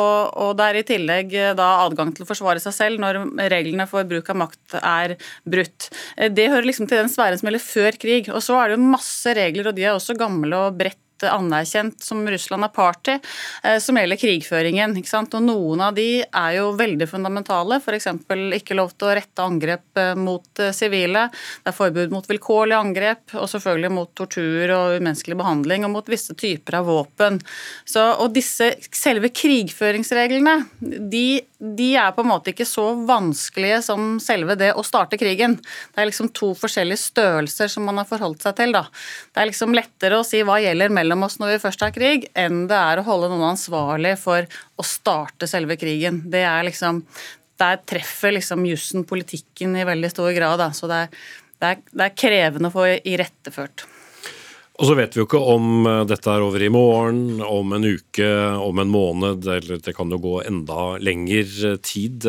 og 0.42 0.56
det 0.58 0.66
er 0.66 0.78
i 0.80 0.86
tillegg 0.88 1.36
eh, 1.38 1.52
da 1.58 1.68
adgang 1.84 2.10
til 2.16 2.26
å 2.26 2.30
forsvare 2.30 2.62
seg 2.62 2.74
selv 2.74 3.02
når 3.02 3.20
reglene 3.52 3.86
for 3.90 4.08
bruk 4.08 4.32
av 4.32 4.40
makt 4.42 4.78
er 4.80 5.14
brutt. 5.46 5.90
Det 6.18 6.48
hører 6.50 6.66
liksom 6.66 6.90
til 6.90 7.02
den 7.02 7.12
sfæren 7.12 7.38
som 7.38 7.50
gjelder 7.50 7.66
før 7.66 8.00
krig. 8.02 8.32
Og 8.34 8.42
så 8.44 8.58
er 8.58 8.70
det 8.72 8.80
jo 8.80 8.90
masse 8.96 9.36
regler, 9.38 9.70
og 9.70 9.78
de 9.78 9.86
er 9.86 9.94
også 9.94 10.18
gamle 10.18 10.66
og 10.66 10.80
bredt 10.80 10.98
anerkjent 11.28 12.00
som 12.02 12.22
Russland 12.28 12.64
er 12.64 12.72
part 12.72 13.10
i, 13.12 13.18
eh, 13.64 13.78
som 13.82 13.98
gjelder 13.98 14.20
krigføringen. 14.20 14.96
Og 14.96 15.42
Noen 15.44 15.80
av 15.84 15.94
de 15.94 16.22
er 16.22 16.52
jo 16.56 16.70
veldig 16.78 17.08
fundamentale, 17.10 17.80
f.eks. 17.80 18.08
ikke 18.60 18.78
lov 18.78 18.94
til 18.96 19.10
å 19.10 19.14
rette 19.18 19.44
angrep 19.44 20.00
eh, 20.00 20.14
mot 20.14 20.62
eh, 20.62 20.72
sivile. 20.76 21.28
Det 21.64 21.72
er 21.72 21.76
forbud 21.76 22.14
mot 22.14 22.26
vilkårlig 22.26 22.78
angrep, 22.78 23.34
og 23.34 23.48
selvfølgelig 23.50 23.92
mot 23.92 24.14
tortur 24.14 24.74
og 24.76 24.96
umenneskelig 24.98 25.38
behandling, 25.40 25.84
og 25.84 25.94
mot 25.98 26.10
visse 26.10 26.36
typer 26.38 26.80
av 26.80 26.88
våpen. 26.90 27.40
Så, 27.84 28.04
og 28.20 28.32
disse 28.36 28.72
selve 28.94 29.32
krigføringsreglene, 29.34 30.56
de, 30.80 31.42
de 31.60 31.90
er 32.00 32.12
på 32.16 32.24
en 32.24 32.30
måte 32.30 32.54
ikke 32.54 32.64
så 32.68 32.86
vanskelige 33.06 33.82
som 33.84 34.14
selve 34.22 34.56
det 34.58 34.70
å 34.72 34.84
starte 34.86 35.18
krigen. 35.20 35.58
Det 35.92 36.00
er 36.00 36.08
liksom 36.08 36.30
to 36.36 36.54
forskjellige 36.56 37.02
størrelser 37.02 37.68
som 37.68 37.84
man 37.84 38.00
har 38.00 38.08
forholdt 38.08 38.46
seg 38.46 38.56
til. 38.56 38.72
Da. 38.76 38.86
Det 39.34 39.42
er 39.42 39.50
liksom 39.50 39.76
lettere 39.76 40.20
å 40.20 40.24
si 40.26 40.40
hva 40.46 40.56
gjelder 40.62 40.94
mellom 40.96 41.26
oss 41.28 41.36
når 41.40 41.54
vi 41.54 41.60
først 41.66 41.84
har 41.84 41.92
krig, 41.92 42.24
enn 42.32 42.64
det 42.70 42.78
er 42.78 43.00
å 43.02 43.06
holde 43.10 43.28
noen 43.32 43.50
ansvarlig 43.52 44.16
for 44.22 44.48
å 44.80 44.88
starte 44.88 45.50
selve 45.50 45.76
krigen. 45.80 46.24
Det 46.32 46.46
er 46.48 46.64
liksom 46.68 47.04
Der 47.60 47.76
treffer 47.84 48.32
liksom 48.32 48.62
jussen 48.64 49.02
politikken 49.04 49.74
i 49.76 49.84
veldig 49.84 50.08
stor 50.14 50.32
grad. 50.32 50.62
Da. 50.62 50.70
Så 50.72 50.88
det 50.88 50.96
er, 50.96 51.10
det, 51.60 51.68
er, 51.74 51.82
det 51.92 52.06
er 52.06 52.14
krevende 52.16 52.70
å 52.70 52.72
få 52.72 52.86
iretteført. 53.04 53.84
Og 54.80 54.88
så 54.88 54.94
vet 54.96 55.12
vi 55.12 55.20
jo 55.20 55.26
ikke 55.28 55.42
om 55.52 55.84
eh, 55.84 56.02
dette 56.08 56.32
er 56.32 56.40
over 56.44 56.62
i 56.64 56.70
morgen, 56.72 57.42
om 57.44 57.74
en 57.76 57.84
uke, 57.84 58.30
om 58.56 58.80
en 58.80 58.92
måned, 58.92 59.44
eller 59.44 59.82
det 59.84 59.92
kan 59.96 60.12
jo 60.12 60.20
gå 60.24 60.38
enda 60.48 60.94
lengre 61.04 61.74
tid. 61.84 62.24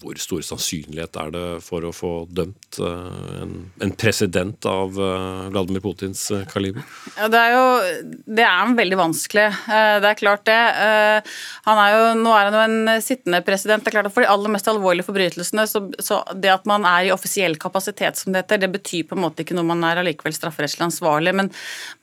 Hvor 0.00 0.16
stor 0.16 0.40
sannsynlighet 0.44 1.16
er 1.20 1.32
det 1.34 1.44
for 1.60 1.84
å 1.84 1.90
få 1.92 2.10
dømt 2.32 2.78
eh, 2.80 3.40
en, 3.42 3.50
en 3.84 3.90
president 4.00 4.64
av 4.68 4.96
eh, 4.96 5.42
Vladimir 5.52 5.82
Putins 5.84 6.22
eh, 6.32 6.46
kaliber? 6.48 6.86
Ja, 7.18 7.28
det 7.32 7.40
er 7.40 7.52
jo 7.52 7.64
det 8.24 8.46
er 8.46 8.72
veldig 8.78 8.98
vanskelig. 9.00 9.46
Det 9.66 10.08
er 10.08 10.18
klart 10.18 10.46
det. 10.48 10.56
Han 11.66 11.80
er 11.82 11.92
jo, 11.92 12.00
nå 12.22 12.32
er 12.32 12.48
han 12.48 12.56
jo 12.56 12.62
en 12.62 13.02
sittende 13.04 13.42
president. 13.44 13.84
det 13.84 13.90
er 13.90 13.96
klart 13.98 14.08
at 14.08 14.14
For 14.14 14.24
de 14.24 14.30
aller 14.32 14.54
mest 14.54 14.70
alvorlige 14.70 15.08
forbrytelsene, 15.08 15.66
så, 15.68 15.82
så 16.00 16.22
det 16.32 16.52
at 16.54 16.66
man 16.70 16.86
er 16.88 17.08
i 17.08 17.12
offisiell 17.14 17.58
kapasitet, 17.60 18.20
som 18.20 18.32
det 18.32 18.44
heter, 18.44 18.62
det 18.64 18.72
betyr 18.72 19.08
på 19.10 19.18
en 19.18 19.24
måte 19.26 19.44
ikke 19.44 19.58
noe 19.58 19.68
man 19.68 19.84
er 19.88 20.00
allikevel 20.00 20.36
strafferettslig 20.36 20.86
ansvarlig. 20.88 21.36
Men, 21.36 21.52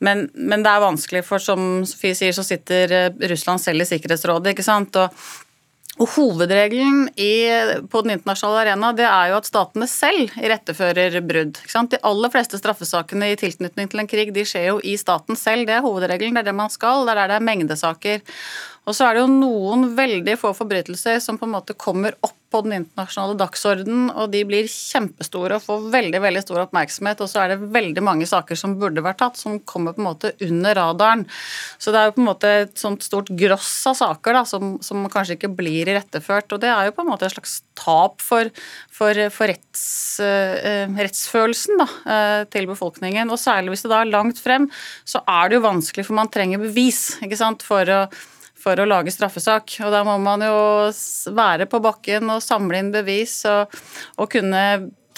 men, 0.04 0.28
men, 0.38 0.62
det 0.66 0.70
er 0.70 0.86
vanskelig, 0.86 1.24
for 1.26 1.42
som 1.42 1.82
Sofie 1.88 2.16
sier, 2.18 2.36
så 2.36 2.46
sitter 2.46 3.12
Russland 3.32 3.64
selv 3.64 3.82
i 3.82 3.90
Sikkerhetsrådet. 3.90 4.54
ikke 4.54 4.66
sant? 4.66 4.98
Og 5.02 5.47
og 5.98 6.06
Hovedregelen 6.14 7.08
i, 7.18 7.50
på 7.90 8.02
den 8.04 8.14
internasjonale 8.14 8.60
arena 8.62 8.92
det 8.94 9.06
er 9.08 9.32
jo 9.32 9.38
at 9.40 9.48
statene 9.48 9.88
selv 9.90 10.30
irettefører 10.38 11.18
brudd. 11.26 11.58
De 11.90 12.00
aller 12.06 12.32
fleste 12.32 12.60
straffesakene 12.60 13.32
i 13.32 13.38
tilknytning 13.40 13.90
til 13.90 14.04
en 14.04 14.10
krig 14.10 14.30
de 14.34 14.44
skjer 14.46 14.68
jo 14.70 14.78
i 14.86 14.94
staten 15.00 15.38
selv. 15.38 15.66
Det 15.66 15.74
er 15.74 15.84
hovedregelen, 15.84 16.38
det 16.38 16.44
er 16.44 16.50
det 16.52 16.58
man 16.60 16.70
skal. 16.70 17.02
Det 17.02 17.16
er 17.16 17.22
der 17.22 17.32
det 17.32 17.38
er 17.40 17.48
mengdesaker. 17.50 18.22
Og 18.86 18.96
så 18.96 19.08
er 19.08 19.18
det 19.18 19.24
jo 19.24 19.32
noen 19.32 19.88
veldig 19.98 20.38
få 20.40 20.54
forbrytelser 20.56 21.18
som 21.24 21.40
på 21.40 21.48
en 21.48 21.56
måte 21.58 21.76
kommer 21.76 22.14
opp 22.22 22.37
på 22.48 22.62
den 22.64 22.78
internasjonale 22.78 23.36
dagsordenen, 23.36 24.08
og 24.16 24.30
de 24.32 24.40
blir 24.48 24.68
kjempestore 24.72 25.58
og 25.58 25.64
får 25.66 25.88
veldig 25.92 26.20
veldig 26.24 26.42
stor 26.44 26.62
oppmerksomhet. 26.62 27.20
Og 27.20 27.28
så 27.28 27.42
er 27.42 27.52
det 27.52 27.68
veldig 27.74 28.04
mange 28.04 28.28
saker 28.28 28.56
som 28.56 28.78
burde 28.80 29.04
vært 29.04 29.20
tatt, 29.20 29.36
som 29.40 29.58
kommer 29.68 29.92
på 29.92 30.00
en 30.00 30.08
måte 30.08 30.32
under 30.46 30.78
radaren. 30.78 31.26
Så 31.76 31.92
det 31.92 32.00
er 32.00 32.08
jo 32.08 32.14
på 32.16 32.22
en 32.22 32.28
måte 32.30 32.52
et 32.62 32.80
sånt 32.80 33.04
stort 33.04 33.28
gross 33.36 33.72
av 33.90 33.98
saker 34.00 34.38
da, 34.38 34.44
som, 34.48 34.78
som 34.84 35.04
kanskje 35.12 35.36
ikke 35.36 35.52
blir 35.58 35.92
iretteført. 35.92 36.48
Og 36.56 36.62
det 36.64 36.72
er 36.72 36.88
jo 36.88 36.96
på 36.96 37.04
en 37.04 37.10
måte 37.12 37.28
et 37.28 37.36
slags 37.36 37.58
tap 37.78 38.24
for, 38.24 38.48
for, 38.88 39.22
for 39.34 39.52
retts, 39.52 39.84
uh, 40.24 40.88
rettsfølelsen 40.96 41.84
da, 41.84 41.88
uh, 42.08 42.40
til 42.48 42.70
befolkningen. 42.72 43.28
Og 43.28 43.42
særlig 43.42 43.76
hvis 43.76 43.84
det 43.84 43.92
da 43.92 44.00
er 44.00 44.12
langt 44.14 44.40
frem, 44.40 44.70
så 45.04 45.20
er 45.28 45.52
det 45.52 45.60
jo 45.60 45.68
vanskelig, 45.68 46.08
for 46.08 46.16
man 46.16 46.32
trenger 46.32 46.64
bevis 46.64 47.18
ikke 47.20 47.38
sant, 47.38 47.66
for 47.66 47.92
å 47.92 48.02
for 48.58 48.78
å 48.80 48.86
lage 48.88 49.14
straffesak. 49.14 49.78
Og 49.84 49.94
da 49.94 50.04
må 50.06 50.18
man 50.22 50.44
jo 50.44 50.60
være 51.36 51.68
på 51.70 51.82
bakken 51.84 52.30
og 52.34 52.44
samle 52.44 52.82
inn 52.82 52.94
bevis 52.94 53.40
og, 53.48 53.74
og 54.18 54.30
kunne 54.32 54.64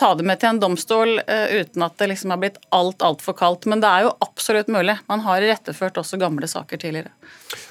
ta 0.00 0.14
det 0.16 0.24
med 0.24 0.40
til 0.40 0.54
en 0.54 0.60
domstol 0.62 1.18
uh, 1.20 1.48
uten 1.60 1.84
at 1.84 1.98
det 2.00 2.08
liksom 2.14 2.32
har 2.32 2.40
blitt 2.40 2.56
alt 2.72 3.04
altfor 3.04 3.36
kaldt. 3.36 3.68
Men 3.68 3.82
det 3.82 3.90
er 3.90 4.06
jo 4.06 4.14
absolutt 4.24 4.70
mulig. 4.72 4.96
Man 5.12 5.24
har 5.26 5.44
retteført 5.44 6.00
også 6.00 6.20
gamle 6.20 6.48
saker 6.48 6.80
tidligere. 6.80 7.12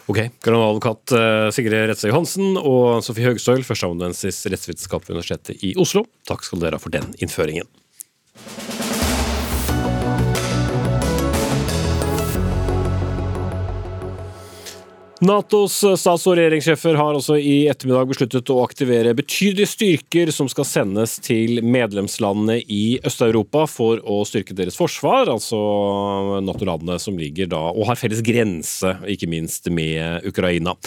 Ok, 0.09 0.21
Kardinaladvokat 0.43 1.15
uh, 1.17 1.47
Sigrid 1.55 1.89
Retzøy 1.89 2.11
Johansen 2.11 2.59
og 2.59 3.01
Sofie 3.05 3.31
Høgstøl, 3.31 3.65
førsteamanuensis 3.65 4.43
rettsvitenskap 4.49 5.07
ved 5.07 5.17
Universitetet 5.17 5.65
i 5.65 5.73
Oslo. 5.81 6.05
Takk 6.29 6.45
skal 6.45 6.61
dere 6.65 6.77
ha 6.77 6.85
for 6.85 6.93
den 6.93 7.09
innføringen. 7.17 7.69
Natos 15.19 15.81
stats- 15.99 16.23
og 16.31 16.37
regjeringssjefer 16.39 16.95
har 16.95 17.17
også 17.17 17.35
i 17.43 17.65
ettermiddag 17.67 18.07
besluttet 18.07 18.49
å 18.53 18.61
aktivere 18.63 19.11
betydelige 19.17 19.67
styrker 19.67 20.29
som 20.31 20.47
skal 20.47 20.63
sendes 20.63 21.17
til 21.19 21.59
medlemslandene 21.59 22.61
i 22.71 23.01
Øst-Europa 23.03 23.65
for 23.67 23.99
å 23.99 24.21
styrke 24.23 24.55
deres 24.55 24.79
forsvar, 24.79 25.27
altså 25.27 25.59
Nato-landene 26.39 26.95
som 27.03 27.19
ligger 27.19 27.49
da 27.51 27.59
og 27.73 27.89
har 27.89 27.99
felles 27.99 28.21
grense, 28.23 28.93
ikke 29.11 29.27
minst 29.27 29.67
med 29.67 30.23
Ukraina. 30.29 30.77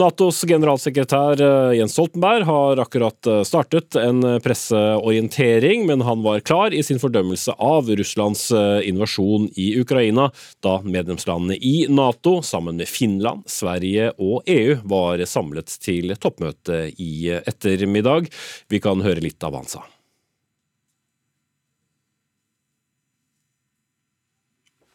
Natos 0.00 0.40
generalsekretær 0.48 1.44
eh, 1.44 1.74
Jens 1.76 1.92
Stoltenberg 1.92 2.48
har 2.48 2.80
akkurat 2.86 3.28
eh, 3.28 3.42
startet 3.44 4.00
en 4.00 4.24
presseorientering, 4.40 5.84
men 5.90 6.06
han 6.08 6.24
var 6.24 6.40
klar 6.40 6.72
i 6.72 6.80
sin 6.80 7.02
fordømmelse 7.02 7.58
av 7.60 7.92
Russlands 7.92 8.48
eh, 8.56 8.88
invasjon 8.88 9.50
i 9.52 9.74
Ukraina, 9.84 10.30
da 10.64 10.78
medlemslandene 10.80 11.60
i 11.60 11.76
Nato, 11.92 12.38
sammen 12.40 12.80
med 12.80 12.88
Finland, 12.88 13.44
Sverige 13.52 13.81
Sverige 13.82 14.12
og 14.22 14.46
EU 14.46 14.76
var 14.86 15.18
samlet 15.26 15.72
til 15.82 16.14
toppmøte 16.20 16.92
i 17.02 17.32
ettermiddag. 17.34 18.28
Vi 18.70 18.78
kan 18.78 19.02
høre 19.02 19.22
litt 19.24 19.42
av 19.42 19.52
hva 19.52 19.62
han 19.64 19.70
sa. 19.70 19.82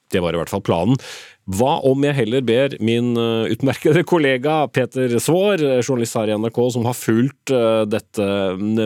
Det 0.07 0.21
var 0.23 0.31
i 0.31 0.39
hvert 0.39 0.51
fall 0.53 0.63
planen. 0.63 0.95
Hva 1.51 1.81
om 1.87 2.03
jeg 2.03 2.15
heller 2.15 2.43
ber 2.47 2.75
min 2.83 3.11
eh, 3.19 3.51
utmerkede 3.51 4.05
kollega 4.07 4.69
Peter 4.71 5.17
Svaar, 5.19 5.59
journalist 5.83 6.15
her 6.15 6.31
i 6.31 6.37
NRK, 6.39 6.59
som 6.75 6.87
har 6.87 6.95
fulgt 6.95 7.51
eh, 7.51 7.83
dette 7.87 8.27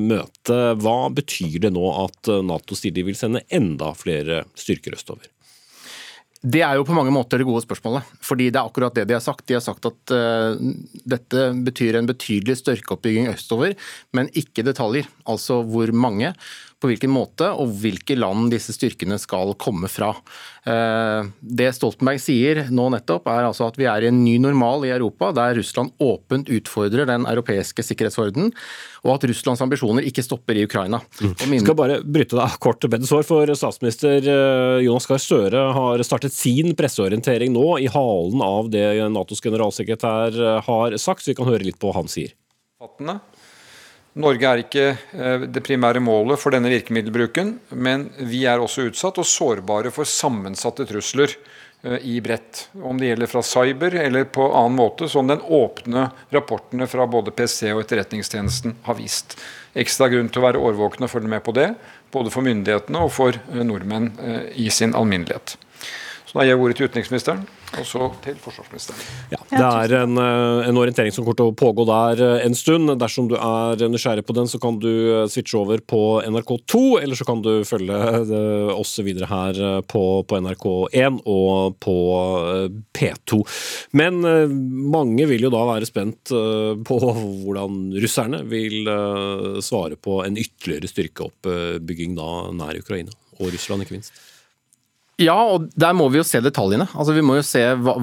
møtet, 0.01 0.81
hva 0.81 0.97
betyr 1.13 1.59
det 1.67 1.73
nå 1.77 1.85
at 2.07 2.31
Nato 2.45 2.77
de 2.81 3.05
vil 3.05 3.17
sende 3.17 3.45
enda 3.53 3.93
flere 3.97 4.43
styrker 4.57 4.97
østover? 4.97 5.29
Det 6.41 6.63
er 6.65 6.73
jo 6.73 6.85
på 6.87 6.95
mange 6.97 7.13
måter 7.13 7.37
det 7.37 7.45
gode 7.45 7.61
spørsmålet. 7.61 8.07
fordi 8.19 8.49
det 8.49 8.57
er 8.57 8.65
akkurat 8.65 8.95
det 8.95 9.05
de 9.07 9.13
har 9.13 9.21
sagt. 9.21 9.45
De 9.45 9.53
har 9.53 9.61
sagt 9.61 9.85
at 9.85 10.13
uh, 10.15 10.57
dette 11.05 11.43
betyr 11.67 11.99
en 11.99 12.09
betydelig 12.09 12.57
størkeoppbygging 12.63 13.29
østover, 13.29 13.75
men 14.13 14.31
ikke 14.33 14.65
detaljer. 14.65 15.05
Altså 15.29 15.61
hvor 15.61 15.91
mange 15.93 16.33
på 16.81 16.89
hvilken 16.89 17.11
måte 17.13 17.51
og 17.53 17.75
hvilke 17.81 18.17
land 18.17 18.49
disse 18.53 18.73
styrkene 18.75 19.19
skal 19.21 19.53
komme 19.61 19.89
fra. 19.91 20.11
Eh, 20.65 21.29
det 21.41 21.69
Stoltenberg 21.77 22.21
sier 22.21 22.63
nå 22.73 22.87
nettopp, 22.93 23.29
er 23.29 23.47
altså 23.47 23.67
at 23.69 23.77
vi 23.79 23.87
er 23.89 24.03
i 24.03 24.09
en 24.09 24.21
ny 24.23 24.35
normal 24.41 24.85
i 24.87 24.93
Europa, 24.93 25.31
der 25.37 25.55
Russland 25.59 25.93
åpent 26.01 26.49
utfordrer 26.53 27.07
den 27.09 27.27
europeiske 27.29 27.85
sikkerhetsordenen, 27.85 28.51
og 29.05 29.15
at 29.15 29.25
Russlands 29.29 29.63
ambisjoner 29.65 30.05
ikke 30.05 30.25
stopper 30.25 30.57
i 30.57 30.65
Ukraina. 30.67 31.01
Mm. 31.21 31.33
Jeg 31.55 31.63
skal 31.65 31.77
bare 31.77 31.99
bryte 32.05 32.37
deg 32.37 32.57
kort, 32.61 32.89
Bedesår, 32.91 33.25
for 33.27 33.53
statsminister 33.57 34.25
eh, 34.25 34.81
Jonas 34.85 35.09
Gahr 35.09 35.21
Støre 35.21 35.65
har 35.77 36.05
startet 36.05 36.35
sin 36.35 36.75
presseorientering 36.77 37.53
nå 37.55 37.67
i 37.81 37.89
halen 37.91 38.45
av 38.45 38.71
det 38.73 38.87
Natos 39.13 39.43
generalsekretær 39.43 40.37
eh, 40.37 40.63
har 40.67 40.97
sagt, 41.01 41.25
så 41.25 41.33
vi 41.33 41.37
kan 41.41 41.49
høre 41.49 41.65
litt 41.67 41.81
på 41.81 41.89
hva 41.89 42.01
han 42.01 42.11
sier. 42.11 42.33
Norge 44.19 44.43
er 44.47 44.61
ikke 44.65 44.85
eh, 44.91 45.43
det 45.47 45.63
primære 45.63 46.01
målet 46.03 46.39
for 46.41 46.51
denne 46.51 46.71
virkemiddelbruken, 46.73 47.53
men 47.79 48.09
vi 48.27 48.43
er 48.49 48.59
også 48.59 48.89
utsatt 48.89 49.21
og 49.21 49.27
sårbare 49.27 49.93
for 49.95 50.09
sammensatte 50.09 50.83
trusler 50.89 51.31
eh, 51.85 51.95
i 52.11 52.17
bredt. 52.23 52.65
Om 52.75 52.99
det 52.99 53.13
gjelder 53.13 53.31
fra 53.31 53.43
cyber 53.45 53.95
eller 54.03 54.27
på 54.27 54.49
annen 54.49 54.75
måte, 54.81 55.07
som 55.07 55.31
den 55.31 55.39
åpne 55.39 56.09
rapportene 56.35 56.89
fra 56.91 57.07
både 57.07 57.31
PC 57.31 57.71
og 57.71 57.85
Etterretningstjenesten 57.85 58.75
har 58.83 58.99
vist. 58.99 59.37
Ekstra 59.79 60.11
grunn 60.11 60.27
til 60.27 60.43
å 60.43 60.47
være 60.49 60.65
årvåkne 60.67 61.07
og 61.07 61.15
følge 61.15 61.31
med 61.31 61.45
på 61.47 61.55
det, 61.55 61.69
både 62.11 62.35
for 62.35 62.43
myndighetene 62.43 63.07
og 63.07 63.15
for 63.15 63.39
eh, 63.39 63.63
nordmenn 63.63 64.11
i 64.59 64.67
sin 64.75 64.91
alminnelighet. 64.91 65.55
Så 66.31 66.39
da 66.39 66.45
gir 66.45 66.53
jeg 66.53 66.59
ordet 66.63 66.75
til 66.79 66.87
utenriksministeren. 66.87 67.41
Og 67.75 67.85
så 67.87 68.05
til 68.23 68.37
forsvarsministeren. 68.39 68.99
Ja, 69.33 69.39
Det 69.51 69.59
er 69.91 70.03
en, 70.03 70.17
eh, 70.17 70.69
en, 70.69 70.77
orientering 70.79 71.11
som 71.11 71.25
kommer 71.25 71.35
til 71.35 71.49
å 71.51 71.55
pågå 71.59 71.83
der 71.89 72.21
eh, 72.23 72.45
en 72.45 72.55
stund. 72.55 72.87
Dersom 72.99 73.27
du 73.27 73.35
er 73.35 73.83
nysgjerrig 73.91 74.23
på 74.23 74.35
den, 74.37 74.47
så 74.47 74.59
kan 74.63 74.79
du 74.79 74.87
eh, 74.87 75.27
switche 75.27 75.59
over 75.59 75.83
på 75.83 76.23
NRK2, 76.23 77.01
eller 77.03 77.19
så 77.19 77.27
kan 77.27 77.43
du 77.43 77.65
følge 77.67 77.99
oss 78.71 78.95
videre 79.03 79.27
her 79.27 79.83
på, 79.83 80.23
på 80.23 80.39
NRK1 80.39 81.19
og 81.27 81.75
på 81.83 81.97
P2. 82.95 83.43
Men 83.91 84.23
mange 84.87 85.27
vil 85.27 85.49
jo 85.49 85.51
da 85.51 85.67
være 85.67 85.89
spent 85.89 86.31
på 86.31 86.99
hvordan 87.03 87.91
russerne 87.99 88.43
vil 88.47 88.87
svare 89.59 89.99
på 89.99 90.21
en 90.23 90.39
ytterligere 90.39 90.91
styrkeoppbygging 90.91 92.15
da 92.15 92.33
nær 92.55 92.79
Ukraina, 92.79 93.11
og 93.39 93.51
Russland 93.51 93.83
ikke 93.83 93.99
minst. 93.99 94.30
Ja, 95.21 95.35
og 95.53 95.67
der 95.77 95.93
må 95.97 96.07
vi 96.11 96.19
jo 96.19 96.25
se 96.25 96.41
detaljene. 96.43 96.87
Altså, 96.97 97.13
vi 97.13 97.23
må 97.25 97.37
jo 97.37 97.45
se 97.45 97.61
hva, 97.77 97.93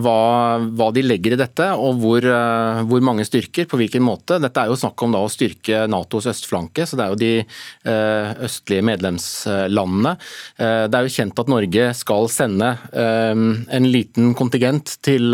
hva 0.63 0.89
de 0.95 1.03
legger 1.05 1.35
i 1.35 1.41
dette, 1.41 1.67
og 1.75 1.99
hvor, 2.03 2.25
uh, 2.25 2.83
hvor, 2.89 3.03
mange 3.05 3.27
styrker, 3.27 3.67
på 3.69 3.81
hvilken 3.81 4.05
måte. 4.07 4.39
Dette 4.43 4.63
er 4.63 4.71
jo 4.71 4.79
snakk 4.79 5.03
om 5.05 5.17
da, 5.17 5.23
å 5.25 5.33
styrke 5.33 5.85
Natos 5.91 6.29
østflanke, 6.31 6.87
så 6.87 6.99
det 6.99 7.05
er 7.05 7.15
jo 7.15 7.21
de 7.23 7.33
uh, 7.43 8.45
østlige 8.47 8.87
medlemslandene. 8.87 10.15
Uh, 10.61 10.85
det 10.87 11.01
er 11.01 11.09
jo 11.09 11.15
kjent 11.19 11.43
at 11.43 11.53
Norge 11.53 11.91
skal 11.99 12.31
sende 12.33 12.75
en 12.99 13.87
liten 13.89 14.33
kontingent 14.37 14.95
til 15.05 15.33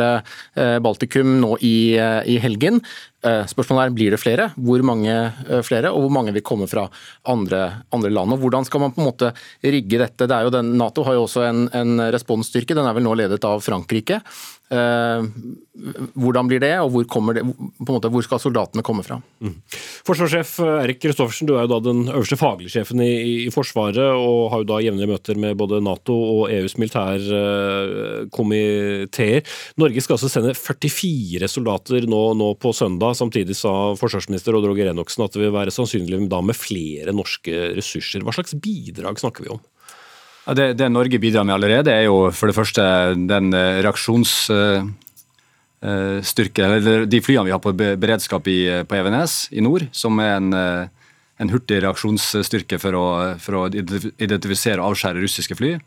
Baltikum 0.55 1.37
nå 1.43 1.57
i, 1.64 1.97
i 2.30 2.37
helgen. 2.43 2.80
Eh, 3.25 3.47
spørsmålet 3.49 3.89
er 3.89 3.95
blir 3.97 4.12
det 4.12 4.20
flere, 4.20 4.51
hvor 4.61 4.83
mange 4.85 5.12
eh, 5.14 5.62
flere, 5.64 5.89
og 5.95 6.05
hvor 6.05 6.12
mange 6.12 6.35
vil 6.37 6.45
komme 6.45 6.66
fra 6.68 6.85
andre, 7.33 7.62
andre, 7.95 8.11
land. 8.12 8.35
og 8.37 8.43
Hvordan 8.43 8.66
skal 8.68 8.83
man 8.83 8.93
på 8.93 9.01
en 9.01 9.09
måte 9.09 9.31
rigge 9.64 10.01
dette? 10.03 10.29
Det 10.29 10.41
den, 10.53 10.75
Nato 10.77 11.07
har 11.07 11.16
jo 11.16 11.25
også 11.25 11.47
en, 11.49 11.62
en 11.72 12.05
responsstyrke, 12.12 12.77
den 12.77 12.85
er 12.85 12.93
vel 12.93 13.07
nå 13.07 13.14
ledet 13.16 13.41
av 13.49 13.64
Frankrike. 13.64 14.20
Eh, 14.73 15.21
hvordan 16.17 16.49
blir 16.49 16.57
det, 16.62 16.79
og 16.81 16.95
hvor, 16.95 17.05
det, 17.37 17.43
måte, 17.85 18.09
hvor 18.09 18.23
skal 18.25 18.41
soldatene 18.41 18.81
komme 18.87 19.03
fra? 19.05 19.19
Mm. 19.45 19.61
Forsvarssjef 20.07 20.55
Erik 20.65 21.03
Kristoffersen, 21.03 21.49
du 21.49 21.55
er 21.59 21.62
jo 21.67 21.73
da 21.75 21.81
den 21.85 22.09
øverste 22.09 22.37
faglige 22.41 22.71
sjefen 22.73 23.01
i, 23.05 23.45
i, 23.45 23.51
Forsvaret, 23.53 23.99
og 23.99 24.51
har 24.53 24.59
jo 24.62 24.71
da 24.71 24.85
jevnlige 24.85 25.11
møter 25.11 25.35
med 25.41 25.57
både 25.61 25.81
Nato 25.85 26.15
og 26.15 26.51
EUs 26.55 26.77
militærkomiteer. 26.81 29.41
Norge 29.83 30.01
skal 30.05 30.15
altså 30.17 30.31
sende 30.33 30.53
44 30.57 31.49
soldater 31.51 32.01
nå, 32.09 32.23
nå, 32.39 32.49
på 32.57 32.73
søndag. 32.77 33.17
Samtidig 33.21 33.55
sa 33.59 33.95
forsvarsminister 34.01 34.55
Odd 34.57 34.67
Roger 34.71 34.87
Enoksen 34.95 35.25
at 35.27 35.33
det 35.37 35.43
vil 35.45 35.59
være 35.59 35.75
sannsynlig 35.75 36.19
da 36.33 36.39
med 36.41 36.57
flere 36.57 37.11
norske 37.12 37.53
ressurser. 37.77 38.21
Hva 38.25 38.33
slags 38.37 38.55
bidrag 38.57 39.15
snakker 39.21 39.43
vi 39.45 39.51
om? 39.59 39.62
Det, 40.45 40.74
det, 40.76 40.90
Norge 40.92 41.18
bidrar 41.18 41.45
med 41.49 41.55
allerede, 41.55 41.88
er 41.88 42.05
jo 42.05 42.28
for 42.36 42.51
det 42.51 42.57
første 42.57 42.82
den 43.16 43.55
eh, 43.57 43.80
reaksjonsstyrke, 43.80 44.90
eh, 46.61 46.74
eller 46.76 47.07
de 47.09 47.20
flyene 47.24 47.47
vi 47.49 47.55
har 47.55 47.62
på 47.64 47.72
beredskap 47.72 48.51
i, 48.53 48.59
på 48.84 48.99
Evenes 48.99 49.47
i 49.57 49.64
nord, 49.64 49.86
som 49.97 50.20
er 50.20 50.34
en, 50.36 50.53
eh, 50.53 51.09
en 51.40 51.53
hurtig 51.53 51.80
reaksjonsstyrke 51.86 52.76
for 52.82 52.92
å, 52.99 53.07
for 53.40 53.57
å, 53.57 53.62
identifisere 53.72 54.82
og 54.82 54.92
avskjære 54.92 55.22
russiske 55.24 55.57
fly. 55.57 55.78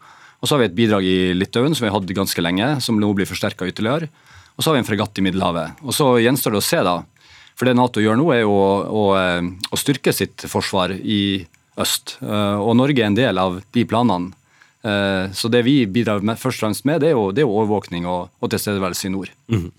Og 0.41 0.49
så 0.49 0.55
har 0.55 0.63
vi 0.63 0.69
et 0.71 0.79
bidrag 0.79 1.05
i 1.05 1.19
Litauen 1.37 1.77
som 1.77 1.85
vi 1.85 1.91
har 1.91 1.99
hatt 1.99 2.17
ganske 2.17 2.41
lenge, 2.41 2.81
som 2.81 2.97
nå 2.97 3.11
blir 3.13 3.29
forsterka 3.29 3.69
ytterligere. 3.69 4.09
Og 4.57 4.65
så 4.65 4.71
har 4.71 4.79
vi 4.79 4.81
en 4.81 4.89
fregatt 4.89 5.21
i 5.21 5.25
Middelhavet. 5.25 5.85
Og 5.85 5.93
så 5.93 6.17
gjenstår 6.17 6.57
det 6.57 6.63
å 6.63 6.65
se, 6.65 6.81
da. 6.81 6.97
For 7.57 7.69
det 7.69 7.77
Nato 7.77 8.01
gjør 8.01 8.17
nå, 8.17 8.25
er 8.33 8.41
jo 8.41 8.57
å, 8.57 8.73
å, 8.89 9.05
å 9.69 9.77
styrke 9.77 10.13
sitt 10.13 10.49
forsvar 10.49 10.93
i 10.97 11.45
øst. 11.77 12.17
Og 12.21 12.73
Norge 12.77 13.01
er 13.01 13.09
en 13.09 13.17
del 13.17 13.37
av 13.41 13.61
de 13.73 13.85
planene. 13.89 14.33
Eh, 14.87 15.31
så 15.33 15.49
det 15.51 15.63
vi 15.67 15.81
bidrar 15.89 16.23
med, 16.23 16.39
først 16.39 16.61
og 16.61 16.67
fremst 16.67 16.87
med, 16.87 17.01
det 17.03 17.11
er 17.11 17.17
jo, 17.17 17.29
det 17.35 17.43
er 17.43 17.51
overvåkning 17.51 18.07
og, 18.07 18.31
og 18.39 18.53
tilstedeværelse 18.53 19.09
i 19.09 19.13
nord. 19.13 19.33
Mm. 19.51 19.69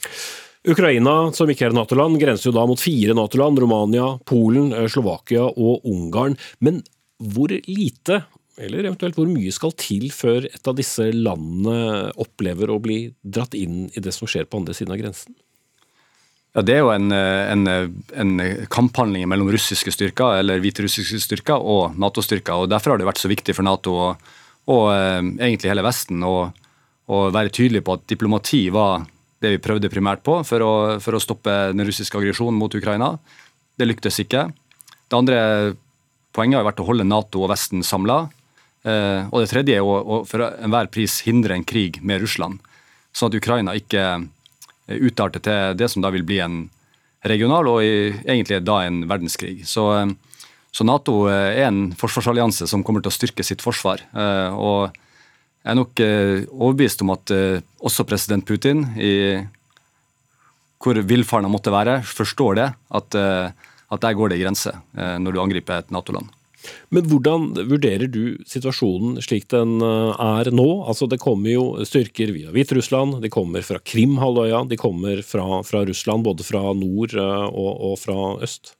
Ukraina, 0.68 1.14
som 1.36 1.48
ikke 1.48 1.68
er 1.68 1.72
et 1.72 1.78
Nato-land, 1.78 2.18
grenser 2.20 2.50
jo 2.50 2.56
da 2.56 2.66
mot 2.68 2.80
fire 2.82 3.14
Nato-land. 3.16 3.60
Romania, 3.62 4.10
Polen, 4.28 4.72
eh, 4.74 4.88
Slovakia 4.92 5.46
og 5.48 5.86
Ungarn. 5.88 6.36
Men 6.64 6.82
hvor 7.18 7.52
lite, 7.52 8.22
eller 8.58 8.84
eventuelt 8.84 9.16
hvor 9.18 9.30
mye 9.30 9.52
skal 9.54 9.72
til 9.78 10.08
før 10.14 10.48
et 10.50 10.68
av 10.68 10.76
disse 10.78 11.08
landene 11.14 12.10
opplever 12.20 12.70
å 12.70 12.80
bli 12.82 13.04
dratt 13.22 13.54
inn 13.58 13.86
i 13.94 14.02
det 14.02 14.14
som 14.14 14.28
skjer 14.30 14.48
på 14.50 14.60
andre 14.60 14.76
siden 14.76 14.94
av 14.94 15.00
grensen? 15.00 15.36
Ja, 16.56 16.64
Det 16.64 16.74
er 16.74 16.82
jo 16.82 16.90
en, 16.90 17.12
en, 17.12 17.64
en 17.68 18.32
kamphandling 18.72 19.28
mellom 19.30 19.50
russiske 19.52 19.92
styrker 19.94 20.40
eller 20.40 20.62
hviterussiske 20.62 21.20
styrker 21.22 21.60
og 21.60 21.94
Nato-styrker. 22.00 22.64
og 22.64 22.72
Derfor 22.72 22.94
har 22.94 23.00
det 23.00 23.06
vært 23.06 23.20
så 23.22 23.30
viktig 23.30 23.54
for 23.54 23.68
Nato 23.68 23.94
å 23.94 24.08
og 24.68 24.88
eh, 24.92 25.20
egentlig 25.48 25.72
hele 25.72 25.86
Vesten, 25.86 26.24
og, 26.26 26.64
være 27.08 27.48
tydelig 27.48 27.80
på 27.86 27.94
at 27.96 28.02
diplomati 28.04 28.66
var 28.68 29.06
det 29.40 29.54
vi 29.54 29.60
prøvde 29.64 29.88
primært 29.88 30.20
på 30.20 30.34
for 30.44 30.60
å, 30.60 30.72
for 31.00 31.16
å 31.16 31.20
stoppe 31.24 31.54
den 31.70 31.80
russiske 31.88 32.18
aggresjonen 32.20 32.58
mot 32.60 32.74
Ukraina. 32.76 33.14
Det 33.80 33.86
lyktes 33.86 34.18
ikke. 34.20 34.42
Det 35.08 35.16
andre 35.16 35.38
poenget 36.36 36.58
har 36.58 36.66
vært 36.66 36.82
å 36.84 36.88
holde 36.90 37.06
Nato 37.08 37.46
og 37.46 37.48
Vesten 37.54 37.80
samla. 37.80 38.18
Og 38.84 39.38
det 39.40 39.48
tredje 39.48 39.78
er 39.78 39.88
å 39.88 40.20
for 40.28 40.44
enhver 40.50 40.92
pris 40.92 41.22
hindre 41.24 41.56
en 41.56 41.64
krig 41.64 41.96
med 42.04 42.20
Russland, 42.20 42.60
sånn 43.16 43.32
at 43.32 43.40
Ukraina 43.40 43.78
ikke 43.80 44.04
utarter 45.08 45.46
til 45.48 45.80
det 45.80 45.88
som 45.88 46.04
da 46.04 46.12
vil 46.12 46.28
bli 46.28 46.42
en 46.44 46.60
regional 47.24 47.72
og 47.72 47.80
egentlig 47.80 48.60
da 48.68 48.82
en 48.84 49.06
verdenskrig. 49.08 49.62
Så, 49.64 49.88
så 50.74 50.84
Nato 50.86 51.22
er 51.32 51.64
en 51.66 51.88
forsvarsallianse 51.98 52.68
som 52.70 52.84
kommer 52.86 53.04
til 53.04 53.12
å 53.12 53.16
styrke 53.16 53.46
sitt 53.46 53.64
forsvar. 53.64 54.02
og 54.52 54.92
jeg 55.64 55.72
er 55.72 55.78
nok 55.78 56.00
overbevist 56.00 57.02
om 57.02 57.12
at 57.16 57.32
også 57.80 58.06
president 58.08 58.46
Putin, 58.46 58.84
i 58.96 59.40
hvor 60.78 61.00
villfaren 61.02 61.48
han 61.48 61.52
måtte 61.52 61.74
være, 61.74 61.98
forstår 62.06 62.60
det. 62.60 62.68
At, 62.94 63.16
at 63.18 64.04
der 64.04 64.16
går 64.16 64.32
det 64.32 64.42
grenser 64.44 64.78
når 64.94 65.34
du 65.34 65.40
angriper 65.42 65.82
et 65.82 65.90
Nato-land. 65.92 66.30
Men 66.94 67.06
hvordan 67.08 67.52
vurderer 67.68 68.08
du 68.10 68.38
situasjonen 68.48 69.20
slik 69.24 69.46
den 69.52 69.78
er 69.82 70.50
nå? 70.54 70.66
Altså 70.90 71.08
Det 71.10 71.20
kommer 71.22 71.52
jo 71.52 71.64
styrker 71.86 72.32
via 72.34 72.52
Hviterussland, 72.54 73.20
de 73.22 73.30
kommer 73.32 73.64
fra 73.66 73.78
Krimhalvøya, 73.78 74.64
de 74.70 74.80
kommer 74.80 75.22
fra, 75.26 75.62
fra, 75.66 75.84
Russland, 75.88 76.26
både 76.26 76.46
fra 76.46 76.64
nord 76.76 77.14
og, 77.18 77.70
og, 77.72 77.94
fra 78.02 78.18
øst? 78.44 78.74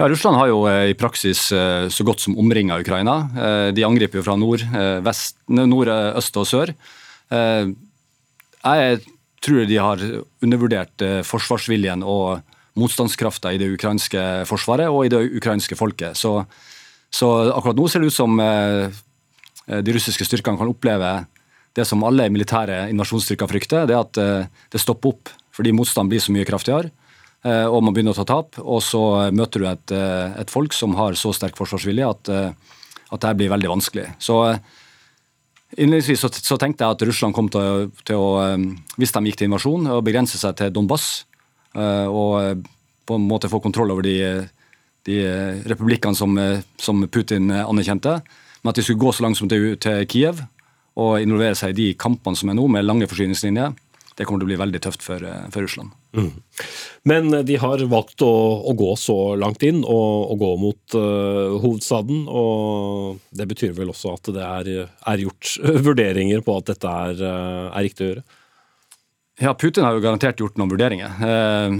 Ja, 0.00 0.08
Russland 0.08 0.38
har 0.40 0.48
jo 0.48 0.62
i 0.64 0.94
praksis 0.96 1.50
så 1.52 2.04
godt 2.08 2.22
som 2.24 2.38
omringa 2.40 2.78
Ukraina. 2.80 3.18
De 3.76 3.84
angriper 3.84 4.22
jo 4.22 4.24
fra 4.24 4.36
nord, 4.40 4.64
vest, 5.04 5.36
nord, 5.52 5.90
øst 5.92 6.38
og 6.40 6.46
sør. 6.48 6.72
Jeg 7.28 9.02
tror 9.44 9.68
de 9.68 9.76
har 9.76 10.06
undervurdert 10.40 11.04
forsvarsviljen 11.28 12.00
og 12.00 12.40
motstandskrafta 12.80 13.52
i 13.52 13.60
det 13.60 13.68
ukrainske 13.74 14.24
forsvaret 14.48 14.88
og 14.88 15.04
i 15.04 15.12
det 15.12 15.20
ukrainske 15.36 15.76
folket. 15.76 16.16
Så 16.16 16.38
så 17.10 17.28
akkurat 17.50 17.78
nå 17.78 17.88
ser 17.90 18.02
det 18.02 18.12
ut 18.12 18.16
som 18.16 18.38
eh, 18.42 18.86
de 19.82 19.94
russiske 19.94 20.26
styrkene 20.26 20.60
kan 20.60 20.70
oppleve 20.70 21.10
det 21.76 21.86
som 21.86 22.02
alle 22.06 22.28
militære 22.32 22.88
invasjonsstyrker 22.90 23.50
frykter, 23.50 23.86
det 23.86 23.96
er 23.96 24.04
at 24.04 24.20
eh, 24.22 24.48
det 24.70 24.82
stopper 24.82 25.14
opp 25.14 25.32
fordi 25.54 25.74
motstand 25.74 26.10
blir 26.10 26.22
så 26.22 26.32
mye 26.32 26.46
kraftigere. 26.48 26.92
Eh, 27.46 27.66
og 27.66 27.80
man 27.84 27.96
begynner 27.96 28.12
å 28.12 28.20
ta 28.20 28.26
tap, 28.28 28.58
og 28.60 28.82
så 28.84 29.30
møter 29.32 29.62
du 29.62 29.68
et, 29.70 29.94
et 30.42 30.52
folk 30.52 30.76
som 30.76 30.96
har 30.98 31.16
så 31.18 31.32
sterk 31.36 31.56
forsvarsvilje 31.58 32.10
at, 32.10 32.30
at 33.10 33.24
det 33.24 33.34
blir 33.38 33.52
veldig 33.54 33.74
vanskelig. 33.78 34.10
Så 34.20 34.42
Innledningsvis 35.70 36.18
så, 36.18 36.28
så, 36.34 36.56
tenkte 36.58 36.82
jeg 36.82 36.96
at 36.96 37.02
Russland 37.06 37.30
kom 37.30 37.46
til, 37.46 37.92
til, 38.02 38.18
å, 38.18 38.42
hvis 38.98 39.12
de 39.14 39.20
gikk 39.28 39.36
til 39.38 39.46
invasjon, 39.46 39.84
å 39.94 40.00
begrense 40.02 40.34
seg 40.34 40.56
til 40.58 40.72
Donbass. 40.74 41.04
Og 41.78 42.64
på 43.06 43.14
en 43.14 43.28
måte 43.30 43.46
få 43.46 43.60
kontroll 43.62 43.92
over 43.94 44.02
de 44.02 44.16
de 45.08 45.20
eh, 45.24 45.60
republikkene 45.68 46.16
som, 46.16 46.38
eh, 46.38 46.60
som, 46.76 47.02
Putin 47.08 47.50
eh, 47.50 47.68
anerkjente, 47.68 48.20
men 48.62 48.72
at 48.72 48.76
de 48.76 48.84
skulle 48.84 49.00
gå 49.00 49.12
så 49.12 49.24
langt 49.24 49.40
som 49.40 49.48
til, 49.48 49.72
til 49.80 50.04
Kiev 50.10 50.42
og 51.00 51.20
involvere 51.22 51.56
seg 51.56 51.72
i 51.72 51.78
de 51.80 51.88
kampene 51.98 52.36
som 52.36 52.50
er 52.50 52.58
nå, 52.58 52.66
med 52.68 52.84
lange 52.84 53.08
forsyningslinjer. 53.08 53.72
Det 54.16 54.26
kommer 54.26 54.42
til 54.42 54.50
å 54.50 54.52
bli 54.52 54.60
veldig 54.60 54.84
tøft 54.84 55.06
for, 55.06 55.24
for 55.54 55.64
Russland. 55.64 55.94
Mm. 56.16 56.32
Men 57.06 57.30
de 57.46 57.56
har 57.62 57.84
valgt 57.90 58.24
å, 58.26 58.32
å, 58.66 58.74
gå 58.74 58.90
så 58.98 59.36
langt 59.38 59.62
inn 59.62 59.84
og, 59.84 60.32
og 60.32 60.40
gå 60.42 60.50
mot 60.58 60.96
uh, 60.98 61.54
hovedstaden. 61.62 62.24
og 62.26 63.20
Det 63.30 63.46
betyr 63.52 63.76
vel 63.78 63.92
også 63.94 64.16
at 64.16 64.32
det 64.34 64.48
er, 64.48 64.72
er 64.90 65.24
gjort 65.24 65.54
vurderinger 65.86 66.42
på 66.46 66.58
at 66.58 66.74
dette 66.74 66.98
er, 67.06 67.24
er, 67.70 67.80
riktig 67.86 68.06
å 68.06 68.10
gjøre? 68.10 68.26
Ja, 69.40 69.54
Putin 69.56 69.86
har 69.86 69.96
jo 69.96 70.04
garantert 70.04 70.42
gjort 70.42 70.58
noen 70.60 70.68
vurderinger. 70.74 71.14
Eh, 71.24 71.78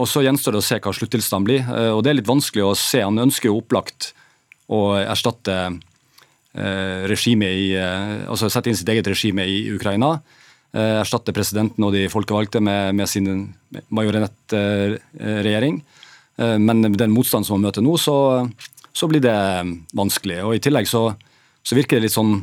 og 0.00 0.08
Så 0.08 0.22
gjenstår 0.24 0.56
det 0.56 0.62
å 0.62 0.64
se 0.64 0.78
hva 0.80 0.92
sluttilstanden 0.96 1.48
blir. 1.48 1.64
Eh, 1.66 1.90
og 1.92 2.02
Det 2.04 2.12
er 2.12 2.20
litt 2.20 2.30
vanskelig 2.30 2.64
å 2.64 2.76
se. 2.78 3.02
Han 3.04 3.20
ønsker 3.20 3.50
jo 3.50 3.58
opplagt 3.60 4.12
å 4.72 4.94
erstatte 5.02 5.56
eh, 5.68 7.02
regimet 7.10 7.58
i, 7.58 7.66
eh, 7.76 8.24
altså 8.30 8.48
sette 8.52 8.72
inn 8.72 8.78
sitt 8.78 8.88
eget 8.88 9.10
regime 9.10 9.44
i 9.44 9.66
Ukraina. 9.74 10.16
Erstatte 10.72 11.34
presidenten 11.36 11.84
og 11.84 11.92
de 11.92 12.06
folkevalgte 12.08 12.60
med, 12.64 12.94
med 12.96 13.10
sin 13.10 13.26
marionettregjering. 13.92 15.82
Men 16.40 16.80
med 16.80 16.96
den 16.96 17.12
motstanden 17.12 17.44
som 17.44 17.58
han 17.58 17.66
møter 17.66 17.84
nå, 17.84 17.92
så, 18.00 18.14
så, 18.88 19.08
blir 19.10 19.20
det 19.20 19.34
vanskelig. 19.92 20.38
Og 20.46 20.56
I 20.56 20.62
tillegg 20.64 20.88
så, 20.88 21.02
så, 21.60 21.76
virker 21.76 22.00
det 22.00 22.06
litt 22.06 22.16
sånn 22.16 22.38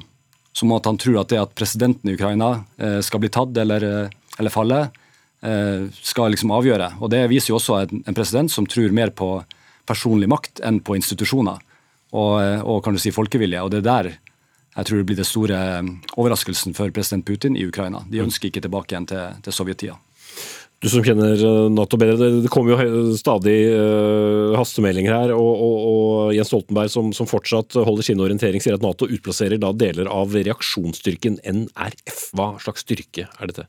som 0.54 0.76
at 0.78 0.86
han 0.86 1.00
tror 1.02 1.24
at 1.24 1.34
det 1.34 1.42
at 1.42 1.56
presidenten 1.58 2.12
i 2.12 2.14
Ukraina 2.20 2.52
skal 3.02 3.24
bli 3.24 3.32
tatt 3.34 3.58
eller, 3.66 3.88
eller 4.38 4.54
falle, 4.54 4.84
Eh, 5.42 5.88
skal 6.04 6.34
liksom 6.34 6.52
avgjøre. 6.52 6.98
Og 7.00 7.10
Det 7.10 7.28
viser 7.32 7.54
jo 7.54 7.60
også 7.60 7.80
en 7.88 8.16
president 8.16 8.52
som 8.52 8.66
tror 8.68 8.92
mer 8.92 9.10
på 9.10 9.44
personlig 9.88 10.28
makt 10.28 10.60
enn 10.60 10.82
på 10.84 10.98
institusjoner 11.00 11.62
og, 12.12 12.42
eh, 12.44 12.60
og 12.60 12.84
kan 12.84 12.94
du 12.94 13.00
si 13.00 13.10
folkevilje. 13.10 13.64
og 13.64 13.72
Det 13.72 13.78
er 13.80 13.88
der 13.88 14.18
jeg 14.80 14.90
tror 14.90 15.02
det 15.02 15.08
blir 15.10 15.20
det 15.20 15.28
store 15.28 15.64
eh, 15.80 15.90
overraskelsen 16.16 16.76
for 16.78 16.92
president 16.96 17.28
Putin 17.28 17.58
i 17.60 17.66
Ukraina. 17.68 18.04
De 18.10 18.24
ønsker 18.24 18.50
ikke 18.50 18.64
tilbake 18.66 18.96
igjen 18.96 19.10
til, 19.10 19.42
til 19.46 19.56
sovjettida. 19.56 19.98
Du 20.80 20.88
som 20.88 21.04
kjenner 21.04 21.36
Nato 21.76 21.98
bedre, 22.00 22.30
det 22.40 22.52
kommer 22.54 22.72
jo 22.72 23.02
stadig 23.20 23.56
uh, 23.68 24.56
hastemeldinger 24.56 25.12
her. 25.12 25.34
Og, 25.36 25.50
og, 25.66 25.82
og 25.90 26.32
Jens 26.32 26.48
Stoltenberg, 26.54 26.92
som, 26.94 27.10
som, 27.16 27.28
fortsatt 27.28 27.76
holder 27.76 28.08
sin 28.08 28.24
orientering, 28.24 28.64
sier 28.64 28.78
at 28.78 28.86
Nato 28.86 29.10
utplasserer 29.12 29.60
da 29.60 29.74
deler 29.76 30.08
av 30.08 30.32
reaksjonsstyrken 30.40 31.42
NRF. 31.44 32.30
Hva 32.32 32.54
slags 32.64 32.88
styrke 32.88 33.28
er 33.28 33.52
dette? 33.52 33.68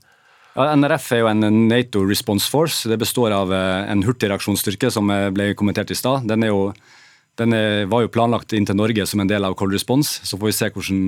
Ja, 0.54 0.70
NRF 0.74 1.10
er 1.14 1.24
jo 1.24 1.32
en 1.32 1.42
Nato 1.66 2.04
Response 2.06 2.46
Force. 2.50 2.86
Det 2.90 2.98
består 2.98 3.34
av 3.34 3.52
eh, 3.54 3.90
en 3.90 4.06
hurtigreaksjonsstyrke, 4.06 4.90
som 4.94 5.10
eh, 5.14 5.28
ble 5.34 5.52
kommentert 5.58 5.90
i 5.90 5.98
stad. 5.98 6.26
Den, 6.30 6.46
den 7.40 7.56
var 7.90 8.04
jo 8.04 8.12
planlagt 8.12 8.52
inn 8.56 8.66
til 8.68 8.76
Norge 8.76 9.06
som 9.08 9.22
en 9.22 9.30
del 9.30 9.46
av 9.46 9.56
Cold 9.58 9.72
Response, 9.72 10.20
så 10.28 10.36
får 10.36 10.50
vi 10.50 10.56
se 10.56 10.70
hvordan, 10.74 11.04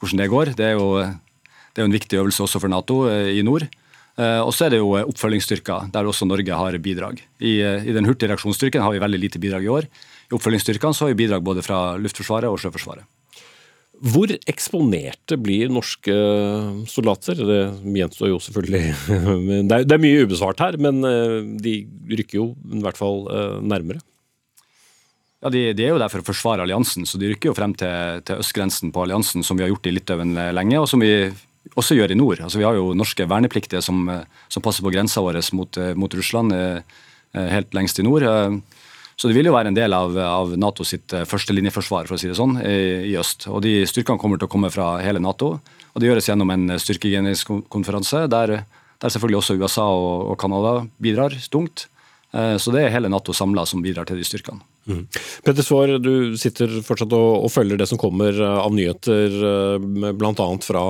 hvordan 0.00 0.20
det 0.22 0.28
går. 0.30 0.52
Det 0.58 0.68
er, 0.68 0.76
jo, 0.78 1.00
det 1.02 1.82
er 1.82 1.86
jo 1.86 1.90
en 1.90 1.96
viktig 1.96 2.20
øvelse 2.20 2.44
også 2.46 2.62
for 2.62 2.70
Nato 2.70 3.00
eh, 3.10 3.34
i 3.40 3.42
nord. 3.46 3.66
Og 4.14 4.52
så 4.54 4.68
er 4.68 4.70
det 4.70 4.78
jo 4.78 4.92
oppfølgingsstyrker, 4.94 5.88
der 5.90 6.06
også 6.06 6.22
Norge 6.22 6.54
har 6.54 6.76
bidrag. 6.78 7.18
I, 7.42 7.56
i 7.58 7.94
den 7.96 8.06
hurtigreaksjonsstyrken 8.06 8.84
har 8.84 8.94
vi 8.94 9.00
veldig 9.02 9.18
lite 9.18 9.40
bidrag 9.42 9.66
i 9.66 9.72
år. 9.74 9.88
I 10.30 10.36
oppfølgingsstyrkene 10.38 10.94
har 10.94 11.10
vi 11.10 11.18
bidrag 11.18 11.42
både 11.42 11.64
fra 11.66 11.80
Luftforsvaret 11.98 12.46
og 12.46 12.60
Sjøforsvaret. 12.62 13.02
Hvor 14.04 14.28
eksponerte 14.50 15.36
blir 15.40 15.70
norske 15.72 16.14
soldater? 16.90 17.38
Det 17.38 17.60
gjenstår 17.94 18.32
jo 18.32 18.40
selvfølgelig 18.42 18.82
Det 19.70 19.78
er, 19.84 20.02
mye 20.02 20.24
ubesvart 20.26 20.60
her, 20.64 20.78
men 20.82 20.98
eh, 21.08 21.36
de 21.62 21.76
rykker 22.10 22.40
jo 22.40 22.48
i 22.74 22.82
hvert 22.84 22.98
fall 22.98 23.24
eh, 23.30 23.60
nærmere. 23.62 24.02
Ja, 25.44 25.50
de, 25.52 25.64
de, 25.76 25.84
er 25.84 25.92
jo 25.92 26.00
der 26.00 26.08
for 26.08 26.22
å 26.22 26.26
forsvare 26.26 26.64
alliansen, 26.64 27.04
så 27.04 27.18
de 27.20 27.28
rykker 27.28 27.50
jo 27.50 27.56
frem 27.56 27.74
til, 27.76 28.22
til 28.24 28.40
østgrensen 28.40 28.94
på 28.94 29.02
alliansen, 29.04 29.44
som 29.44 29.58
vi 29.58 29.66
har 29.66 29.68
gjort 29.74 29.90
i 29.90 29.92
Litauen 29.92 30.32
lenge, 30.56 30.78
og 30.80 30.88
som 30.88 31.04
vi 31.04 31.28
også 31.76 31.98
gjør 31.98 32.14
i 32.14 32.16
nord. 32.16 32.40
Altså, 32.46 32.60
vi 32.62 32.64
har 32.64 32.78
jo 32.78 32.94
norske 32.96 33.26
vernepliktige 33.28 33.82
som, 33.84 34.08
som 34.48 34.64
passer 34.64 34.84
på 34.84 34.92
grensa 34.94 35.20
vår 35.24 35.42
mot, 35.56 35.80
mot 36.00 36.16
Russland 36.16 36.56
eh, 36.56 36.80
helt 37.36 37.76
lengst 37.76 38.00
i 38.00 38.06
nord. 38.06 38.24
Så 39.16 39.30
det 39.30 39.36
vil 39.36 39.46
jo 39.46 39.54
være 39.54 39.70
en 39.70 39.76
del 39.76 39.94
av, 39.94 40.16
av 40.18 40.54
Nato 40.58 40.84
sitt 40.86 41.12
eh, 41.14 41.26
førstelinjeforsvar 41.28 42.08
for 42.08 42.16
å 42.16 42.20
si 42.20 42.30
det 42.30 42.38
sånn, 42.38 42.58
i, 42.64 42.78
i, 43.12 43.14
øst. 43.20 43.46
Og 43.50 43.62
De 43.64 43.76
styrkene 43.88 44.20
kommer 44.20 44.40
til 44.40 44.48
å 44.48 44.52
komme 44.52 44.72
fra 44.74 44.94
hele 45.04 45.22
Nato. 45.22 45.54
og 45.60 46.00
Det 46.00 46.10
gjøres 46.10 46.30
gjennom 46.30 46.50
en 46.50 46.74
styrkegeneringskonferanse 46.82 48.24
der, 48.32 48.56
der 48.98 49.14
selvfølgelig 49.14 49.42
også 49.42 49.58
USA 49.60 49.86
og, 49.86 50.32
og 50.32 50.38
Canada 50.40 50.78
bidrar 50.98 51.36
tungt. 51.52 51.86
Eh, 52.34 52.56
så 52.58 52.74
det 52.74 52.84
er 52.86 52.96
hele 52.96 53.12
Nato 53.12 53.36
samla 53.36 53.66
som 53.70 53.84
bidrar 53.84 54.08
til 54.10 54.18
de 54.18 54.26
styrkene. 54.26 54.73
Mm. 54.84 55.06
Petter 55.46 55.64
Svaar, 55.64 55.94
du 56.02 56.36
sitter 56.40 56.68
fortsatt 56.84 57.14
og, 57.16 57.30
og, 57.46 57.48
følger 57.52 57.80
det 57.80 57.88
som 57.88 58.00
kommer 58.00 58.36
eh, 58.36 58.58
av 58.60 58.74
nyheter, 58.76 59.38
bl.a. 59.80 60.48
fra 60.66 60.84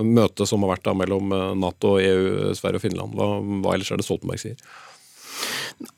møtet 0.00 0.48
som 0.48 0.64
har 0.64 0.76
vært 0.76 0.88
da 0.88 0.96
mellom 0.96 1.34
Nato, 1.60 1.98
EU, 2.00 2.54
Sverige 2.56 2.80
og 2.80 2.86
Finland. 2.86 3.18
Hva, 3.18 3.30
hva 3.64 3.76
ellers 3.76 3.92
er 3.92 4.00
det 4.00 4.08
Stoltenberg 4.08 4.40
sier? 4.40 4.56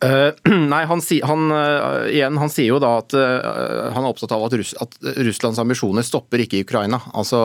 Uh, 0.05 0.33
nei, 0.73 0.83
han, 0.89 1.03
han, 1.29 1.43
uh, 1.53 2.07
igjen, 2.09 2.39
han, 2.41 2.53
sier 2.53 2.71
jo 2.73 2.81
da 2.83 2.97
at 3.03 3.15
uh, 3.17 3.93
han 3.95 4.03
er 4.03 4.09
opptatt 4.09 4.33
av 4.35 4.47
at, 4.47 4.57
Russ, 4.59 4.73
at, 4.83 4.97
Russlands 5.21 5.61
ambisjoner 5.63 6.07
stopper 6.07 6.43
ikke 6.43 6.61
i 6.61 6.65
Ukraina. 6.67 7.01
Altså 7.17 7.41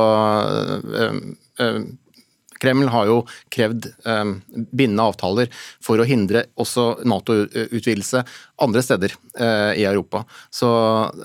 Kreml 2.61 2.89
har 2.93 3.09
jo 3.09 3.17
krevd 3.53 3.87
um, 4.05 4.35
bindende 4.69 5.07
avtaler 5.09 5.49
for 5.83 6.01
å 6.01 6.07
hindre 6.07 6.45
også 6.61 7.01
Nato-utvidelse 7.09 8.23
andre 8.61 8.83
steder 8.85 9.15
uh, 9.39 9.73
i 9.73 9.85
Europa. 9.87 10.23
Så 10.53 10.69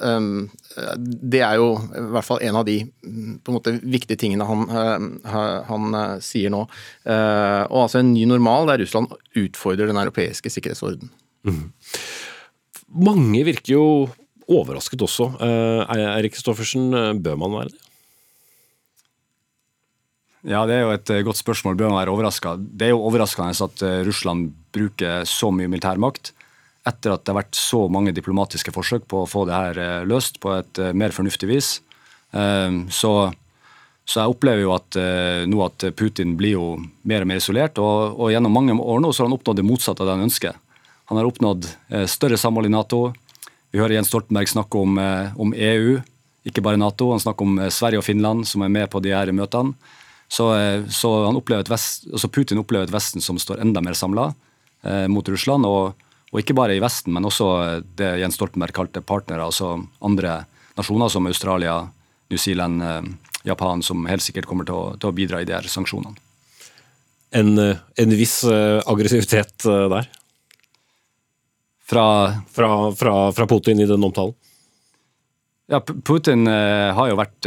um, 0.00 0.46
det 1.04 1.42
er 1.44 1.58
jo 1.60 1.74
i 1.76 2.04
hvert 2.16 2.28
fall 2.28 2.44
en 2.46 2.60
av 2.62 2.66
de 2.68 2.78
på 2.86 3.52
en 3.52 3.58
måte 3.58 3.76
viktige 3.82 4.20
tingene 4.20 4.48
han, 4.48 4.64
uh, 4.72 5.62
han 5.68 5.96
uh, 5.96 6.16
sier 6.24 6.52
nå. 6.52 6.64
og 7.06 7.80
altså 7.82 8.00
en 8.00 8.12
ny 8.14 8.24
normal 8.28 8.68
der 8.70 8.80
Russland 8.82 9.12
utfordrer 9.36 9.90
den 9.90 10.00
europeiske 10.00 10.50
sikkerhetsorden. 10.52 11.10
Mm. 11.46 11.66
Mange 13.06 13.42
virker 13.46 13.74
jo 13.74 13.86
overrasket 14.46 15.02
også. 15.02 15.28
Erik 15.42 16.36
Kristoffersen 16.36 17.20
bør 17.22 17.38
man 17.40 17.56
være 17.58 17.72
det? 17.74 17.85
Ja, 20.46 20.62
Det 20.62 20.76
er 20.76 20.84
jo 20.84 20.94
et 20.94 21.10
eh, 21.10 21.24
godt 21.26 21.40
spørsmål. 21.40 21.74
Bør 21.74 21.90
man 21.90 21.98
være 21.98 22.12
overraska? 22.14 22.54
Det 22.56 22.86
er 22.86 22.92
jo 22.94 23.02
overraskende 23.08 23.50
at 23.66 23.82
eh, 23.82 24.02
Russland 24.06 24.52
bruker 24.74 25.26
så 25.26 25.50
mye 25.50 25.70
militærmakt 25.70 26.30
etter 26.86 27.16
at 27.16 27.24
det 27.24 27.32
har 27.32 27.40
vært 27.40 27.58
så 27.58 27.80
mange 27.90 28.12
diplomatiske 28.14 28.70
forsøk 28.70 29.08
på 29.10 29.24
å 29.24 29.26
få 29.26 29.42
det 29.48 29.56
her 29.56 30.04
løst 30.06 30.36
på 30.38 30.52
et 30.54 30.78
mer 30.94 31.10
fornuftig 31.10 31.48
vis. 31.50 31.70
Så, 32.30 33.10
så 34.06 34.20
jeg 34.20 34.30
opplever 34.30 34.62
jo 34.62 34.70
at 34.76 34.94
nå 35.50 35.64
at 35.64 35.82
Putin 35.98 36.36
blir 36.38 36.54
jo 36.54 36.68
mer 37.02 37.26
og 37.26 37.30
mer 37.32 37.42
isolert, 37.42 37.80
og, 37.82 38.14
og 38.14 38.30
gjennom 38.30 38.54
mange 38.54 38.78
år 38.78 39.02
nå 39.02 39.10
så 39.10 39.24
har 39.24 39.32
han 39.32 39.34
oppnådd 39.34 39.58
det 39.58 39.66
motsatte 39.66 40.04
av 40.04 40.06
det 40.06 40.14
han 40.14 40.28
ønsker. 40.28 40.62
Han 41.10 41.18
har 41.18 41.26
oppnådd 41.26 41.66
større 42.06 42.38
samhold 42.38 42.70
i 42.70 42.74
Nato. 42.76 43.02
Vi 43.74 43.82
hører 43.82 43.98
Jens 43.98 44.14
Stoltenberg 44.14 44.54
snakke 44.54 44.86
om, 44.86 45.02
om 45.42 45.58
EU, 45.58 45.98
ikke 46.46 46.62
bare 46.62 46.78
Nato. 46.78 47.10
Han 47.16 47.26
snakker 47.26 47.50
om 47.50 47.64
Sverige 47.66 48.04
og 48.04 48.06
Finland 48.06 48.46
som 48.46 48.62
er 48.62 48.70
med 48.78 48.86
på 48.94 49.02
de 49.02 49.10
her 49.10 49.34
møtene. 49.34 49.74
Så, 50.28 50.48
så 50.90 51.10
opplever 51.30 51.68
vest, 51.70 52.08
altså 52.10 52.28
Putin 52.32 52.58
opplever 52.58 52.88
et 52.88 52.94
Vesten 52.94 53.22
som 53.22 53.38
står 53.38 53.60
enda 53.62 53.82
mer 53.84 53.94
samla 53.94 54.32
eh, 54.82 55.06
mot 55.12 55.28
Russland. 55.28 55.66
Og, 55.68 55.94
og, 56.32 56.40
ikke 56.40 56.56
bare 56.58 56.74
i 56.76 56.82
Vesten, 56.82 57.14
men 57.14 57.28
også 57.28 57.48
det 57.98 58.16
Jens 58.22 58.38
Stoltenberg 58.38 58.74
kalte 58.74 59.04
partnere, 59.06 59.46
altså 59.46 59.76
andre 60.04 60.40
nasjoner 60.76 61.12
som 61.12 61.30
Australia, 61.30 61.78
New 62.32 62.42
Zealand, 62.42 62.82
eh, 62.82 63.02
Japan, 63.46 63.82
som 63.86 64.06
helt 64.10 64.24
sikkert 64.24 64.50
kommer 64.50 64.66
til 64.66 64.76
å, 64.76 64.86
til 64.98 65.12
å 65.12 65.16
bidra 65.16 65.42
i 65.42 65.48
de 65.48 65.54
her 65.54 65.70
sanksjonene. 65.70 66.18
En, 67.36 67.56
eh, 67.58 67.82
en 68.02 68.14
viss 68.18 68.40
uh, 68.48 68.82
aggressivitet 68.86 69.66
der? 69.66 70.08
Fra, 71.86 72.06
fra, 72.50 72.92
fra, 72.98 73.32
fra, 73.32 73.46
Putin 73.46 73.80
i 73.80 73.86
den 73.86 74.02
omtalen? 74.02 74.34
Ja, 75.70 75.78
Putin 75.80 76.46
eh, 76.50 76.90
har 76.94 77.10
jo 77.10 77.18
vært 77.18 77.46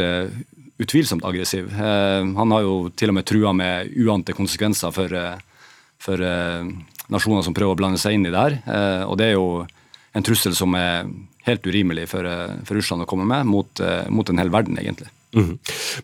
utvilsomt 0.80 1.26
aggressiv. 1.26 1.74
Eh, 1.74 2.26
han 2.36 2.52
har 2.52 2.64
jo 2.64 2.76
til 2.96 3.12
og 3.12 3.20
med 3.20 3.28
trua 3.28 3.52
med 3.56 3.92
uante 4.00 4.36
konsekvenser 4.36 4.94
for, 4.96 5.14
eh, 5.14 5.68
for 6.00 6.24
eh, 6.24 6.72
nasjoner 7.12 7.44
som 7.44 7.54
prøver 7.54 7.76
å 7.76 7.80
blande 7.80 8.00
seg 8.00 8.16
inn 8.16 8.26
i 8.30 8.32
det 8.32 8.40
her. 8.40 9.06
Og 9.10 9.18
det 9.18 9.30
er 9.30 9.36
jo 9.36 9.66
en 10.14 10.26
trussel 10.26 10.56
som 10.56 10.76
er 10.78 11.10
helt 11.48 11.66
urimelig 11.66 12.08
for, 12.12 12.26
for 12.64 12.78
Russland 12.78 13.04
å 13.04 13.10
komme 13.10 13.26
med 13.26 13.48
mot, 13.50 13.82
mot 14.14 14.30
en 14.30 14.38
hel 14.38 14.52
verden, 14.54 14.78
egentlig. 14.78 15.10
Mm. 15.36 15.60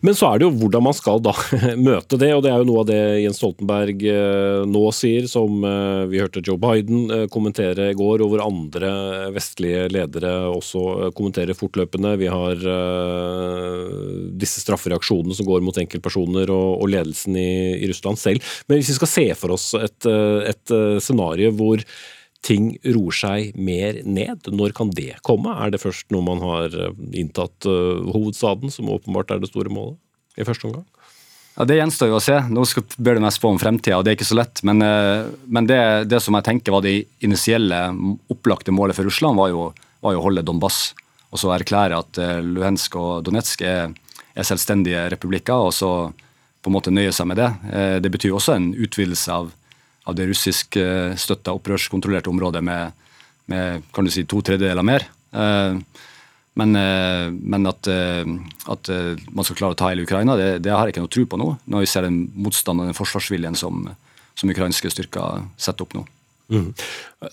Men 0.06 0.14
så 0.14 0.28
er 0.28 0.38
det 0.38 0.46
jo 0.46 0.52
hvordan 0.60 0.84
man 0.86 0.94
skal 0.94 1.18
da 1.24 1.32
møte 1.88 2.18
det, 2.20 2.30
og 2.36 2.44
det 2.44 2.52
er 2.52 2.60
jo 2.62 2.68
noe 2.68 2.82
av 2.84 2.88
det 2.90 3.00
Jens 3.24 3.40
Stoltenberg 3.40 4.04
eh, 4.06 4.62
nå 4.70 4.82
sier, 4.94 5.26
som 5.30 5.66
eh, 5.66 6.04
vi 6.12 6.20
hørte 6.22 6.44
Joe 6.46 6.60
Biden 6.62 7.10
eh, 7.10 7.24
kommentere 7.32 7.90
i 7.90 7.98
går, 7.98 8.22
og 8.22 8.32
hvor 8.32 8.44
andre 8.44 8.92
vestlige 9.34 9.88
ledere 9.90 10.32
også 10.52 11.10
kommenterer 11.16 11.58
fortløpende. 11.58 12.14
Vi 12.20 12.30
har 12.30 12.62
disse 14.36 14.62
straffereaksjonene 14.62 15.34
som 15.36 15.48
går 15.48 15.64
mot 15.64 15.78
enkeltpersoner 15.80 16.50
og, 16.54 16.84
ledelsen 16.86 17.36
i, 17.40 17.86
Russland 17.90 18.18
selv. 18.20 18.44
Men 18.68 18.78
hvis 18.78 18.92
vi 18.92 18.98
skal 19.00 19.10
se 19.10 19.24
for 19.38 19.54
oss 19.56 19.72
et, 19.78 20.06
et 20.06 20.74
scenario 21.02 21.50
hvor 21.56 21.82
ting 22.46 22.74
roer 22.94 23.16
seg 23.16 23.56
mer 23.58 24.00
ned? 24.06 24.46
Når 24.54 24.74
kan 24.76 24.90
det 24.94 25.16
komme? 25.26 25.54
Er 25.62 25.72
det 25.74 25.82
først 25.82 26.12
når 26.14 26.26
man 26.26 26.42
har 26.44 26.76
eh, 26.76 26.98
inntatt 27.18 27.66
uh, 27.68 28.02
hovedstaden, 28.14 28.72
som 28.72 28.92
åpenbart 28.92 29.32
er 29.34 29.42
det 29.42 29.50
store 29.50 29.72
målet 29.72 29.98
i 30.38 30.46
første 30.46 30.68
omgang? 30.68 30.84
Ja, 31.56 31.64
Det 31.64 31.78
gjenstår 31.78 32.12
jo 32.12 32.18
å 32.18 32.22
se. 32.22 32.36
Nå 32.52 32.64
bør 32.98 33.18
det 33.18 33.24
mest 33.24 33.40
spå 33.40 33.50
om 33.50 33.60
fremtida, 33.60 33.98
og 33.98 34.06
det 34.06 34.12
er 34.12 34.18
ikke 34.18 34.28
så 34.28 34.38
lett. 34.38 34.62
Men, 34.66 34.84
uh, 34.84 35.26
men 35.46 35.68
det, 35.68 35.80
det, 36.12 36.22
som 36.22 36.36
jeg 36.38 36.48
tenker 36.50 36.76
var 36.76 36.86
det 36.86 36.98
initielle, 37.26 37.82
opplagte 38.32 38.74
målet 38.74 38.98
for 38.98 39.08
Russland, 39.08 39.40
var 39.40 39.50
jo, 39.54 39.70
var 40.04 40.16
jo 40.16 40.22
å 40.22 40.26
holde 40.28 40.46
Donbass. 40.46 40.90
Og 41.34 41.42
så 41.42 41.50
erklære 41.52 41.98
at 41.98 42.18
Luhensk 42.46 42.94
og 42.96 43.24
Donetsk 43.26 43.64
er, 43.66 43.90
er, 44.30 44.46
selvstendige 44.46 45.08
republikker, 45.12 45.66
og 45.68 45.74
så 45.74 45.90
på 46.62 46.70
en 46.70 46.76
måte 46.76 46.92
nøye 46.94 47.10
seg 47.12 47.26
med 47.28 47.36
det. 47.40 47.48
det 48.00 48.12
betyr 48.14 48.36
også 48.38 48.54
en 48.54 48.68
utvidelse 48.78 49.34
av 49.34 49.50
av 50.06 50.14
det 50.14 50.28
russisk 50.30 50.78
støtta 51.18 51.54
opprørskontrollerte 51.56 52.30
området 52.30 52.62
med, 52.62 53.06
med 53.50 53.86
kan 53.94 54.06
du 54.06 54.12
si, 54.14 54.22
to 54.28 54.38
tredjedeler 54.44 54.86
mer. 54.86 55.06
Eh, 55.34 55.78
men, 56.56 56.76
eh, 56.80 57.26
men 57.30 57.68
at, 57.68 57.88
at, 57.90 58.90
man 59.28 59.44
skal 59.44 59.58
klare 59.58 59.76
å 59.76 59.78
ta 59.78 59.90
hele 59.90 60.06
Ukraina, 60.06 60.38
det, 60.38 60.50
det 60.64 60.72
har 60.72 60.86
jeg 60.86 60.96
ikke 60.96 61.04
noe 61.04 61.12
tro 61.12 61.26
på 61.28 61.40
nå. 61.40 61.48
Når 61.68 61.84
vi 61.84 61.90
ser 61.90 62.06
den 62.06 62.22
motstanden 62.34 62.86
og 62.86 62.92
den 62.92 62.98
forsvarsviljen 62.98 63.58
som, 63.58 63.84
som 64.38 64.52
ukrainske 64.52 64.92
styrker 64.92 65.44
setter 65.60 65.86
opp 65.86 65.98
nå. 65.98 66.06
Mm. 66.52 66.74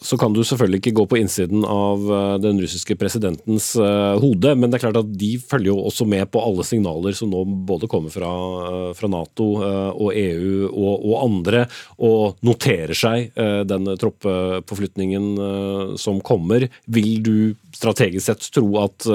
Så 0.01 0.17
kan 0.17 0.33
du 0.33 0.39
selvfølgelig 0.41 0.79
ikke 0.79 0.95
gå 0.97 1.03
på 1.11 1.17
innsiden 1.19 1.65
av 1.69 2.05
eh, 2.07 2.35
den 2.41 2.57
russiske 2.63 2.95
presidentens 2.97 3.73
uh, 3.77 4.15
hode, 4.21 4.53
men 4.57 4.71
det 4.71 4.79
er 4.79 4.83
klart 4.87 4.99
at 5.03 5.11
de 5.19 5.35
følger 5.37 5.69
jo 5.69 5.83
også 5.85 6.07
med 6.09 6.25
på 6.33 6.41
alle 6.41 6.65
signaler 6.65 7.13
som 7.17 7.29
nå 7.29 7.43
både 7.67 7.89
kommer 7.91 8.13
fra, 8.13 8.31
uh, 8.31 8.89
fra 8.97 9.09
Nato 9.11 9.49
og 9.53 10.09
EU 10.15 10.69
og, 10.69 10.93
og, 10.95 11.13
andre, 11.19 11.65
og 12.01 12.39
noterer 12.45 12.95
seg 12.97 13.33
den 13.67 13.87
troppeforflytningen 13.99 15.97
som 15.99 16.19
kommer. 16.25 16.65
Vil 16.87 17.19
du 17.25 17.35
strategisk 17.75 18.25
sett 18.25 18.47
tro 18.55 18.65
at 18.81 19.05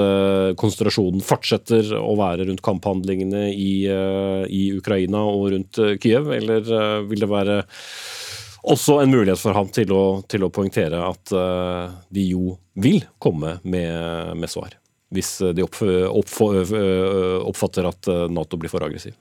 konsentrasjonen 0.59 1.23
fortsetter 1.25 1.91
å 1.97 2.13
være 2.19 2.47
rundt 2.49 2.63
kamphandlingene 2.65 3.49
i, 3.51 3.73
i 3.89 4.63
Ukraina 4.77 5.25
og 5.27 5.49
rundt 5.55 5.81
Kiev, 6.03 6.31
eller 6.35 6.71
vil 7.09 7.25
det 7.25 7.31
være 7.31 7.61
også 8.63 8.99
en 9.03 9.11
mulighet 9.13 9.39
for 9.39 9.55
ham 9.57 9.69
til 9.73 9.91
å, 9.95 10.03
til 10.29 10.45
å 10.45 10.51
poengtere 10.53 10.99
at 11.05 11.33
uh, 11.35 11.91
de 12.11 12.25
jo 12.33 12.57
vil 12.79 13.01
komme 13.21 13.57
med, 13.63 14.35
med 14.39 14.51
svar. 14.51 14.75
Hvis 15.13 15.39
de 15.57 15.63
opp, 15.65 15.79
opp, 15.81 16.29
oppfatter 17.49 17.87
at 17.89 18.09
Nato 18.29 18.59
blir 18.61 18.69
for 18.69 18.85
aggressiv. 18.85 19.15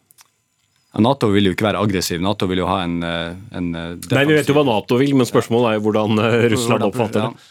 Nato 1.01 1.31
vil 1.33 1.49
jo 1.49 1.55
ikke 1.55 1.65
være 1.65 1.81
aggressiv. 1.81 2.21
Nato 2.21 2.45
vil 2.51 2.61
jo 2.61 2.67
ha 2.69 2.83
en, 2.85 2.99
en 3.01 3.71
Nei, 3.73 4.25
Vi 4.29 4.37
vet 4.37 4.51
jo 4.51 4.57
hva 4.57 4.67
Nato 4.69 4.99
vil, 5.01 5.15
men 5.17 5.29
spørsmålet 5.29 5.71
er 5.71 5.79
jo 5.79 5.87
hvordan 5.87 6.21
Russland 6.53 6.85
oppfatter 6.91 7.25
det. 7.25 7.49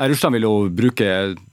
Nei, 0.00 0.08
Russland 0.12 0.38
vil 0.38 0.46
jo 0.46 0.54
bruke 0.72 1.08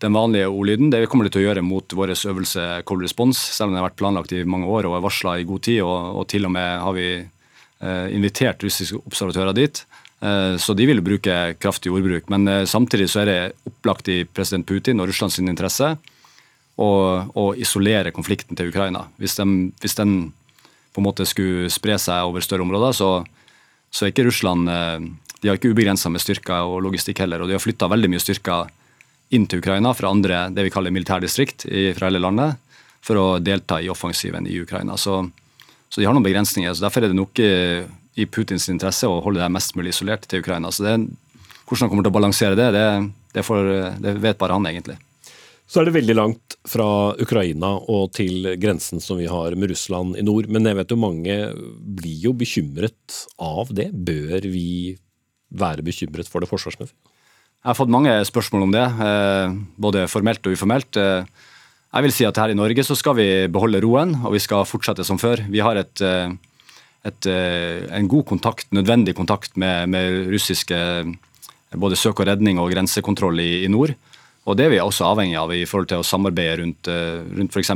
den 0.05 0.13
vanlige 0.15 0.51
ordlyden. 0.53 0.93
Det 0.93 1.01
kommer 1.11 1.27
de 1.27 1.33
til 1.33 1.41
å 1.41 1.47
gjøre 1.49 1.65
mot 1.65 1.97
vår 1.99 2.13
øvelse 2.15 2.67
Cold 2.87 3.03
Response, 3.03 3.41
selv 3.57 3.71
om 3.71 3.75
det 3.75 3.81
har 3.81 3.89
vært 3.89 3.99
planlagt 3.99 4.37
i 4.37 4.45
mange 4.47 4.69
år 4.69 4.87
og 4.87 4.99
er 4.99 5.03
varsla 5.03 5.33
i 5.41 5.49
god 5.49 5.65
tid. 5.65 5.81
Og, 5.81 6.21
og, 6.21 6.29
til 6.31 6.45
og 6.47 6.53
med 6.55 6.85
har 6.85 6.95
vi 6.95 7.09
Eh, 7.19 7.36
invitert 7.77 8.63
russiske 8.65 8.97
observatører 9.05 9.53
dit. 9.53 9.83
Eh, 10.19 10.57
så 10.57 10.73
de 10.73 10.85
vil 10.89 11.03
bruke 11.05 11.33
kraftig 11.61 11.91
ordbruk. 11.93 12.29
Men 12.33 12.47
eh, 12.47 12.65
samtidig 12.65 13.09
så 13.11 13.21
er 13.21 13.29
det 13.29 13.39
opplagt 13.69 14.09
i 14.09 14.23
president 14.25 14.65
Putin 14.67 15.01
og 15.01 15.11
Russlands 15.11 15.37
interesse 15.39 15.93
å, 16.77 16.89
å, 17.29 17.45
isolere 17.57 18.13
konflikten 18.15 18.57
til 18.57 18.71
Ukraina. 18.71 19.05
Hvis, 19.21 19.37
den, 19.37 19.71
hvis, 19.81 19.97
den 19.97 20.17
på 20.93 21.01
en 21.01 21.07
måte 21.09 21.27
skulle 21.29 21.69
spre 21.73 21.99
seg 22.01 22.29
over 22.29 22.45
større 22.45 22.65
områder, 22.65 22.97
så, 22.97 23.11
så 23.93 24.05
er 24.05 24.13
ikke 24.13 24.27
Russland 24.27 24.65
De 24.67 25.49
har 25.49 25.57
ikke 25.57 25.69
ubegrensa 25.69 26.09
med 26.09 26.21
styrker 26.21 26.65
og 26.65 26.81
logistikk 26.85 27.21
heller, 27.21 27.41
og 27.41 27.49
de 27.49 27.57
har 27.57 27.61
flytta 27.61 27.89
veldig 27.89 28.09
mye 28.09 28.21
styrker 28.21 28.71
inn 29.33 29.45
til 29.45 29.61
Ukraina 29.61 29.91
fra 29.93 30.09
andre 30.09 30.47
det 30.53 30.65
vi 30.65 30.71
kaller 30.73 30.93
militærdistrikt 30.93 31.67
fra 31.97 32.09
hele 32.09 32.21
landet, 32.23 32.57
for 33.05 33.19
å 33.21 33.25
delta 33.37 33.77
i 33.81 33.89
offensiven 33.93 34.47
i 34.49 34.57
Ukraina. 34.61 34.97
Så 34.97 35.19
så 35.89 36.01
de 36.01 36.07
har 36.07 36.15
noen 36.15 36.25
begrensninger. 36.25 36.73
så 36.73 36.87
Derfor 36.87 37.03
er 37.03 37.11
det 37.11 37.17
nok 37.17 37.41
i 38.17 38.25
Putins 38.25 38.67
interesse 38.71 39.07
å 39.09 39.21
holde 39.23 39.43
det 39.43 39.53
mest 39.53 39.75
mulig 39.77 39.93
isolert 39.93 40.25
til 40.27 40.41
Ukraina. 40.43 40.71
Så 40.73 40.85
det, 40.85 40.97
Hvordan 41.67 41.87
han 41.87 41.91
kommer 41.91 42.05
til 42.05 42.13
å 42.13 42.15
balansere 42.15 42.55
det, 42.55 42.69
det, 42.71 42.85
det, 43.35 43.43
får, 43.43 43.65
det 43.99 44.13
vet 44.23 44.39
bare 44.39 44.55
han, 44.55 44.67
egentlig. 44.69 44.95
Så 45.67 45.81
er 45.81 45.89
det 45.89 45.97
veldig 45.97 46.15
langt 46.15 46.55
fra 46.67 46.87
Ukraina 47.19 47.73
og 47.91 48.13
til 48.15 48.53
grensen 48.55 49.03
som 49.03 49.19
vi 49.19 49.27
har 49.27 49.55
med 49.59 49.73
Russland 49.73 50.15
i 50.15 50.23
nord. 50.23 50.47
Men 50.47 50.69
jeg 50.69 50.77
vet 50.79 50.93
jo 50.95 50.99
mange 51.01 51.35
blir 51.99 52.23
jo 52.29 52.31
bekymret 52.39 53.19
av 53.35 53.73
det. 53.75 53.89
Bør 53.91 54.47
vi 54.47 54.95
være 55.51 55.83
bekymret 55.83 56.31
for 56.31 56.43
det 56.43 56.47
forsvarsmessig? 56.47 56.95
Jeg 56.95 57.73
har 57.73 57.75
fått 57.75 57.91
mange 57.91 58.13
spørsmål 58.29 58.63
om 58.63 58.71
det, 58.71 58.85
eh, 59.03 59.55
både 59.75 60.07
formelt 60.07 60.47
og 60.47 60.55
uformelt. 60.55 60.99
Jeg 61.87 62.03
vil 62.03 62.11
si 62.13 62.25
at 62.27 62.37
her 62.41 62.51
i 62.51 62.57
Norge 62.57 62.83
så 62.83 62.97
skal 62.99 63.15
vi 63.15 63.27
beholde 63.51 63.79
roen, 63.83 64.11
og 64.27 64.33
vi 64.35 64.41
skal 64.43 64.67
fortsette 64.67 65.05
som 65.07 65.19
før. 65.19 65.45
Vi 65.47 65.63
har 65.63 65.79
et, 65.79 66.01
eh, 66.03 66.33
et, 67.07 67.25
eh, 67.25 67.87
en 67.95 68.07
god 68.07 68.25
kontakt, 68.25 68.67
nødvendig 68.71 69.15
kontakt 69.15 69.55
med, 69.55 69.87
med 69.87 70.27
russiske 70.27 70.75
både 71.71 71.95
søk 71.95 72.19
og 72.19 72.27
redning 72.27 72.59
og 72.59 72.71
grensekontroll 72.71 73.39
i, 73.39 73.63
i, 73.63 73.67
nord. 73.67 73.95
Og 74.45 74.57
det 74.57 74.65
er 74.65 74.69
vi 74.69 74.79
også 74.83 75.07
avhengig 75.07 75.37
av 75.39 75.51
i 75.51 75.65
forhold 75.65 75.87
til 75.87 75.99
å 75.99 76.07
samarbeide 76.07 76.59
rundt, 76.59 76.87
eh, 76.87 77.23
rundt 77.39 77.55
f.eks. 77.55 77.71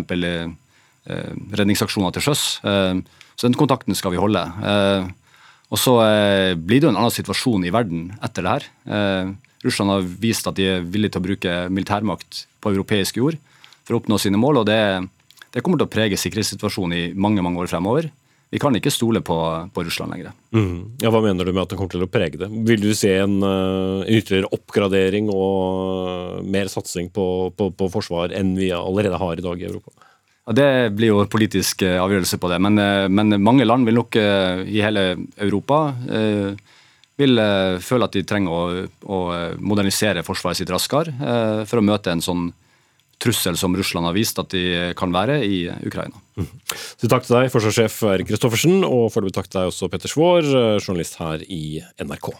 redningsaksjoner 1.57 2.11
til 2.13 2.21
sjøs. 2.21 2.61
Så 2.61 3.47
den 3.47 3.57
kontakten 3.57 3.95
skal 3.97 4.11
vi 4.13 4.19
holde. 4.21 4.43
Og 5.71 5.79
så 5.79 5.95
blir 6.61 6.77
det 6.77 6.85
jo 6.85 6.91
en 6.91 6.99
annen 6.99 7.15
situasjon 7.15 7.65
i 7.65 7.71
verden 7.73 8.11
etter 8.21 8.45
det 8.45 8.51
her. 8.53 9.33
Russland 9.65 9.89
har 9.89 10.05
vist 10.21 10.45
at 10.45 10.59
de 10.59 10.67
er 10.75 10.85
villige 10.85 11.15
til 11.15 11.23
å 11.23 11.25
bruke 11.25 11.55
militærmakt 11.73 12.43
på 12.61 12.75
europeisk 12.75 13.17
jord 13.17 13.39
for 13.91 13.99
å 13.99 14.01
oppnå 14.05 14.19
sine 14.21 14.39
mål. 14.39 14.63
og 14.63 14.69
det, 14.69 14.79
det 15.51 15.63
kommer 15.63 15.81
til 15.81 15.89
å 15.89 15.91
prege 15.91 16.19
sikkerhetssituasjonen 16.19 16.97
i 16.97 17.05
mange 17.13 17.43
mange 17.43 17.59
år 17.59 17.71
fremover. 17.71 18.09
Vi 18.51 18.59
kan 18.59 18.75
ikke 18.75 18.91
stole 18.91 19.21
på, 19.23 19.35
på 19.71 19.83
Russland 19.87 20.11
lenger. 20.11 20.33
Mm. 20.51 20.97
Ja, 20.99 21.11
Hva 21.11 21.21
mener 21.23 21.47
du 21.47 21.53
med 21.53 21.63
at 21.63 21.71
det 21.71 21.77
kommer 21.79 21.93
til 21.93 22.03
å 22.03 22.11
prege 22.11 22.39
det? 22.39 22.49
Vil 22.67 22.83
du 22.83 22.91
se 22.95 23.13
en, 23.21 23.37
en 23.47 24.03
ytterligere 24.11 24.51
oppgradering 24.51 25.29
og 25.31 26.41
mer 26.43 26.71
satsing 26.71 27.07
på, 27.15 27.25
på, 27.55 27.69
på, 27.71 27.87
forsvar 27.93 28.35
enn 28.35 28.51
vi 28.59 28.73
allerede 28.75 29.19
har 29.21 29.39
i 29.39 29.45
dag 29.45 29.61
i 29.61 29.69
Europa? 29.69 29.95
Ja, 30.49 30.55
Det 30.57 30.67
blir 30.97 31.13
jo 31.13 31.23
politisk 31.31 31.85
uh, 31.87 32.01
avgjørelse 32.03 32.41
på 32.43 32.51
det, 32.51 32.59
men, 32.67 32.83
men, 33.15 33.39
mange 33.39 33.67
land 33.67 33.87
vil 33.87 34.01
nok 34.01 34.19
i 34.19 34.83
hele 34.83 35.05
Europa 35.39 35.85
vil 37.21 37.39
føle 37.85 38.07
at 38.07 38.15
de 38.17 38.23
trenger 38.25 38.51
å, 38.51 38.85
å 39.05 39.17
modernisere 39.61 40.25
forsvaret 40.25 40.57
sitt 40.57 40.71
raskere 40.73 41.63
for 41.69 41.79
å 41.79 41.85
møte 41.85 42.11
en 42.11 42.23
sånn 42.25 42.49
trussel 43.21 43.57
som 43.59 43.75
Russland 43.77 44.09
har 44.09 44.17
vist 44.17 44.39
at 44.41 44.51
de 44.53 44.93
kan 44.97 45.13
være 45.13 45.39
i 45.45 45.63
Ukraina. 45.87 46.17
Mm. 46.39 46.47
Så 46.73 47.09
takk 47.11 47.27
til 47.27 47.37
deg, 47.37 47.51
forsvarssjef 47.53 47.99
Erik 48.11 48.31
Kristoffersen, 48.31 48.81
og 48.87 49.09
foreløpig 49.13 49.37
takk 49.37 49.51
til 49.51 49.61
deg 49.61 49.73
også, 49.73 49.91
Petter 49.93 50.11
Svaar, 50.11 50.47
journalist 50.81 51.19
her 51.21 51.45
i 51.45 51.81
NRK. 52.01 52.33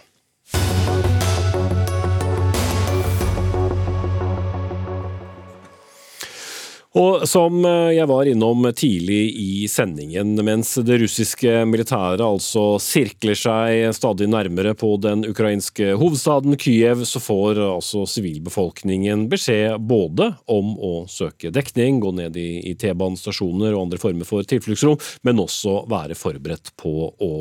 Og 6.92 7.22
som 7.30 7.62
eh, 7.64 7.94
jeg 7.96 8.08
var 8.10 8.28
innom 8.28 8.66
tidlig 8.76 9.22
i 9.40 9.68
sendingen, 9.72 10.34
mens 10.44 10.74
det 10.84 10.98
russiske 11.00 11.62
militæret 11.70 12.20
altså 12.26 12.76
sirkler 12.84 13.38
seg 13.40 13.94
stadig 13.96 14.28
nærmere 14.28 14.74
på 14.76 14.98
den 15.00 15.24
ukrainske 15.30 15.94
hovedstaden 15.96 16.58
Kyiv, 16.60 17.06
så 17.08 17.22
får 17.24 17.62
altså 17.64 18.04
sivilbefolkningen 18.12 19.30
beskjed 19.32 19.80
både 19.88 20.34
om 20.52 20.74
å 20.76 20.92
søke 21.08 21.54
dekning, 21.56 22.02
gå 22.04 22.12
ned 22.18 22.36
i, 22.36 22.76
T-banestasjoner 22.82 23.72
og 23.72 23.86
andre 23.86 24.00
former 24.02 24.28
for 24.28 24.48
tilfluktsrom, 24.48 25.00
men 25.24 25.40
også 25.40 25.86
være 25.92 26.18
forberedt 26.20 26.74
på 26.80 27.08
å 27.08 27.32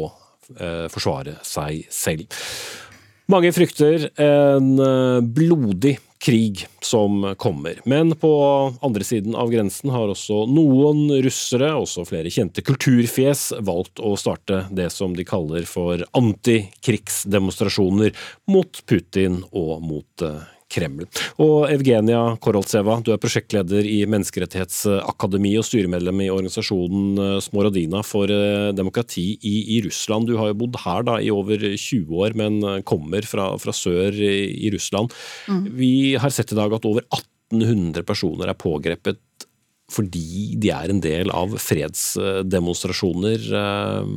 eh, 0.61 0.87
forsvare 0.93 1.41
seg 1.47 1.89
selv. 1.91 2.39
Mange 3.31 3.51
frykter 3.55 4.09
en 4.15 4.71
eh, 4.79 5.27
blodig 5.27 5.97
krig 6.21 6.67
som 6.85 7.35
kommer. 7.39 7.81
Men 7.85 8.13
på 8.17 8.31
andre 8.81 9.05
siden 9.05 9.35
av 9.35 9.51
grensen 9.53 9.91
har 9.91 10.09
også 10.13 10.47
noen 10.53 11.09
russere, 11.25 11.73
også 11.81 12.05
flere 12.09 12.31
kjente 12.33 12.63
kulturfjes, 12.67 13.53
valgt 13.65 14.01
å 14.05 14.17
starte 14.21 14.67
det 14.71 14.91
som 14.93 15.17
de 15.17 15.25
kaller 15.29 15.65
for 15.69 16.05
antikrigsdemonstrasjoner 16.21 18.13
mot 18.53 18.83
Putin 18.91 19.45
og 19.51 19.83
mot 19.85 20.23
eh, 20.27 20.43
Kreml. 20.71 21.07
Og 21.43 21.67
Evgenia 21.71 22.37
Koroltseva, 22.43 22.99
du 23.05 23.13
er 23.15 23.21
prosjektleder 23.21 23.87
i 23.89 23.99
Menneskerettighetsakademiet 24.11 25.63
og 25.63 25.67
styremedlem 25.67 26.25
i 26.25 26.31
organisasjonen 26.33 27.23
eh, 27.25 27.39
Smorodina 27.45 28.05
for 28.07 28.31
eh, 28.31 28.71
demokrati 28.77 29.27
i, 29.37 29.57
i, 29.77 29.81
Russland. 29.87 30.31
Du 30.31 30.39
har 30.41 30.53
jo 30.53 30.61
bodd 30.63 30.79
her 30.85 31.07
da 31.09 31.19
i 31.21 31.33
over 31.35 31.65
20 31.75 32.23
år, 32.25 32.37
men 32.39 32.61
eh, 32.63 32.83
kommer 32.87 33.27
fra, 33.27 33.51
fra 33.63 33.75
sør 33.77 34.15
i, 34.15 34.37
i 34.67 34.73
Russland. 34.75 35.15
Mm. 35.51 35.65
Vi 35.81 35.93
har 36.21 36.35
sett 36.35 36.55
i 36.55 36.59
dag 36.59 36.73
at 36.77 36.87
over 36.89 37.07
1800 37.09 38.07
personer 38.07 38.53
er 38.53 38.59
pågrepet 38.59 39.21
fordi 39.91 40.57
de 40.61 40.71
er 40.75 40.93
en 40.93 41.03
del 41.03 41.31
av 41.35 41.57
fredsdemonstrasjoner. 41.61 43.47
Eh, 43.61 44.11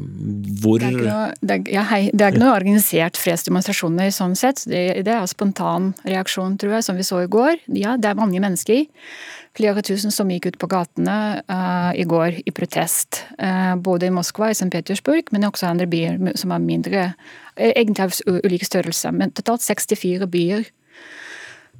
hvor 0.63 0.81
Det 0.81 0.89
er 0.89 0.97
noe, 0.99 1.29
det 1.41 1.57
er, 1.57 1.69
ja, 1.73 1.85
hei, 1.89 2.01
det 2.13 2.25
er 2.25 2.33
ikke 2.33 2.43
noe 2.45 2.57
organisert 2.57 3.19
fredsdemonstrasjoner 3.21 4.11
sånn 4.13 4.37
sett. 4.39 4.65
Det, 4.69 4.83
det 5.05 5.15
er 5.15 5.29
spontan 5.29 5.93
reaksjon, 6.05 6.57
tror 6.61 6.77
jeg, 6.77 6.87
som 6.87 6.99
vi 6.99 7.07
så 7.07 7.23
i 7.23 7.31
går. 7.31 7.63
Ja, 7.79 7.97
det 7.97 8.11
er 8.11 8.19
mange 8.19 8.41
mennesker. 8.43 8.85
Flere 9.53 9.83
tusen 9.85 10.13
som 10.13 10.31
gikk 10.33 10.47
ut 10.49 10.59
på 10.61 10.69
gatene 10.71 11.15
uh, 11.45 11.91
i 11.93 12.05
går 12.09 12.39
i 12.41 12.53
protest. 12.55 13.21
Uh, 13.37 13.75
både 13.77 14.09
i 14.09 14.13
Moskva 14.13 14.49
og 14.49 14.55
i 14.55 14.57
St. 14.57 14.71
Petersburg, 14.73 15.29
men 15.33 15.45
også 15.45 15.69
andre 15.69 15.85
byer 15.89 16.17
som 16.41 16.55
er 16.55 16.63
mindre. 16.63 17.03
Egentlig 17.53 18.07
av 18.07 18.41
ulike 18.41 18.65
størrelser, 18.65 19.13
men 19.13 19.33
totalt 19.37 19.61
64 19.61 20.25
byer 20.33 20.71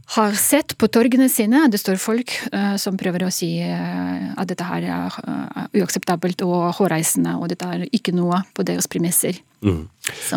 har 0.06 0.36
sett 0.36 0.78
på 0.78 0.88
torgene 0.92 1.30
sine 1.32 1.64
det 1.72 1.80
står 1.80 1.98
folk 2.02 2.34
uh, 2.54 2.76
som 2.82 2.98
prøver 3.00 3.26
å 3.26 3.32
si 3.34 3.56
uh, 3.64 4.34
at 4.36 4.50
dette 4.52 4.68
her 4.68 4.84
er 4.84 5.18
uh, 5.24 5.66
uakseptabelt 5.80 6.44
og 6.46 6.74
hårreisende, 6.80 7.38
og 7.40 7.50
dette 7.54 7.70
er 7.70 7.88
ikke 7.90 8.16
noe 8.16 8.44
på 8.54 8.68
deres 8.68 8.90
premisser. 8.92 9.40
Mm. 9.64 9.88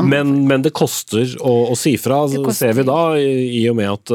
Men, 0.07 0.29
men, 0.47 0.62
det 0.62 0.71
koster 0.77 1.33
å, 1.43 1.53
å 1.73 1.75
si 1.75 1.97
fra, 1.99 2.21
ser 2.55 2.77
vi 2.79 2.85
da, 2.87 2.99
i, 3.19 3.59
i 3.59 3.62
og 3.67 3.75
med 3.75 3.91
at 3.91 4.12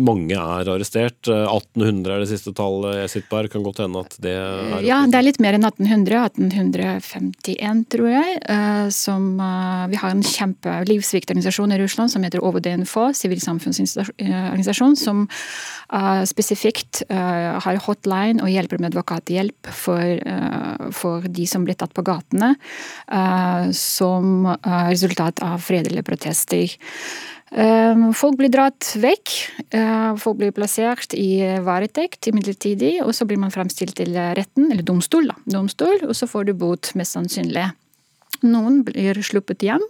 mange 0.00 0.32
er 0.32 0.70
arrestert. 0.72 1.28
1800 1.28 2.14
er 2.14 2.22
det 2.22 2.30
siste 2.30 2.54
tallet 2.56 3.02
jeg 3.02 3.10
sitter 3.12 3.28
på 3.28 3.36
her. 3.42 3.50
Kan 3.52 3.66
godt 3.66 3.82
hende 3.84 4.00
at 4.00 4.16
det 4.24 4.32
er 4.32 4.80
Ja, 4.86 5.02
det 5.04 5.18
er 5.18 5.26
litt 5.26 5.42
mer 5.44 5.58
enn 5.58 5.68
1800. 5.68 6.22
1851, 6.40 7.84
tror 7.92 8.08
jeg. 8.14 8.38
Som, 8.96 9.28
vi 9.92 10.00
har 10.00 10.14
en 10.14 10.24
kjempe 10.24 10.78
livsviktorganisasjon 10.88 11.76
i 11.76 11.80
Russland 11.82 12.14
som 12.14 12.24
heter 12.24 12.40
OVDNFO, 12.40 13.10
sivilsamfunnsorganisasjon, 13.20 14.85
som 14.94 15.26
spesifikt 16.26 17.04
har 17.10 17.78
hotline 17.84 18.42
og 18.42 18.50
hjelper 18.50 18.80
med 18.82 18.90
advokathjelp 18.90 19.70
for, 19.70 20.18
for 20.94 21.26
de 21.30 21.46
som 21.46 21.66
blir 21.66 21.78
tatt 21.78 21.94
på 21.94 22.02
gatene. 22.06 22.56
som 23.72 24.50
resultat 24.90 25.42
av 25.46 25.62
fredelige 25.62 26.02
protester. 26.02 26.74
Folk 28.18 28.36
blir 28.40 28.50
dratt 28.50 28.90
vekk. 28.98 29.34
Folk 30.18 30.40
blir 30.40 30.52
plassert 30.56 31.14
i 31.14 31.38
varetekt 31.62 32.28
midlertidig, 32.34 32.98
og 33.04 33.14
så 33.14 33.24
blir 33.24 33.38
man 33.38 33.54
fremstilt 33.54 33.96
til 33.96 34.12
retten, 34.16 34.72
eller 34.72 34.82
domstol, 34.82 35.30
da. 35.30 35.38
domstol, 35.58 36.02
og 36.08 36.14
så 36.18 36.26
får 36.26 36.50
du 36.50 36.56
bot, 36.58 36.90
mest 36.98 37.14
sannsynlig. 37.14 37.70
Noen 38.44 38.82
blir 38.84 39.16
sluppet 39.24 39.62
hjem. 39.64 39.84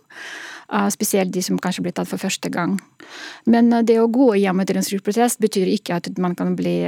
Spesielt 0.91 1.31
de 1.35 1.43
som 1.45 1.61
kanskje 1.63 1.85
blir 1.85 1.95
tatt 1.95 2.11
for 2.11 2.19
første 2.19 2.51
gang. 2.51 2.75
Men 3.47 3.71
det 3.87 4.01
å 4.03 4.09
gå 4.11 4.33
etter 4.35 4.79
en 4.79 4.87
strukturprotest 4.87 5.39
betyr 5.39 5.71
ikke 5.71 6.01
at 6.01 6.11
man 6.19 6.35
kan 6.35 6.57
bli 6.59 6.81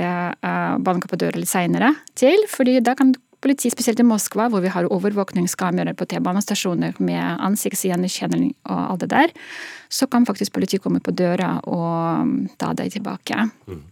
banka 0.82 1.10
på 1.10 1.18
døra 1.20 1.38
litt 1.38 1.50
seinere 1.50 1.92
til, 2.18 2.42
fordi 2.50 2.80
da 2.82 2.96
kan 2.98 3.14
politi, 3.40 3.70
spesielt 3.70 4.00
i 4.02 4.06
Moskva, 4.06 4.48
hvor 4.50 4.62
vi 4.64 4.72
har 4.72 4.88
overvåkningskameraer 4.90 5.96
på 5.98 6.06
T-banestasjoner 6.10 6.98
med 7.02 7.42
ansiktsgjenkjenning 7.46 8.52
og 8.66 8.78
alt 8.78 9.04
det 9.04 9.10
der, 9.14 9.34
så 9.88 10.08
kan 10.10 10.26
faktisk 10.28 10.56
politiet 10.56 10.82
komme 10.84 11.00
på 11.04 11.14
døra 11.14 11.58
og 11.64 12.24
um, 12.24 12.36
ta 12.58 12.74
deg 12.76 12.92
tilbake. 12.98 13.48
Mm. 13.68 13.84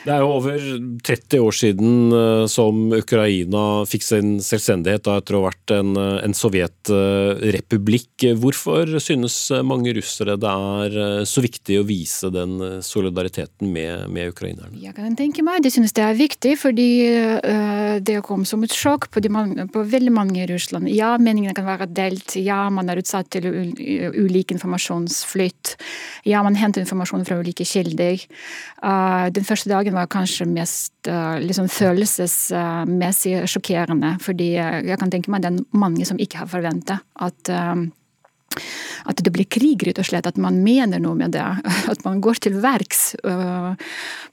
Det 0.00 0.12
er 0.14 0.22
jo 0.22 0.30
over 0.32 0.56
30 1.04 1.42
år 1.44 1.52
siden 1.52 2.12
eh, 2.16 2.46
som 2.48 2.88
Ukraina 2.96 3.84
fikk 3.88 4.04
sin 4.06 4.30
selvstendighet 4.40 5.04
da 5.04 5.18
etter 5.20 5.36
å 5.36 5.42
ha 5.42 5.50
vært 5.50 5.74
en, 5.76 5.90
eh, 6.00 6.22
en 6.24 6.36
sovjetrepublikk. 6.36 8.24
Hvorfor 8.40 8.94
synes 9.02 9.36
mange 9.66 9.92
russere 9.96 10.38
det 10.40 10.48
er 10.48 10.96
eh, 11.04 11.24
så 11.28 11.44
viktig 11.44 11.76
å 11.82 11.84
vise 11.88 12.30
den 12.32 12.80
solidariteten 12.84 13.68
med, 13.74 14.08
med 14.08 14.32
ukrainerne? 14.32 14.72
Jeg 14.80 14.96
kan 14.96 15.18
tenke 15.18 15.44
meg, 15.44 15.60
De 15.60 15.72
synes 15.72 15.92
det 15.92 16.04
er 16.06 16.16
viktig, 16.16 16.54
fordi 16.56 16.88
det 18.00 18.16
kom 18.24 18.46
som 18.48 18.64
et 18.64 18.72
sjokk 18.72 19.10
på, 19.12 19.20
de, 19.20 19.28
på 19.72 19.82
veldig 19.84 20.12
mange 20.14 20.40
i 20.40 20.48
Russland. 20.48 20.88
Ja, 20.88 21.12
meningene 21.20 21.54
kan 21.56 21.68
være 21.68 21.88
delt. 21.92 22.36
Ja, 22.40 22.62
man 22.72 22.88
er 22.88 23.00
utsatt 23.02 23.28
til 23.34 23.44
ulik 23.50 24.54
informasjonsflytt. 24.54 25.76
Ja, 26.28 26.42
man 26.46 26.56
henter 26.58 26.80
informasjon 26.84 27.26
fra 27.28 27.40
ulike 27.40 27.66
kilder. 27.68 28.20
Den 29.34 29.46
første 29.46 29.70
dagen 29.72 29.89
dagen 29.90 29.98
var 29.98 30.10
kanskje 30.10 30.46
mest 30.46 31.08
uh, 31.08 31.38
liksom 31.40 31.68
følelsesmessig 31.68 33.48
sjokkerende. 33.50 34.18
Fordi 34.22 34.54
jeg 34.54 34.98
kan 34.98 35.10
tenke 35.10 35.30
meg 35.30 35.42
det 35.42 35.50
er 35.50 35.64
mange 35.72 36.06
som 36.06 36.18
ikke 36.18 36.44
har 36.44 36.50
forventa 36.50 37.00
at 37.20 37.50
uh, 37.50 37.88
at 39.06 39.16
det 39.22 39.30
blir 39.30 39.46
krig, 39.46 39.80
rett 39.86 40.00
og 40.02 40.04
slett. 40.04 40.26
At 40.26 40.36
man 40.36 40.58
mener 40.64 40.98
noe 41.00 41.14
med 41.14 41.32
det. 41.32 41.44
At 41.92 42.02
man 42.04 42.18
går 42.20 42.40
til 42.42 42.58
verks 42.60 43.14
uh, 43.22 43.78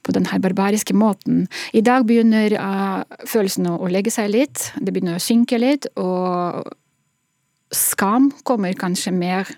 på 0.02 0.12
denne 0.12 0.40
barbariske 0.42 0.92
måten. 0.92 1.46
I 1.72 1.80
dag 1.86 2.04
begynner 2.04 2.52
uh, 2.58 3.06
følelsene 3.24 3.76
å 3.78 3.88
legge 3.88 4.10
seg 4.10 4.32
litt. 4.34 4.72
Det 4.76 4.90
begynner 4.92 5.16
å 5.16 5.22
synke 5.22 5.60
litt. 5.62 5.86
Og 5.96 6.66
skam 7.70 8.32
kommer 8.42 8.74
kanskje 8.76 9.14
mer 9.14 9.48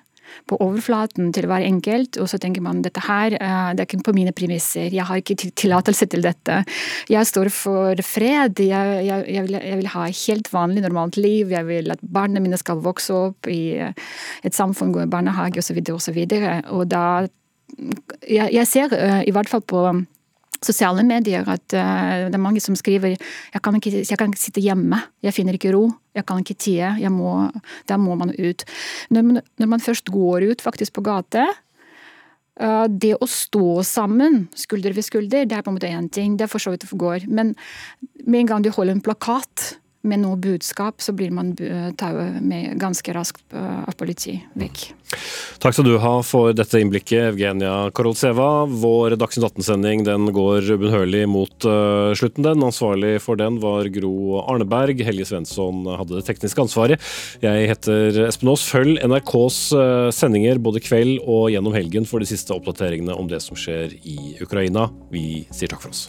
på 0.50 0.58
overflaten 0.62 1.32
til 1.36 1.48
hver 1.50 1.64
enkelt, 1.66 2.18
og 2.20 2.30
så 2.30 2.40
tenker 2.42 2.64
man 2.64 2.82
dette 2.84 3.02
her, 3.06 3.36
eh, 3.38 3.72
det 3.74 3.84
er 3.84 3.88
ikke 3.88 4.10
på 4.10 4.16
mine 4.16 4.34
premisser, 4.36 4.90
jeg 4.92 5.06
har 5.06 5.20
ikke 5.20 5.38
tillatelse 5.50 6.08
til 6.10 6.24
dette. 6.26 6.62
Jeg 7.10 7.28
står 7.28 7.52
for 7.54 8.04
fred, 8.06 8.60
jeg, 8.60 9.04
jeg, 9.06 9.26
jeg, 9.26 9.48
vil, 9.48 9.58
jeg, 9.58 9.80
vil, 9.82 9.92
ha 9.94 10.06
helt 10.10 10.52
vanlig, 10.52 10.84
normalt 10.86 11.20
liv, 11.20 11.50
jeg 11.52 11.68
vil 11.68 11.90
at 11.94 12.02
barna 12.02 12.42
mine 12.42 12.58
skal 12.60 12.82
vokse 12.84 13.14
opp 13.14 13.50
i 13.50 13.62
et 13.80 14.56
samfunn, 14.56 14.94
gå 14.94 15.04
i 15.04 15.10
barnehage 15.10 15.60
osv. 15.60 15.82
Og, 15.90 16.00
så 16.02 16.14
videre, 16.14 16.60
og, 16.68 16.70
så 16.70 16.80
og 16.80 16.88
da 16.90 17.04
jeg, 18.28 18.66
ser 18.68 18.94
eh, 18.96 19.22
i 19.28 19.34
hvert 19.34 19.50
fall 19.50 19.62
på 19.62 19.84
sosiale 20.64 21.04
medier 21.06 21.46
at 21.48 21.64
uh, 21.76 22.28
det 22.28 22.36
er 22.36 22.42
mange 22.42 22.62
som 22.62 22.76
skriver 22.78 23.14
jeg 23.14 23.62
kan, 23.64 23.76
ikke, 23.78 24.04
jeg 24.04 24.18
kan 24.18 24.30
ikke 24.30 24.42
sitte 24.42 24.64
hjemme, 24.64 25.00
jeg 25.24 25.36
finner 25.36 25.56
ikke 25.56 25.72
ro, 25.74 25.86
jeg 26.16 26.26
kan 26.28 26.42
ikke 26.42 26.58
tie, 26.60 26.92
jeg 27.00 27.12
må, 27.14 27.48
der 27.88 28.00
må 28.00 28.16
man 28.18 28.34
ut. 28.36 28.64
Når 29.10 29.26
man, 29.26 29.42
når 29.60 29.74
man 29.74 29.84
først 29.84 30.12
går 30.12 30.50
ut 30.50 30.64
faktisk 30.64 30.96
på 30.98 31.04
gate, 31.06 31.46
uh, 32.60 32.86
det 32.90 33.16
å 33.16 33.28
stå 33.30 33.80
sammen, 33.86 34.44
skulder 34.58 34.96
ved 34.96 35.06
skulder, 35.06 35.48
det 35.48 35.58
er 35.58 35.66
på 35.66 35.72
en 35.72 35.78
måte 35.78 35.90
én 35.90 36.10
ting, 36.12 36.36
det 36.36 36.46
er 36.46 36.52
for 36.52 36.62
så 36.62 36.74
vidt 36.74 36.86
det 36.86 37.00
går. 37.00 37.28
Men 37.28 37.54
med 38.26 38.44
en 38.44 38.52
gang 38.54 38.66
du 38.66 38.72
holder 38.74 38.98
en 38.98 39.04
plakat 39.04 39.74
med 40.02 40.22
noe 40.22 40.38
budskap, 40.40 41.02
så 41.02 41.12
blir 41.16 41.32
man 41.34 41.52
tauet 42.00 42.40
ganske 42.80 43.14
raskt 43.16 43.54
av 43.54 43.92
politi 44.00 44.38
vekk. 44.58 44.86
Takk 45.60 45.74
skal 45.74 45.86
du 45.86 45.96
ha 46.00 46.12
for 46.24 46.54
dette 46.56 46.80
innblikket, 46.80 47.32
Evgenia 47.32 47.90
Korolseva. 47.96 48.64
Vår 48.64 49.16
Dagsnytt 49.20 49.48
18-sending 49.50 50.04
den 50.06 50.30
går 50.34 50.70
ubønnhørlig 50.70 51.24
mot 51.28 51.66
uh, 51.68 52.14
slutten. 52.16 52.46
den. 52.46 52.64
Ansvarlig 52.64 53.18
for 53.24 53.40
den 53.40 53.58
var 53.62 53.90
Gro 53.92 54.40
Arneberg. 54.44 55.02
Helge 55.04 55.28
Svensson 55.28 55.84
hadde 55.90 56.16
det 56.16 56.24
tekniske 56.30 56.64
ansvaret. 56.64 57.12
Jeg 57.44 57.68
heter 57.74 58.22
Espen 58.28 58.52
Aas. 58.54 58.64
Følg 58.70 59.02
NRKs 59.04 59.60
uh, 59.76 60.08
sendinger 60.14 60.62
både 60.62 60.82
kveld 60.84 61.18
og 61.26 61.50
gjennom 61.52 61.76
helgen 61.76 62.08
for 62.08 62.22
de 62.22 62.30
siste 62.30 62.56
oppdateringene 62.56 63.16
om 63.16 63.28
det 63.30 63.42
som 63.44 63.58
skjer 63.58 63.98
i 64.00 64.36
Ukraina. 64.40 64.88
Vi 65.12 65.44
sier 65.50 65.72
takk 65.72 65.84
for 65.84 65.92
oss. 65.92 66.08